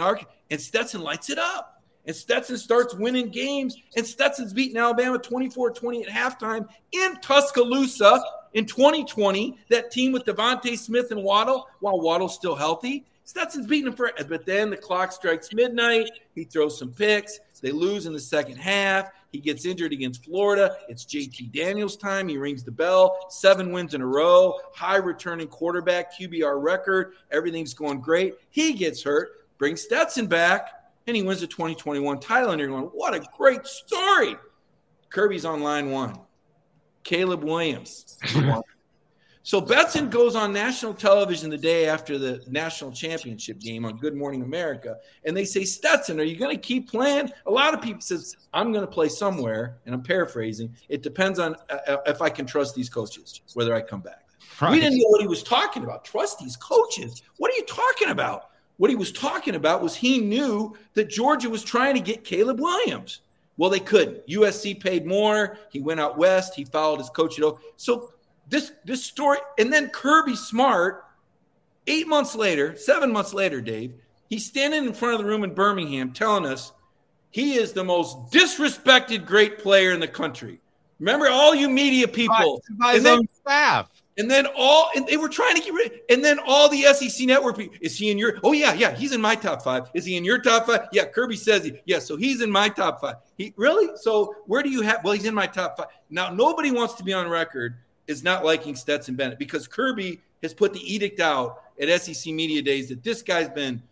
[0.51, 1.83] and Stetson lights it up.
[2.07, 8.23] And Stetson starts winning games, and Stetson's beating Alabama 24 20 at halftime in Tuscaloosa
[8.55, 9.59] in 2020.
[9.69, 13.05] That team with DeVonta Smith and Waddle, while Waddle's still healthy.
[13.25, 16.09] Stetson's beating him for, but then the clock strikes midnight.
[16.35, 17.39] He throws some picks.
[17.61, 19.11] They lose in the second half.
[19.31, 20.77] He gets injured against Florida.
[20.89, 22.29] It's JT Daniels' time.
[22.29, 23.19] He rings the bell.
[23.29, 24.59] Seven wins in a row.
[24.75, 27.13] High returning quarterback, QBR record.
[27.31, 28.35] Everything's going great.
[28.51, 29.31] He gets hurt.
[29.59, 30.71] Brings Stetson back,
[31.07, 32.51] and he wins the 2021 title.
[32.51, 34.37] And you're going, what a great story.
[35.11, 36.19] Kirby's on line one.
[37.03, 38.19] Caleb Williams.
[39.49, 44.15] So Stetson goes on national television the day after the national championship game on Good
[44.15, 47.31] Morning America, and they say, Stetson, are you going to keep playing?
[47.47, 50.77] A lot of people says, I'm going to play somewhere, and I'm paraphrasing.
[50.91, 54.27] It depends on uh, uh, if I can trust these coaches, whether I come back.
[54.61, 54.73] Right.
[54.73, 56.05] We didn't know what he was talking about.
[56.05, 57.23] Trust these coaches.
[57.39, 58.51] What are you talking about?
[58.77, 62.61] What he was talking about was he knew that Georgia was trying to get Caleb
[62.61, 63.23] Williams.
[63.57, 64.27] Well, they couldn't.
[64.27, 65.57] USC paid more.
[65.71, 66.55] He went out west.
[66.55, 67.41] He followed his coach.
[67.77, 68.13] So
[68.49, 71.05] this this story, and then Kirby Smart,
[71.87, 73.95] eight months later, seven months later, Dave,
[74.29, 76.73] he's standing in front of the room in Birmingham telling us
[77.31, 80.61] he is the most disrespected great player in the country.
[80.99, 83.89] Remember, all you media people, by his own staff.
[84.17, 86.01] And then all, and they were trying to get rid.
[86.11, 88.41] And then all the SEC network people, is he in your?
[88.43, 89.89] Oh yeah, yeah, he's in my top five.
[89.95, 90.89] Is he in your top five?
[90.91, 91.81] Yeah, Kirby says he.
[91.85, 93.15] Yeah, so he's in my top five.
[93.37, 93.97] He really?
[93.97, 95.05] So where do you have?
[95.05, 95.87] Well, he's in my top five.
[96.11, 97.77] Now nobody wants to be on record
[98.09, 102.63] is not liking Stetson Bennett because Kirby has put the edict out at SEC Media
[102.63, 103.83] Days that this guy's been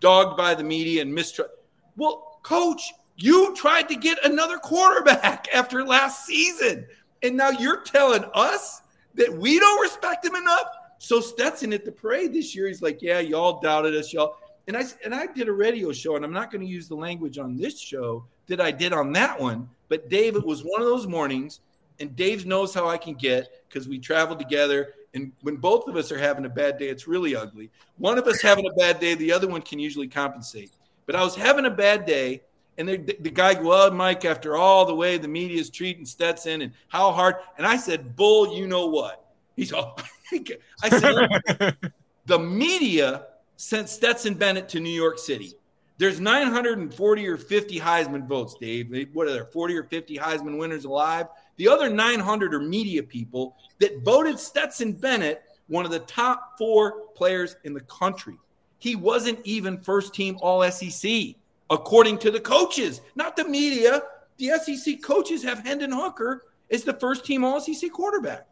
[0.00, 1.52] dogged by the media and mistrust.
[1.96, 6.86] Well, coach, you tried to get another quarterback after last season.
[7.22, 8.82] And now you're telling us
[9.14, 10.68] that we don't respect him enough.
[10.98, 14.36] So Stetson at the parade this year, he's like, Yeah, y'all doubted us, y'all.
[14.68, 16.96] And I and I did a radio show, and I'm not going to use the
[16.96, 19.68] language on this show that I did on that one.
[19.88, 21.60] But Dave, it was one of those mornings
[21.98, 24.94] and Dave knows how I can get because we travel together.
[25.14, 27.70] And when both of us are having a bad day, it's really ugly.
[27.96, 30.72] One of us having a bad day, the other one can usually compensate.
[31.06, 32.42] But I was having a bad day,
[32.76, 36.62] and the, the guy, well, Mike, after all the way the media is treating Stetson
[36.62, 39.24] and how hard, and I said, Bull, you know what?
[39.54, 39.98] He's all,
[40.82, 41.76] I said,
[42.26, 45.54] the media sent Stetson Bennett to New York City.
[45.98, 49.08] There's 940 or 50 Heisman votes, Dave.
[49.14, 51.28] What are there, 40 or 50 Heisman winners alive?
[51.56, 57.08] The other 900 are media people that voted Stetson Bennett one of the top four
[57.14, 58.38] players in the country.
[58.78, 61.34] He wasn't even first team All SEC,
[61.70, 64.02] according to the coaches, not the media.
[64.38, 68.46] The SEC coaches have Hendon Hooker as the first team All SEC quarterback.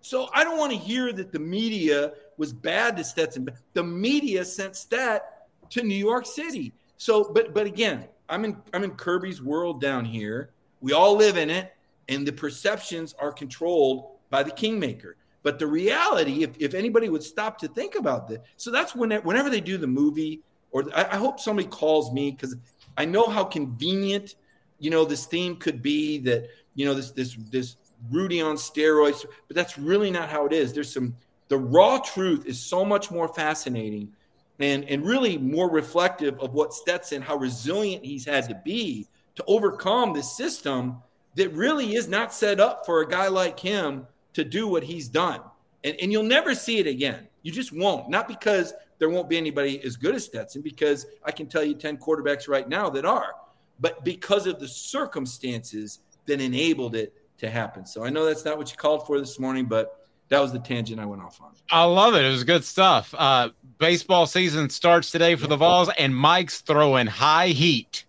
[0.00, 3.48] So I don't want to hear that the media was bad to Stetson.
[3.72, 6.72] The media sent Stet to New York City.
[6.98, 10.50] So, but but again, I'm in I'm in Kirby's world down here.
[10.80, 11.73] We all live in it
[12.08, 15.16] and the perceptions are controlled by the kingmaker.
[15.42, 19.10] But the reality, if, if anybody would stop to think about this, so that's when
[19.22, 20.40] whenever they do the movie,
[20.70, 22.56] or I, I hope somebody calls me because
[22.96, 24.36] I know how convenient,
[24.78, 27.76] you know, this theme could be that you know this this this
[28.10, 30.72] Rudy on steroids, but that's really not how it is.
[30.72, 31.14] There's some
[31.48, 34.12] the raw truth is so much more fascinating.
[34.58, 39.44] and and really more reflective of what Stetson, how resilient he's had to be to
[39.46, 41.02] overcome this system
[41.36, 45.08] that really is not set up for a guy like him to do what he's
[45.08, 45.40] done.
[45.82, 47.28] And, and you'll never see it again.
[47.42, 48.08] You just won't.
[48.08, 51.74] Not because there won't be anybody as good as Stetson, because I can tell you
[51.74, 53.34] 10 quarterbacks right now that are,
[53.80, 57.84] but because of the circumstances that enabled it to happen.
[57.84, 60.58] So I know that's not what you called for this morning, but that was the
[60.58, 61.50] tangent I went off on.
[61.70, 62.24] I love it.
[62.24, 63.14] It was good stuff.
[63.16, 68.04] Uh, baseball season starts today for the Vols, and Mike's throwing high heat.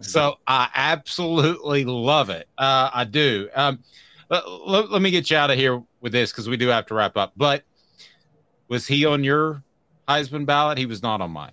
[0.00, 2.48] So I absolutely love it.
[2.58, 3.48] Uh, I do.
[3.54, 3.80] Um,
[4.30, 6.86] let, let, let me get you out of here with this because we do have
[6.86, 7.32] to wrap up.
[7.36, 7.64] But
[8.68, 9.62] was he on your
[10.08, 10.78] Heisman ballot?
[10.78, 11.52] He was not on mine.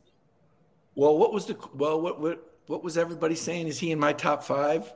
[0.95, 2.01] Well, what was the well?
[2.01, 3.67] What what what was everybody saying?
[3.67, 4.91] Is he in my top five?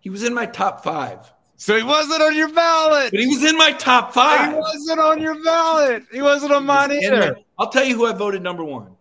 [0.00, 1.32] He was in my top five.
[1.56, 3.10] So he wasn't on your ballot.
[3.10, 4.52] But he was in my top five.
[4.52, 6.04] He wasn't on your ballot.
[6.10, 7.36] He wasn't on mine either.
[7.58, 8.96] I'll tell you who I voted number one.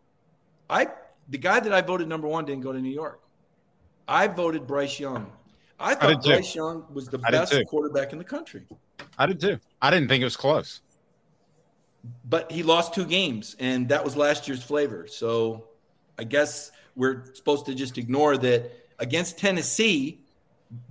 [0.70, 0.88] I
[1.30, 3.22] the guy that I voted number one didn't go to New York.
[4.10, 5.32] I voted Bryce Young.
[5.80, 6.30] I thought I did too.
[6.30, 8.66] Bryce Young was the I best quarterback in the country.
[9.18, 9.60] I did too.
[9.82, 10.82] I didn't think it was close.
[12.26, 15.08] But he lost two games, and that was last year's flavor.
[15.08, 15.68] So
[16.18, 20.22] I guess we're supposed to just ignore that against Tennessee.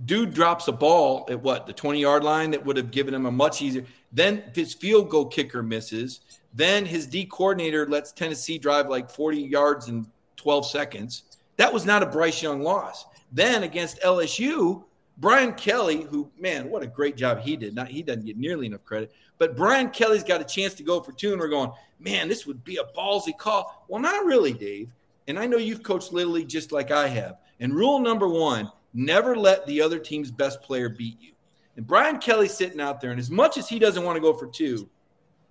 [0.05, 3.25] Dude drops a ball at what the 20 yard line that would have given him
[3.25, 3.85] a much easier.
[4.11, 6.21] Then his field goal kicker misses.
[6.53, 11.23] Then his D coordinator lets Tennessee drive like 40 yards in 12 seconds.
[11.57, 13.05] That was not a Bryce Young loss.
[13.31, 14.83] Then against LSU,
[15.17, 17.75] Brian Kelly, who man, what a great job he did.
[17.75, 21.01] Not he doesn't get nearly enough credit, but Brian Kelly's got a chance to go
[21.01, 23.85] for two, and we're going, man, this would be a ballsy call.
[23.87, 24.93] Well, not really, Dave.
[25.27, 27.37] And I know you've coached Little League just like I have.
[27.59, 31.33] And rule number one: never let the other team's best player beat you.
[31.75, 34.33] And Brian Kelly's sitting out there, and as much as he doesn't want to go
[34.33, 34.89] for two,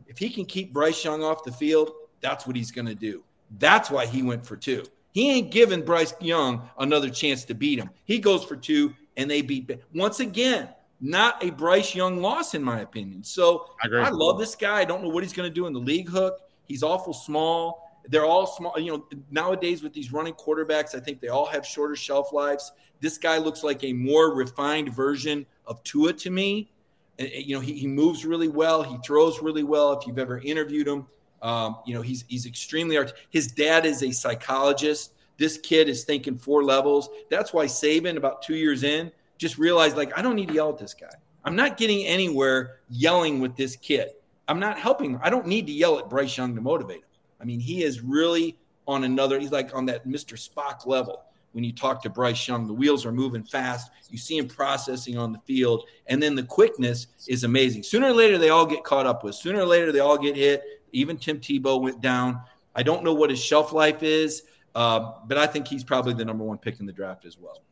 [0.07, 3.23] if he can keep Bryce Young off the field, that's what he's going to do.
[3.59, 4.85] That's why he went for two.
[5.19, 7.91] He ain't giving Bryce Young another chance to beat him.
[8.05, 9.69] He goes for two, and they beat.
[9.93, 10.69] Once again,
[11.01, 13.25] not a Bryce Young loss, in my opinion.
[13.25, 13.89] So I.
[13.89, 14.79] I love this guy.
[14.79, 16.39] I don't know what he's going to do in the league hook.
[16.69, 17.91] He's awful small.
[18.07, 18.79] They're all small.
[18.79, 22.71] You know, nowadays with these running quarterbacks, I think they all have shorter shelf lives.
[23.01, 26.71] This guy looks like a more refined version of Tua to me.
[27.19, 28.85] And, and, you know, he, he moves really well.
[28.85, 29.95] He throws really well.
[29.95, 31.09] If you've ever interviewed him,
[31.43, 33.13] um, you know, he's he's extremely art.
[33.31, 35.13] His dad is a psychologist.
[35.37, 37.09] This kid is thinking four levels.
[37.31, 40.71] That's why Saban, about two years in, just realized like I don't need to yell
[40.71, 41.07] at this guy.
[41.45, 44.11] I'm not getting anywhere yelling with this kid.
[44.49, 45.19] I'm not helping.
[45.23, 47.05] I don't need to yell at Bryce Young to motivate him.
[47.41, 48.57] I mean, he is really
[48.87, 49.39] on another.
[49.39, 50.35] He's like on that Mr.
[50.37, 51.23] Spock level.
[51.53, 53.91] When you talk to Bryce Young, the wheels are moving fast.
[54.11, 57.83] You see him processing on the field, and then the quickness is amazing.
[57.83, 59.35] Sooner or later, they all get caught up with.
[59.35, 60.63] Sooner or later, they all get hit.
[60.93, 62.41] Even Tim Tebow went down.
[62.75, 64.43] I don't know what his shelf life is,
[64.75, 67.63] uh, but I think he's probably the number one pick in the draft as well.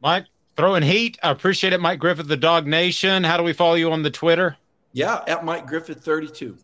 [0.00, 0.26] Mike,
[0.56, 1.18] throwing heat.
[1.22, 1.80] I appreciate it.
[1.80, 3.24] Mike Griffith, the Dawg Nation.
[3.24, 4.56] How do we follow you on the Twitter?
[4.92, 6.56] Yeah, at Mike Griffith 32.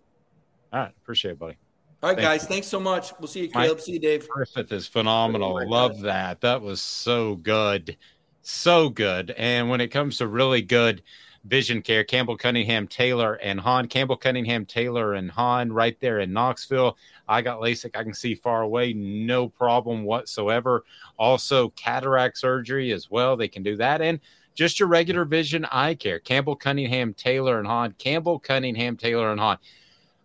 [0.73, 0.93] All right.
[1.03, 1.57] Appreciate it, buddy.
[2.03, 2.43] All right, Thank guys.
[2.43, 2.49] you.
[2.49, 3.13] Thanks so much.
[3.19, 3.81] We'll see you, Mike Caleb.
[3.81, 4.29] See you, Dave.
[4.29, 5.61] Griffith is phenomenal.
[5.69, 6.41] Love that.
[6.43, 7.97] That was so good.
[8.43, 9.31] So good.
[9.33, 11.03] And when it comes to really good
[11.49, 16.33] vision care, Campbell Cunningham Taylor and Haun, Campbell Cunningham Taylor and Haun right there in
[16.33, 16.97] Knoxville.
[17.27, 17.97] I got LASIK.
[17.97, 20.85] I can see far away, no problem whatsoever.
[21.19, 23.37] Also, cataract surgery as well.
[23.37, 24.01] They can do that.
[24.01, 24.21] And
[24.55, 26.19] just your regular vision eye care.
[26.19, 27.95] Campbell Cunningham Taylor and Haun.
[27.99, 29.59] Campbell Cunningham Taylor and Haun.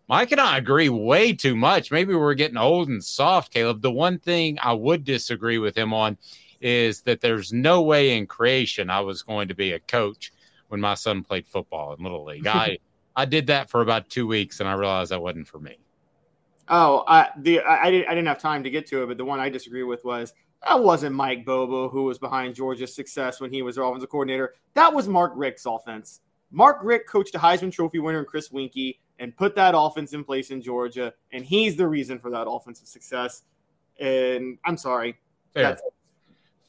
[0.09, 1.91] Mike and I agree way too much.
[1.91, 3.81] Maybe we're getting old and soft, Caleb.
[3.81, 6.17] The one thing I would disagree with him on
[6.59, 10.31] is that there's no way in creation I was going to be a coach
[10.73, 12.47] when my son played football in Little League.
[12.47, 12.79] I
[13.15, 15.77] I did that for about two weeks and I realized that wasn't for me.
[16.67, 19.17] Oh, I, the I, I didn't I didn't have time to get to it, but
[19.17, 20.33] the one I disagree with was
[20.67, 24.55] that wasn't Mike Bobo who was behind Georgia's success when he was their offensive coordinator.
[24.73, 26.21] That was Mark Richt's offense.
[26.49, 30.23] Mark Rick coached a Heisman Trophy winner in Chris Weinke and put that offense in
[30.23, 33.43] place in Georgia, and he's the reason for that offensive success.
[33.99, 35.19] And I'm sorry,
[35.53, 35.63] Fair.
[35.63, 35.81] That's-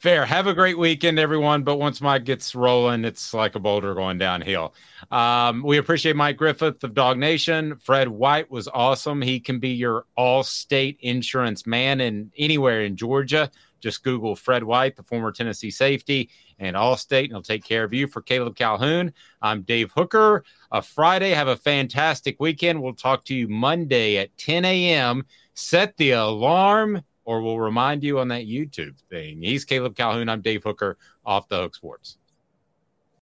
[0.04, 0.26] Fair.
[0.26, 1.62] Have a great weekend, everyone.
[1.62, 4.74] But once Mike gets rolling, it's like a boulder going downhill.
[5.10, 7.76] Um, we appreciate Mike Griffith of Dawg Nation.
[7.76, 9.22] Fred White was awesome.
[9.22, 13.50] He can be your Allstate insurance man in anywhere in Georgia.
[13.80, 16.28] Just Google Fred White, the former Tennessee safety,
[16.58, 18.06] and Allstate, and he'll take care of you.
[18.06, 19.10] For Caleb Calhoun,
[19.40, 20.44] I'm Dave Hooker.
[20.70, 21.30] A Friday.
[21.30, 22.82] Have a fantastic weekend.
[22.82, 25.24] We'll talk to you Monday at 10 a.m.
[25.54, 29.42] Set the alarm or we'll remind you on that YouTube thing.
[29.42, 30.28] He's Caleb Calhoun.
[30.28, 32.18] I'm Dave Hooker off the Hook Sports.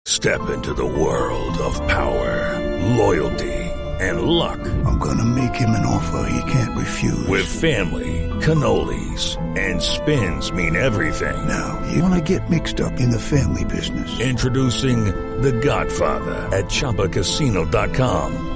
[0.05, 3.53] Step into the world of power, loyalty,
[3.99, 4.61] and luck.
[4.85, 7.27] I'm going to make him an offer he can't refuse.
[7.27, 11.49] With family, cannolis, and spins mean everything.
[11.49, 14.21] Now, you want to get mixed up in the family business.
[14.21, 15.07] Introducing
[15.41, 18.56] The Godfather at ChumbaCasino.com.